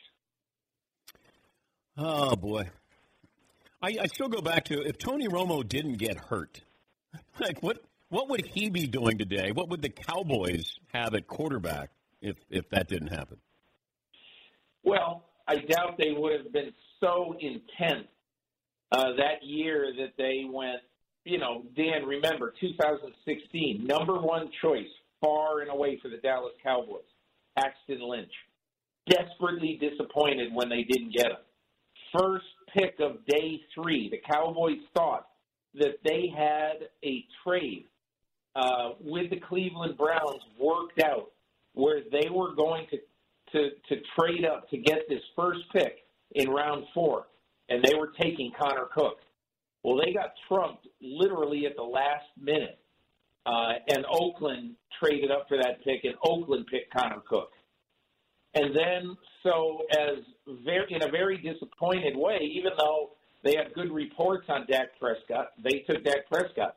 Oh 1.98 2.36
boy, 2.36 2.70
I, 3.82 3.98
I 4.02 4.08
still 4.08 4.30
go 4.30 4.42
back 4.42 4.66
to 4.66 4.82
if 4.82 4.98
Tony 4.98 5.28
Romo 5.28 5.68
didn't 5.68 5.98
get 5.98 6.18
hurt, 6.18 6.62
like 7.40 7.62
what 7.62 7.84
what 8.10 8.30
would 8.30 8.46
he 8.46 8.70
be 8.70 8.88
doing 8.88 9.18
today? 9.18 9.52
What 9.52 9.70
would 9.70 9.82
the 9.82 9.90
Cowboys 9.90 10.80
have 10.94 11.14
at 11.14 11.28
quarterback 11.28 11.92
if 12.22 12.36
if 12.50 12.70
that 12.70 12.88
didn't 12.88 13.10
happen? 13.10 13.38
Well, 14.84 15.26
I 15.48 15.58
doubt 15.58 15.98
they 15.98 16.12
would 16.16 16.44
have 16.44 16.54
been 16.54 16.74
so 17.00 17.36
intent 17.40 18.08
uh, 18.92 19.14
that 19.18 19.44
year 19.44 19.94
that 19.98 20.14
they 20.18 20.46
went. 20.50 20.80
You 21.26 21.38
know, 21.38 21.64
Dan, 21.76 22.06
remember 22.06 22.54
2016, 22.60 23.86
number 23.86 24.20
one 24.20 24.50
choice, 24.62 24.88
far 25.22 25.60
and 25.60 25.70
away 25.70 26.00
for 26.02 26.10
the 26.10 26.18
Dallas 26.18 26.54
Cowboys, 26.64 27.04
Paxton 27.58 28.00
Lynch. 28.02 28.32
Desperately 29.08 29.80
disappointed 29.80 30.54
when 30.54 30.70
they 30.70 30.84
didn't 30.84 31.14
get 31.14 31.28
him. 31.28 31.38
First 32.18 32.46
pick 32.76 32.96
of 33.00 33.26
day 33.28 33.60
three, 33.76 34.10
the 34.10 34.22
Cowboys 34.32 34.80
thought 34.96 35.28
that 35.76 35.98
they 36.04 36.32
had 36.36 36.88
a 37.04 37.24
trade 37.44 37.86
uh, 38.60 38.90
with 39.00 39.30
the 39.30 39.40
Cleveland 39.40 39.98
Browns 39.98 40.42
worked 40.60 41.00
out 41.00 41.32
where 41.74 42.02
they 42.12 42.30
were 42.30 42.54
going 42.56 42.88
to 42.92 42.98
to 43.52 43.70
to 43.88 44.02
trade 44.18 44.46
up 44.46 44.70
to 44.70 44.78
get 44.78 45.00
this 45.08 45.22
first 45.36 45.62
pick 45.74 46.06
in 46.36 46.50
round 46.50 46.86
four, 46.94 47.28
and 47.70 47.84
they 47.84 47.96
were 47.96 48.12
taking 48.20 48.52
Connor 48.60 48.88
Cook. 48.94 49.18
Well, 49.84 49.98
they 50.04 50.14
got 50.14 50.34
trumped 50.48 50.88
literally 51.02 51.66
at 51.66 51.76
the 51.76 51.84
last 51.84 52.26
minute, 52.40 52.80
uh, 53.46 53.74
and 53.88 54.06
Oakland 54.12 54.76
traded 55.02 55.32
up 55.32 55.48
for 55.48 55.58
that 55.58 55.84
pick, 55.84 56.04
and 56.04 56.16
Oakland 56.24 56.68
picked 56.68 56.94
Connor 56.94 57.22
Cook. 57.28 57.52
And 58.56 58.76
then, 58.76 59.16
so 59.44 59.84
as 59.92 60.18
very 60.66 60.94
in 60.94 61.04
a 61.04 61.12
very 61.12 61.38
disappointed 61.38 62.16
way, 62.16 62.40
even 62.42 62.72
though 62.78 63.12
they 63.44 63.56
had 63.56 63.74
good 63.74 63.92
reports 63.92 64.46
on 64.50 64.66
Dak 64.68 65.00
Prescott, 65.00 65.54
they 65.64 65.86
took 65.90 66.04
Dak 66.04 66.28
Prescott. 66.30 66.76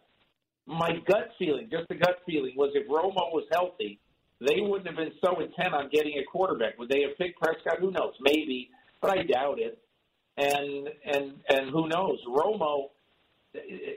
My 0.73 0.91
gut 1.07 1.31
feeling, 1.39 1.69
just 1.71 1.91
a 1.91 1.95
gut 1.95 2.19
feeling, 2.27 2.55
was 2.57 2.71
if 2.75 2.89
Romo 2.89 3.33
was 3.33 3.45
healthy, 3.53 3.99
they 4.41 4.61
wouldn't 4.61 4.87
have 4.87 4.97
been 4.97 5.13
so 5.25 5.41
intent 5.41 5.75
on 5.75 5.89
getting 5.93 6.19
a 6.19 6.25
quarterback. 6.25 6.79
Would 6.79 6.89
they 6.89 7.03
have 7.03 7.17
picked 7.19 7.41
Prescott? 7.41 7.79
Who 7.81 7.91
knows? 7.91 8.15
Maybe, 8.21 8.71
but 9.01 9.11
I 9.11 9.23
doubt 9.23 9.59
it. 9.59 9.79
And 10.37 10.89
and 11.05 11.35
and 11.49 11.71
who 11.71 11.89
knows? 11.89 12.19
Romo. 12.27 12.91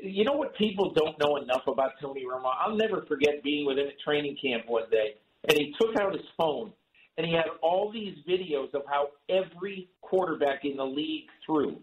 You 0.04 0.26
know 0.26 0.34
what 0.34 0.54
people 0.58 0.92
don't 0.94 1.18
know 1.18 1.38
enough 1.38 1.66
about 1.68 1.92
Tony 2.02 2.24
Romo? 2.26 2.52
I'll 2.60 2.76
never 2.76 3.06
forget 3.08 3.42
being 3.42 3.66
with 3.66 3.78
him 3.78 3.88
at 3.88 4.00
training 4.04 4.36
camp 4.44 4.66
one 4.68 4.90
day, 4.92 5.16
and 5.48 5.58
he 5.58 5.74
took 5.80 5.98
out 5.98 6.14
his 6.14 6.26
phone 6.38 6.74
and 7.18 7.26
he 7.26 7.34
had 7.34 7.46
all 7.62 7.92
these 7.92 8.16
videos 8.28 8.74
of 8.74 8.84
how 8.88 9.10
every 9.30 9.90
quarterback 10.02 10.66
in 10.66 10.78
the 10.78 10.86
league 10.86 11.26
threw. 11.46 11.78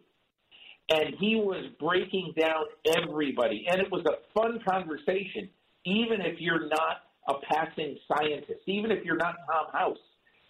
And 0.90 1.14
he 1.18 1.36
was 1.36 1.64
breaking 1.80 2.34
down 2.38 2.64
everybody. 2.98 3.66
And 3.70 3.80
it 3.80 3.90
was 3.90 4.04
a 4.06 4.18
fun 4.38 4.60
conversation, 4.68 5.48
even 5.84 6.20
if 6.20 6.40
you're 6.40 6.68
not 6.68 7.02
a 7.28 7.34
passing 7.50 7.96
scientist, 8.08 8.60
even 8.66 8.90
if 8.90 9.04
you're 9.04 9.16
not 9.16 9.36
Tom 9.46 9.66
House. 9.72 9.98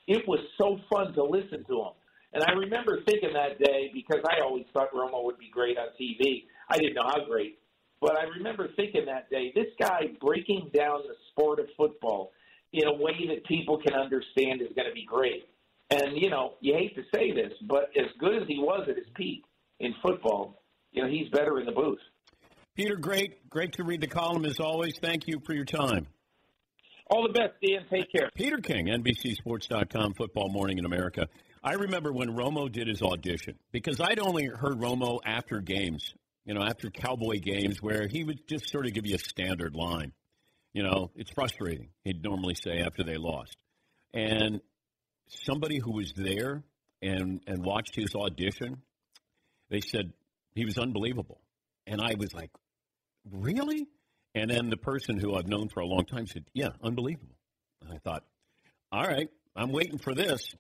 It 0.09 0.27
was 0.27 0.41
so 0.59 0.79
fun 0.93 1.13
to 1.15 1.23
listen 1.23 1.65
to 1.69 1.75
him. 1.81 1.93
And 2.33 2.43
I 2.43 2.53
remember 2.53 2.99
thinking 3.07 3.35
that 3.35 3.59
day, 3.63 3.91
because 3.93 4.25
I 4.29 4.43
always 4.43 4.65
thought 4.73 4.89
Romo 4.93 5.25
would 5.25 5.39
be 5.39 5.51
great 5.51 5.77
on 5.77 5.89
TV. 6.01 6.45
I 6.71 6.79
didn't 6.79 6.95
know 6.95 7.05
how 7.05 7.25
great. 7.27 7.59
But 8.01 8.19
I 8.19 8.25
remember 8.25 8.69
thinking 8.75 9.05
that 9.07 9.31
day, 9.31 9.53
this 9.55 9.69
guy 9.79 10.09
breaking 10.21 10.71
down 10.75 11.03
the 11.07 11.15
sport 11.31 11.61
of 11.61 11.67
football 11.77 12.33
in 12.73 12.89
a 12.89 12.93
way 12.93 13.29
that 13.29 13.45
people 13.47 13.79
can 13.79 13.95
understand 13.95 14.63
is 14.63 14.69
going 14.75 14.89
to 14.89 14.95
be 14.95 15.05
great. 15.05 15.45
And, 15.91 16.17
you 16.17 16.31
know, 16.31 16.55
you 16.61 16.75
hate 16.75 16.97
to 16.97 17.03
say 17.15 17.33
this, 17.33 17.53
but 17.69 17.91
as 17.97 18.11
good 18.19 18.43
as 18.43 18.49
he 18.49 18.59
was 18.59 18.89
at 18.89 18.97
his 18.97 19.07
peak, 19.15 19.45
in 19.83 19.95
football, 20.01 20.63
you 20.93 21.03
know, 21.03 21.09
he's 21.09 21.29
better 21.31 21.59
in 21.61 21.67
the 21.67 21.73
booth. 21.73 21.99
Peter, 22.75 22.97
great, 22.97 23.51
great 23.51 23.75
to 23.75 23.85
read 23.85 24.01
the 24.01 24.07
column 24.07 24.47
as 24.47 24.59
always. 24.59 24.99
Thank 24.99 25.27
you 25.27 25.41
for 25.45 25.53
your 25.53 25.67
time. 25.67 26.07
All 27.11 27.27
the 27.27 27.33
best, 27.33 27.53
Dan. 27.63 27.85
Take 27.91 28.11
care. 28.11 28.31
Peter 28.35 28.57
King, 28.59 28.87
NBCSports.com, 28.87 30.15
Football 30.15 30.49
Morning 30.49 30.79
in 30.79 30.87
America. 30.87 31.29
I 31.63 31.75
remember 31.75 32.13
when 32.13 32.31
Romo 32.31 32.73
did 32.73 32.89
his 32.89 33.03
audition 33.03 33.59
because 33.73 34.01
I'd 34.01 34.19
only 34.19 34.47
heard 34.47 34.81
Romo 34.81 35.19
after 35.25 35.61
games, 35.61 36.15
you 36.47 36.55
know, 36.55 36.63
after 36.63 36.91
Cowboy 36.91 37.41
games 37.41 37.83
where 37.83 38.09
he 38.09 38.25
would 38.25 38.49
just 38.49 38.71
sort 38.71 38.87
of 38.87 38.95
give 38.95 39.07
you 39.07 39.17
a 39.17 39.19
standard 39.19 39.75
line. 39.75 40.13
You 40.73 40.85
know, 40.85 41.11
it's 41.15 41.31
frustrating, 41.31 41.91
he'd 42.05 42.23
normally 42.23 42.55
say 42.55 42.79
after 42.79 43.05
they 43.05 43.19
lost. 43.19 43.57
And 44.15 44.63
somebody 45.29 45.79
who 45.79 45.93
was 45.93 46.15
there 46.17 46.63
and, 47.03 47.43
and 47.47 47.63
watched 47.63 47.95
his 47.95 48.15
audition, 48.15 48.81
they 49.73 49.81
said 49.81 50.13
he 50.55 50.65
was 50.65 50.79
unbelievable. 50.79 51.41
And 51.87 52.01
I 52.01 52.15
was 52.17 52.33
like, 52.35 52.51
really? 53.31 53.89
And 54.35 54.51
then 54.51 54.69
the 54.71 54.77
person 54.77 55.19
who 55.19 55.35
I've 55.35 55.49
known 55.49 55.69
for 55.69 55.81
a 55.81 55.87
long 55.87 56.05
time 56.05 56.27
said, 56.27 56.45
yeah, 56.53 56.71
unbelievable. 56.83 57.35
And 57.81 57.93
I 57.93 57.99
thought, 57.99 58.23
all 58.93 59.03
right, 59.03 59.29
I'm 59.57 59.73
waiting 59.73 59.99
for 59.99 60.15
this. 60.15 60.55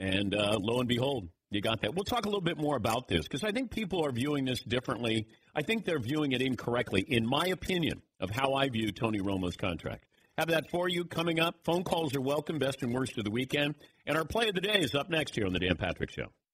And 0.00 0.34
uh, 0.34 0.58
lo 0.60 0.80
and 0.80 0.88
behold, 0.88 1.28
you 1.50 1.60
got 1.60 1.82
that. 1.82 1.94
We'll 1.94 2.04
talk 2.04 2.26
a 2.26 2.28
little 2.28 2.42
bit 2.42 2.58
more 2.58 2.76
about 2.76 3.08
this 3.08 3.22
because 3.22 3.44
I 3.44 3.52
think 3.52 3.70
people 3.70 4.04
are 4.04 4.12
viewing 4.12 4.44
this 4.44 4.60
differently. 4.60 5.28
I 5.54 5.62
think 5.62 5.84
they're 5.84 6.00
viewing 6.00 6.32
it 6.32 6.42
incorrectly, 6.42 7.00
in 7.00 7.26
my 7.26 7.46
opinion, 7.46 8.02
of 8.20 8.30
how 8.30 8.54
I 8.54 8.68
view 8.68 8.90
Tony 8.90 9.20
Romo's 9.20 9.56
contract. 9.56 10.04
Have 10.36 10.48
that 10.48 10.70
for 10.70 10.88
you 10.88 11.04
coming 11.04 11.40
up. 11.40 11.56
Phone 11.64 11.84
calls 11.84 12.14
are 12.14 12.20
welcome, 12.20 12.58
best 12.58 12.82
and 12.82 12.92
worst 12.92 13.18
of 13.18 13.24
the 13.24 13.30
weekend. 13.30 13.76
And 14.06 14.16
our 14.16 14.24
play 14.24 14.48
of 14.48 14.54
the 14.54 14.60
day 14.60 14.80
is 14.80 14.94
up 14.94 15.08
next 15.10 15.34
here 15.34 15.46
on 15.46 15.52
the 15.52 15.58
Dan 15.60 15.76
Patrick 15.76 16.10
Show. 16.10 16.26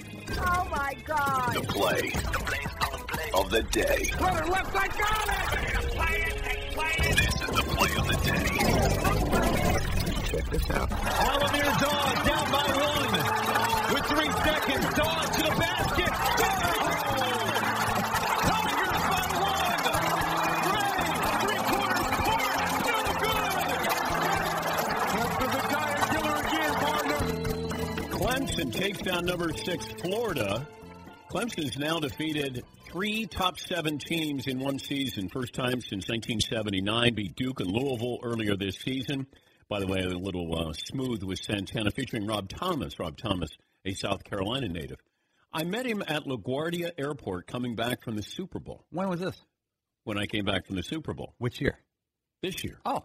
Oh 0.00 0.68
my 0.70 0.94
God! 1.04 1.54
The 1.54 1.60
play 1.62 2.12
of 3.34 3.50
the 3.50 3.62
day. 3.64 4.10
Runner 4.20 4.46
left 4.46 4.72
side, 4.72 4.90
got 4.98 5.28
it! 5.28 5.46
Play 5.90 6.16
it, 6.26 6.36
play 6.74 6.94
it. 6.98 7.16
This 7.16 7.34
is 7.42 7.50
the 7.50 7.62
play 7.62 7.92
of 7.96 8.06
the 8.08 8.16
day. 8.24 8.46
Check 10.30 10.46
this 10.50 10.70
out. 10.70 10.88
Alamir 10.90 11.72
Daw 11.80 12.24
down 12.24 12.46
by 12.52 12.66
one 12.82 13.12
with 13.94 14.04
three 14.06 14.32
seconds. 14.44 14.86
Daw 14.94 15.31
Clemson 28.62 28.72
takes 28.72 28.98
down 28.98 29.26
number 29.26 29.52
six 29.52 29.86
Florida. 30.00 30.68
Clemson's 31.28 31.76
now 31.78 31.98
defeated 31.98 32.62
three 32.86 33.26
top 33.26 33.58
seven 33.58 33.98
teams 33.98 34.46
in 34.46 34.60
one 34.60 34.78
season. 34.78 35.28
First 35.28 35.52
time 35.52 35.80
since 35.80 36.08
1979. 36.08 37.14
Beat 37.14 37.34
Duke 37.34 37.58
and 37.58 37.72
Louisville 37.72 38.20
earlier 38.22 38.54
this 38.56 38.76
season. 38.76 39.26
By 39.68 39.80
the 39.80 39.88
way, 39.88 39.98
a 39.98 40.10
little 40.10 40.54
uh, 40.56 40.72
smooth 40.74 41.24
with 41.24 41.40
Santana 41.40 41.90
featuring 41.90 42.24
Rob 42.24 42.48
Thomas. 42.48 43.00
Rob 43.00 43.16
Thomas, 43.16 43.50
a 43.84 43.94
South 43.94 44.22
Carolina 44.22 44.68
native. 44.68 44.98
I 45.52 45.64
met 45.64 45.84
him 45.84 46.04
at 46.06 46.24
LaGuardia 46.24 46.92
Airport 46.96 47.48
coming 47.48 47.74
back 47.74 48.04
from 48.04 48.14
the 48.14 48.22
Super 48.22 48.60
Bowl. 48.60 48.84
When 48.90 49.08
was 49.08 49.18
this? 49.18 49.42
When 50.04 50.18
I 50.18 50.26
came 50.26 50.44
back 50.44 50.66
from 50.66 50.76
the 50.76 50.84
Super 50.84 51.14
Bowl. 51.14 51.34
Which 51.38 51.60
year? 51.60 51.80
This 52.42 52.62
year. 52.62 52.78
Oh. 52.84 53.02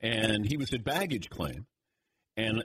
And 0.00 0.46
he 0.46 0.56
was 0.56 0.72
at 0.72 0.84
baggage 0.84 1.28
claim. 1.28 1.66
And 2.38 2.64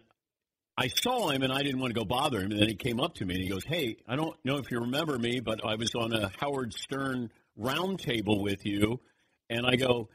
I 0.81 0.87
saw 0.87 1.29
him 1.29 1.43
and 1.43 1.53
I 1.53 1.61
didn't 1.61 1.79
want 1.79 1.93
to 1.93 1.99
go 1.99 2.05
bother 2.05 2.39
him. 2.39 2.51
And 2.51 2.59
then 2.59 2.67
he 2.67 2.73
came 2.73 2.99
up 2.99 3.13
to 3.15 3.25
me 3.25 3.35
and 3.35 3.43
he 3.43 3.49
goes, 3.49 3.63
Hey, 3.63 3.97
I 4.07 4.15
don't 4.15 4.35
know 4.43 4.57
if 4.57 4.71
you 4.71 4.79
remember 4.79 5.19
me, 5.19 5.39
but 5.39 5.63
I 5.63 5.75
was 5.75 5.93
on 5.93 6.11
a 6.11 6.31
Howard 6.39 6.73
Stern 6.73 7.31
roundtable 7.59 8.41
with 8.41 8.65
you. 8.65 8.99
And 9.47 9.67
I 9.67 9.75
go, 9.75 10.09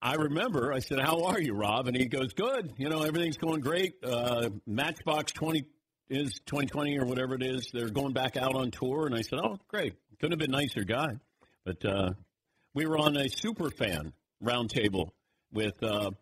I 0.00 0.14
remember. 0.14 0.72
I 0.72 0.78
said, 0.78 1.00
How 1.00 1.24
are 1.24 1.40
you, 1.40 1.52
Rob? 1.52 1.88
And 1.88 1.96
he 1.96 2.06
goes, 2.06 2.32
Good. 2.32 2.74
You 2.76 2.88
know, 2.88 3.02
everything's 3.02 3.38
going 3.38 3.60
great. 3.60 3.94
Uh, 4.04 4.50
Matchbox 4.68 5.32
20 5.32 5.64
is 6.10 6.34
2020 6.46 6.98
or 7.00 7.04
whatever 7.04 7.34
it 7.34 7.42
is. 7.42 7.68
They're 7.72 7.90
going 7.90 8.12
back 8.12 8.36
out 8.36 8.54
on 8.54 8.70
tour. 8.70 9.06
And 9.06 9.16
I 9.16 9.22
said, 9.22 9.40
Oh, 9.42 9.58
great. 9.66 9.94
Couldn't 10.20 10.38
have 10.38 10.48
been 10.48 10.52
nicer 10.52 10.84
guy. 10.84 11.18
But 11.64 11.84
uh, 11.84 12.10
we 12.72 12.86
were 12.86 12.98
on 12.98 13.16
a 13.16 13.28
super 13.28 13.68
fan 13.70 14.12
roundtable 14.44 15.10
with 15.52 15.82
uh, 15.82 16.12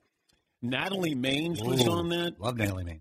Natalie 0.63 1.15
Maines 1.15 1.63
was 1.63 1.87
Ooh, 1.87 1.91
on 1.91 2.09
that. 2.09 2.41
Love 2.41 2.57
Natalie 2.57 2.85
Maines. 2.85 3.01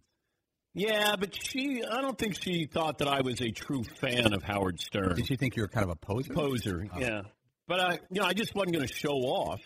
Yeah, 0.76 1.16
but 1.18 1.34
she, 1.34 1.82
I 1.84 2.02
don't 2.02 2.18
think 2.18 2.40
she 2.42 2.66
thought 2.66 2.98
that 2.98 3.08
I 3.08 3.22
was 3.22 3.40
a 3.42 3.50
true 3.50 3.84
fan 3.84 4.34
of 4.34 4.44
Howard 4.44 4.80
Stern. 4.82 5.16
Did 5.16 5.26
she 5.28 5.38
think 5.38 5.56
you 5.56 5.62
were 5.64 5.70
kind 5.70 5.86
of 5.86 5.90
a 5.90 5.96
poser? 5.96 6.34
Poser, 6.34 6.88
Oh. 6.94 7.00
yeah. 7.00 7.22
But 7.68 7.80
I, 7.80 7.94
you 8.12 8.20
know, 8.22 8.26
I 8.26 8.34
just 8.34 8.54
wasn't 8.54 8.74
going 8.76 8.88
to 8.88 8.94
show 8.94 9.16
off. 9.16 9.62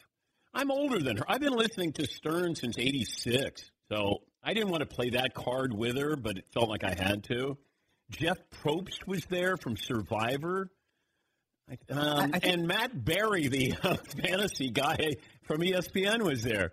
I'm 0.53 0.71
older 0.71 0.99
than 0.99 1.17
her. 1.17 1.25
I've 1.27 1.41
been 1.41 1.53
listening 1.53 1.93
to 1.93 2.05
Stern 2.07 2.55
since 2.55 2.77
'86, 2.77 3.71
so 3.91 4.19
I 4.43 4.53
didn't 4.53 4.69
want 4.69 4.81
to 4.81 4.85
play 4.95 5.09
that 5.11 5.33
card 5.33 5.73
with 5.73 5.97
her, 5.97 6.15
but 6.15 6.37
it 6.37 6.45
felt 6.53 6.69
like 6.69 6.83
I 6.83 6.95
had 6.97 7.23
to. 7.25 7.57
Jeff 8.11 8.37
Probst 8.63 9.05
was 9.05 9.25
there 9.25 9.57
from 9.57 9.75
Survivor, 9.77 10.69
um, 11.91 12.33
and 12.41 12.67
Matt 12.67 13.03
Berry, 13.05 13.47
the 13.47 13.73
uh, 13.83 13.97
fantasy 14.21 14.69
guy 14.69 15.15
from 15.43 15.59
ESPN, 15.61 16.23
was 16.23 16.41
there. 16.41 16.71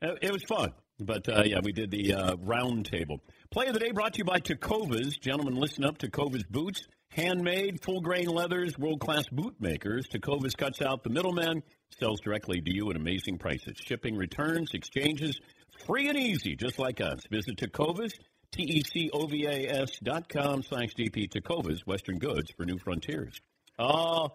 Uh, 0.00 0.14
it 0.22 0.32
was 0.32 0.42
fun, 0.44 0.72
but 1.00 1.28
uh, 1.28 1.42
yeah, 1.44 1.58
we 1.62 1.72
did 1.72 1.90
the 1.90 2.14
uh, 2.14 2.36
round 2.36 2.86
table. 2.86 3.20
Play 3.50 3.68
of 3.68 3.72
the 3.72 3.80
day 3.80 3.92
brought 3.92 4.12
to 4.12 4.18
you 4.18 4.24
by 4.24 4.40
Tecovas. 4.40 5.18
Gentlemen, 5.18 5.54
listen 5.54 5.82
up. 5.82 5.96
Tecovas 5.96 6.46
boots, 6.50 6.86
handmade, 7.08 7.82
full 7.82 8.02
grain 8.02 8.26
leathers, 8.26 8.78
world 8.78 9.00
class 9.00 9.24
boot 9.32 9.54
makers. 9.58 10.06
Tecovas 10.06 10.54
cuts 10.54 10.82
out 10.82 11.02
the 11.02 11.08
middleman, 11.08 11.62
sells 11.98 12.20
directly 12.20 12.60
to 12.60 12.70
you 12.70 12.90
at 12.90 12.96
amazing 12.96 13.38
prices. 13.38 13.74
Shipping, 13.82 14.16
returns, 14.16 14.74
exchanges, 14.74 15.40
free 15.86 16.10
and 16.10 16.18
easy, 16.18 16.56
just 16.56 16.78
like 16.78 17.00
us. 17.00 17.20
Visit 17.30 17.56
Tecovas, 17.56 18.12
T 18.52 18.64
E 18.64 18.82
C 18.82 19.08
O 19.14 19.26
V 19.26 19.46
A 19.46 19.80
S 19.80 19.98
dot 20.02 20.28
com 20.28 20.62
slash 20.62 20.90
DP 20.94 21.30
Tecovas, 21.30 21.86
Western 21.86 22.18
Goods 22.18 22.50
for 22.54 22.66
new 22.66 22.76
frontiers. 22.76 23.40
Oh, 23.78 24.32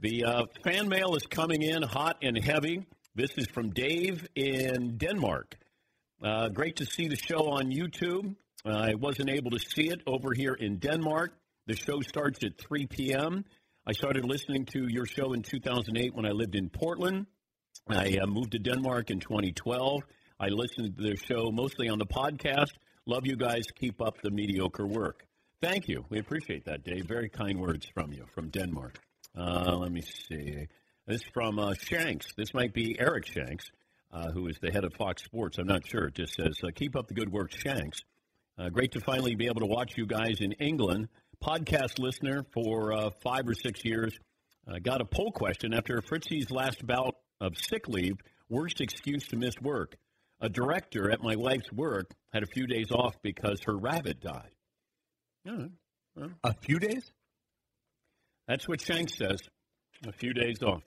the 0.00 0.24
uh, 0.24 0.42
fan 0.64 0.88
mail 0.88 1.14
is 1.14 1.24
coming 1.26 1.62
in 1.62 1.82
hot 1.82 2.16
and 2.20 2.36
heavy. 2.36 2.84
This 3.14 3.30
is 3.38 3.46
from 3.46 3.70
Dave 3.70 4.26
in 4.34 4.96
Denmark. 4.96 5.56
Uh, 6.20 6.48
great 6.48 6.74
to 6.76 6.84
see 6.84 7.06
the 7.06 7.16
show 7.16 7.50
on 7.52 7.70
YouTube. 7.70 8.34
I 8.66 8.94
wasn't 8.94 9.30
able 9.30 9.50
to 9.52 9.58
see 9.58 9.88
it 9.88 10.02
over 10.06 10.34
here 10.34 10.54
in 10.54 10.78
Denmark. 10.78 11.32
The 11.66 11.76
show 11.76 12.00
starts 12.00 12.44
at 12.44 12.58
3 12.58 12.86
p.m. 12.86 13.44
I 13.86 13.92
started 13.92 14.24
listening 14.24 14.64
to 14.66 14.86
your 14.88 15.06
show 15.06 15.32
in 15.32 15.42
2008 15.42 16.14
when 16.14 16.26
I 16.26 16.30
lived 16.30 16.54
in 16.54 16.68
Portland. 16.68 17.26
I 17.88 18.18
uh, 18.20 18.26
moved 18.26 18.52
to 18.52 18.58
Denmark 18.58 19.10
in 19.10 19.20
2012. 19.20 20.02
I 20.40 20.48
listened 20.48 20.96
to 20.96 21.02
the 21.02 21.16
show 21.16 21.50
mostly 21.52 21.88
on 21.88 21.98
the 21.98 22.06
podcast. 22.06 22.72
Love 23.06 23.26
you 23.26 23.36
guys. 23.36 23.62
Keep 23.78 24.02
up 24.02 24.20
the 24.22 24.30
mediocre 24.30 24.86
work. 24.86 25.26
Thank 25.62 25.88
you. 25.88 26.04
We 26.08 26.18
appreciate 26.18 26.64
that, 26.64 26.84
Dave. 26.84 27.06
Very 27.06 27.28
kind 27.28 27.60
words 27.60 27.86
from 27.94 28.12
you 28.12 28.26
from 28.34 28.50
Denmark. 28.50 28.98
Uh, 29.36 29.76
let 29.76 29.92
me 29.92 30.02
see. 30.02 30.66
This 31.06 31.20
is 31.20 31.26
from 31.32 31.58
uh, 31.58 31.74
Shanks. 31.74 32.26
This 32.36 32.52
might 32.52 32.74
be 32.74 32.96
Eric 32.98 33.26
Shanks, 33.26 33.70
uh, 34.12 34.30
who 34.32 34.48
is 34.48 34.58
the 34.60 34.72
head 34.72 34.84
of 34.84 34.92
Fox 34.94 35.22
Sports. 35.22 35.58
I'm 35.58 35.66
not 35.66 35.86
sure. 35.86 36.08
It 36.08 36.14
just 36.14 36.34
says, 36.34 36.58
uh, 36.64 36.68
keep 36.74 36.96
up 36.96 37.06
the 37.06 37.14
good 37.14 37.30
work, 37.30 37.52
Shanks. 37.52 38.00
Uh, 38.58 38.68
great 38.70 38.92
to 38.92 39.00
finally 39.00 39.34
be 39.34 39.46
able 39.46 39.60
to 39.60 39.66
watch 39.66 39.92
you 39.96 40.06
guys 40.06 40.40
in 40.40 40.52
England. 40.52 41.08
Podcast 41.44 41.98
listener 41.98 42.44
for 42.54 42.92
uh, 42.92 43.10
five 43.22 43.46
or 43.46 43.54
six 43.54 43.84
years. 43.84 44.16
uh, 44.66 44.78
got 44.82 45.00
a 45.00 45.04
poll 45.04 45.30
question 45.30 45.74
after 45.74 46.00
Fritzy's 46.00 46.50
last 46.50 46.86
bout 46.86 47.14
of 47.40 47.52
sick 47.58 47.86
leave. 47.88 48.16
Worst 48.48 48.80
excuse 48.80 49.26
to 49.28 49.36
miss 49.36 49.54
work. 49.60 49.96
A 50.40 50.48
director 50.48 51.10
at 51.10 51.22
my 51.22 51.36
wife's 51.36 51.70
work 51.72 52.10
had 52.32 52.42
a 52.42 52.46
few 52.46 52.66
days 52.66 52.90
off 52.90 53.14
because 53.22 53.60
her 53.64 53.76
rabbit 53.76 54.20
died. 54.20 54.50
Yeah, 55.44 55.66
well, 56.14 56.30
A 56.44 56.54
few 56.54 56.78
days? 56.78 57.10
that's 58.48 58.66
what 58.68 58.80
Shank 58.80 59.10
says. 59.10 59.40
A 60.06 60.12
few 60.12 60.32
days 60.32 60.62
off. 60.62 60.82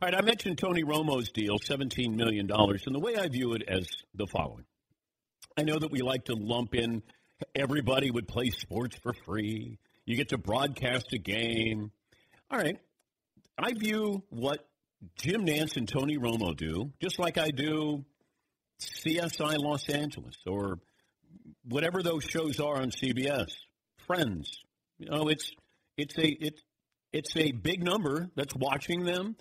All 0.00 0.08
right, 0.08 0.14
I 0.14 0.20
mentioned 0.22 0.58
Tony 0.58 0.84
Romo's 0.84 1.30
deal, 1.30 1.58
$17 1.58 2.14
million, 2.14 2.48
and 2.50 2.94
the 2.94 3.00
way 3.00 3.16
I 3.16 3.28
view 3.28 3.54
it 3.54 3.62
as 3.66 3.86
the 4.14 4.26
following. 4.26 4.64
I 5.58 5.62
know 5.62 5.76
that 5.76 5.90
we 5.90 6.02
like 6.02 6.26
to 6.26 6.34
lump 6.34 6.74
in 6.76 7.02
everybody 7.52 8.12
would 8.12 8.28
play 8.28 8.50
sports 8.50 8.96
for 9.02 9.12
free. 9.12 9.78
You 10.06 10.16
get 10.16 10.28
to 10.28 10.38
broadcast 10.38 11.12
a 11.12 11.18
game. 11.18 11.90
All 12.48 12.58
right. 12.58 12.78
I 13.58 13.72
view 13.74 14.22
what 14.30 14.64
Jim 15.16 15.44
Nantz 15.46 15.76
and 15.76 15.88
Tony 15.88 16.16
Romo 16.16 16.56
do, 16.56 16.92
just 17.00 17.18
like 17.18 17.38
I 17.38 17.50
do 17.50 18.04
CSI 18.80 19.58
Los 19.58 19.88
Angeles 19.88 20.36
or 20.46 20.78
whatever 21.64 22.04
those 22.04 22.22
shows 22.22 22.60
are 22.60 22.80
on 22.80 22.90
CBS. 22.90 23.50
Friends. 24.06 24.62
You 24.98 25.10
know, 25.10 25.28
it's 25.28 25.50
it's 25.96 26.16
a 26.18 26.28
it's 26.28 26.62
it's 27.12 27.36
a 27.36 27.50
big 27.50 27.82
number 27.82 28.28
that's 28.36 28.54
watching 28.54 29.04
them. 29.04 29.34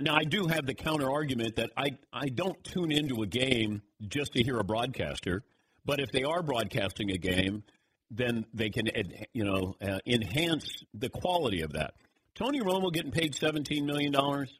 Now 0.00 0.16
I 0.16 0.24
do 0.24 0.46
have 0.46 0.66
the 0.66 0.74
counter 0.74 1.10
argument 1.10 1.56
that 1.56 1.70
I 1.76 1.96
I 2.12 2.26
don't 2.28 2.62
tune 2.64 2.90
into 2.90 3.22
a 3.22 3.26
game 3.26 3.82
just 4.06 4.32
to 4.32 4.42
hear 4.42 4.58
a 4.58 4.64
broadcaster, 4.64 5.42
but 5.84 6.00
if 6.00 6.10
they 6.10 6.24
are 6.24 6.42
broadcasting 6.42 7.10
a 7.12 7.18
game, 7.18 7.62
then 8.10 8.44
they 8.52 8.70
can 8.70 8.88
you 9.32 9.44
know 9.44 9.76
uh, 9.80 9.98
enhance 10.06 10.68
the 10.94 11.08
quality 11.08 11.62
of 11.62 11.74
that. 11.74 11.94
Tony 12.34 12.60
Romo 12.60 12.92
getting 12.92 13.12
paid 13.12 13.36
seventeen 13.36 13.86
million 13.86 14.12
dollars, 14.12 14.52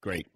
great. 0.00 0.26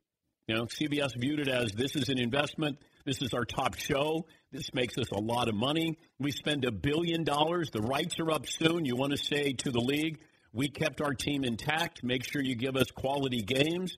You 0.47 0.57
know, 0.57 0.65
CBS 0.67 1.19
viewed 1.19 1.41
it 1.41 1.49
as 1.49 1.73
this 1.73 1.97
is 1.97 2.11
an 2.11 2.19
investment. 2.19 2.79
This 3.07 3.23
is 3.23 3.33
our 3.33 3.45
top 3.47 3.77
show. 3.77 4.27
This 4.53 4.73
makes 4.75 4.99
us 4.99 5.11
a 5.11 5.19
lot 5.19 5.49
of 5.49 5.55
money. 5.55 5.99
We 6.21 6.31
spend 6.31 6.65
a 6.65 6.71
billion 6.71 7.25
dollars. 7.25 7.71
The 7.71 7.81
rights 7.81 8.21
are 8.21 8.31
up 8.31 8.47
soon. 8.47 8.85
You 8.85 8.95
want 8.95 9.13
to 9.13 9.19
say 9.19 9.55
to 9.55 9.71
the 9.71 9.81
league, 9.81 10.21
we 10.53 10.69
kept 10.69 11.01
our 11.01 11.15
team 11.15 11.45
intact. 11.45 12.05
Make 12.05 12.25
sure 12.25 12.43
you 12.43 12.55
give 12.55 12.77
us 12.77 12.91
quality 12.91 13.41
games. 13.41 13.97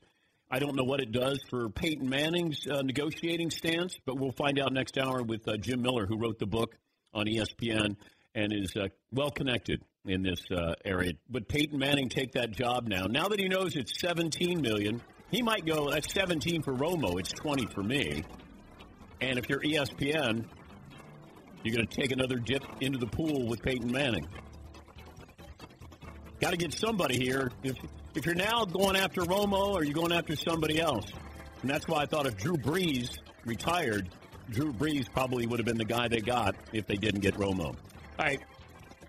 I 0.51 0.61
don't 0.61 0.77
know 0.77 0.85
what 0.85 1.01
it 1.01 1.11
does 1.11 1.43
for 1.51 1.69
Peyton 1.69 2.09
Manning's 2.09 2.67
uh, 2.69 2.83
negotiating 2.83 3.51
stance, 3.51 3.99
but 4.05 4.17
we'll 4.19 4.33
find 4.33 4.61
out 4.61 4.73
next 4.73 4.97
hour 4.97 5.23
with 5.23 5.47
uh, 5.49 5.57
Jim 5.57 5.83
Miller, 5.83 6.07
who 6.07 6.19
wrote 6.19 6.39
the 6.39 6.47
book 6.47 6.77
on 7.13 7.27
ESPN 7.27 7.97
and 8.35 8.53
is 8.53 8.77
uh, 8.77 8.87
well 9.11 9.31
connected 9.31 9.83
in 10.05 10.23
this 10.23 10.41
uh, 10.53 10.75
area. 10.85 11.13
Would 11.33 11.49
Peyton 11.49 11.79
Manning 11.79 12.09
take 12.09 12.33
that 12.33 12.53
job 12.53 12.87
now? 12.87 13.07
Now 13.07 13.27
that 13.29 13.41
he 13.41 13.49
knows 13.49 13.75
it's 13.75 13.99
17 13.99 14.61
million, 14.61 15.03
he 15.31 15.43
might 15.43 15.67
go. 15.67 15.91
That's 15.91 16.13
17 16.13 16.63
for 16.63 16.75
Romo. 16.75 17.19
It's 17.19 17.33
20 17.33 17.67
for 17.67 17.83
me. 17.83 18.23
And 19.21 19.39
if 19.39 19.49
you're 19.49 19.61
ESPN, 19.61 20.45
you're 21.65 21.75
going 21.75 21.89
to 21.89 22.01
take 22.01 22.13
another 22.13 22.37
dip 22.37 22.63
into 22.81 22.99
the 22.99 23.07
pool 23.07 23.49
with 23.49 23.63
Peyton 23.63 23.91
Manning. 23.91 24.29
Got 26.41 26.51
to 26.51 26.57
get 26.57 26.73
somebody 26.73 27.17
here. 27.17 27.51
If 27.65 27.77
if 28.17 28.25
you're 28.25 28.35
now 28.35 28.65
going 28.65 28.97
after 28.97 29.21
Romo, 29.23 29.75
or 29.75 29.85
you're 29.85 29.95
going 29.95 30.13
after 30.13 30.35
somebody 30.35 30.81
else, 30.81 31.05
and 31.61 31.71
that's 31.71 31.87
why 31.87 32.03
I 32.03 32.07
thought 32.07 32.27
if 32.27 32.37
Drew 32.37 32.57
Brees 32.57 33.19
retired, 33.45 34.09
Drew 34.51 34.73
Brees 34.73 35.11
probably 35.13 35.47
would 35.47 35.59
have 35.59 35.67
been 35.67 35.77
the 35.77 35.85
guy 35.85 36.09
they 36.09 36.21
got 36.21 36.57
if 36.73 36.87
they 36.87 36.95
didn't 36.95 37.21
get 37.21 37.35
Romo. 37.35 37.67
All 37.67 37.77
right, 38.19 38.41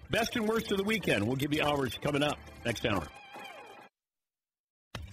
best 0.10 0.36
and 0.36 0.47
worst 0.47 0.72
of 0.72 0.78
the 0.78 0.84
weekend. 0.84 1.26
We'll 1.26 1.38
give 1.38 1.53
you 1.53 1.64
hours 1.64 1.97
coming 2.01 2.22
up 2.22 2.38
next 2.66 2.86
hour. 2.86 3.08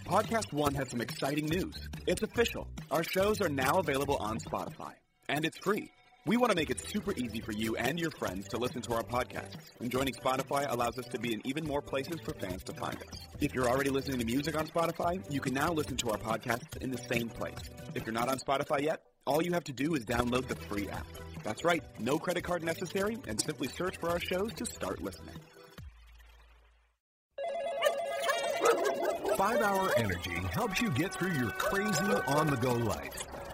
Podcast 0.04 0.52
One 0.52 0.74
has 0.74 0.90
some 0.90 1.00
exciting 1.00 1.46
news. 1.46 1.88
It's 2.06 2.22
official. 2.22 2.66
Our 2.90 3.04
shows 3.04 3.40
are 3.40 3.48
now 3.48 3.78
available 3.78 4.16
on 4.16 4.38
Spotify, 4.38 4.92
and 5.28 5.44
it's 5.44 5.58
free. 5.58 5.90
We 6.26 6.38
want 6.38 6.52
to 6.52 6.56
make 6.56 6.70
it 6.70 6.80
super 6.88 7.12
easy 7.18 7.40
for 7.40 7.52
you 7.52 7.76
and 7.76 8.00
your 8.00 8.10
friends 8.12 8.48
to 8.48 8.56
listen 8.56 8.80
to 8.82 8.94
our 8.94 9.02
podcast, 9.02 9.56
and 9.80 9.90
joining 9.90 10.14
Spotify 10.14 10.64
allows 10.72 10.98
us 10.98 11.04
to 11.08 11.18
be 11.18 11.34
in 11.34 11.46
even 11.46 11.66
more 11.66 11.82
places 11.82 12.18
for 12.24 12.32
fans 12.32 12.64
to 12.64 12.72
find 12.72 12.96
us. 12.96 13.18
If 13.42 13.52
you're 13.54 13.68
already 13.68 13.90
listening 13.90 14.20
to 14.20 14.24
music 14.24 14.56
on 14.56 14.66
Spotify, 14.66 15.22
you 15.30 15.42
can 15.42 15.52
now 15.52 15.70
listen 15.70 15.98
to 15.98 16.12
our 16.12 16.16
podcasts 16.16 16.78
in 16.78 16.90
the 16.90 16.96
same 16.96 17.28
place. 17.28 17.58
If 17.94 18.06
you're 18.06 18.14
not 18.14 18.30
on 18.30 18.38
Spotify 18.38 18.80
yet, 18.80 19.02
all 19.26 19.42
you 19.42 19.52
have 19.52 19.64
to 19.64 19.72
do 19.74 19.96
is 19.96 20.06
download 20.06 20.48
the 20.48 20.56
free 20.56 20.88
app. 20.88 21.06
That's 21.42 21.62
right, 21.62 21.82
no 21.98 22.18
credit 22.18 22.42
card 22.42 22.64
necessary, 22.64 23.18
and 23.28 23.38
simply 23.38 23.68
search 23.68 23.98
for 23.98 24.08
our 24.08 24.20
shows 24.20 24.50
to 24.54 24.64
start 24.64 25.02
listening. 25.02 25.36
Five 29.36 29.60
Hour 29.60 29.90
Energy 29.98 30.40
helps 30.54 30.80
you 30.80 30.88
get 30.92 31.12
through 31.12 31.32
your 31.32 31.50
crazy 31.50 32.14
on 32.28 32.46
the 32.46 32.56
go 32.56 32.72
life. 32.72 33.33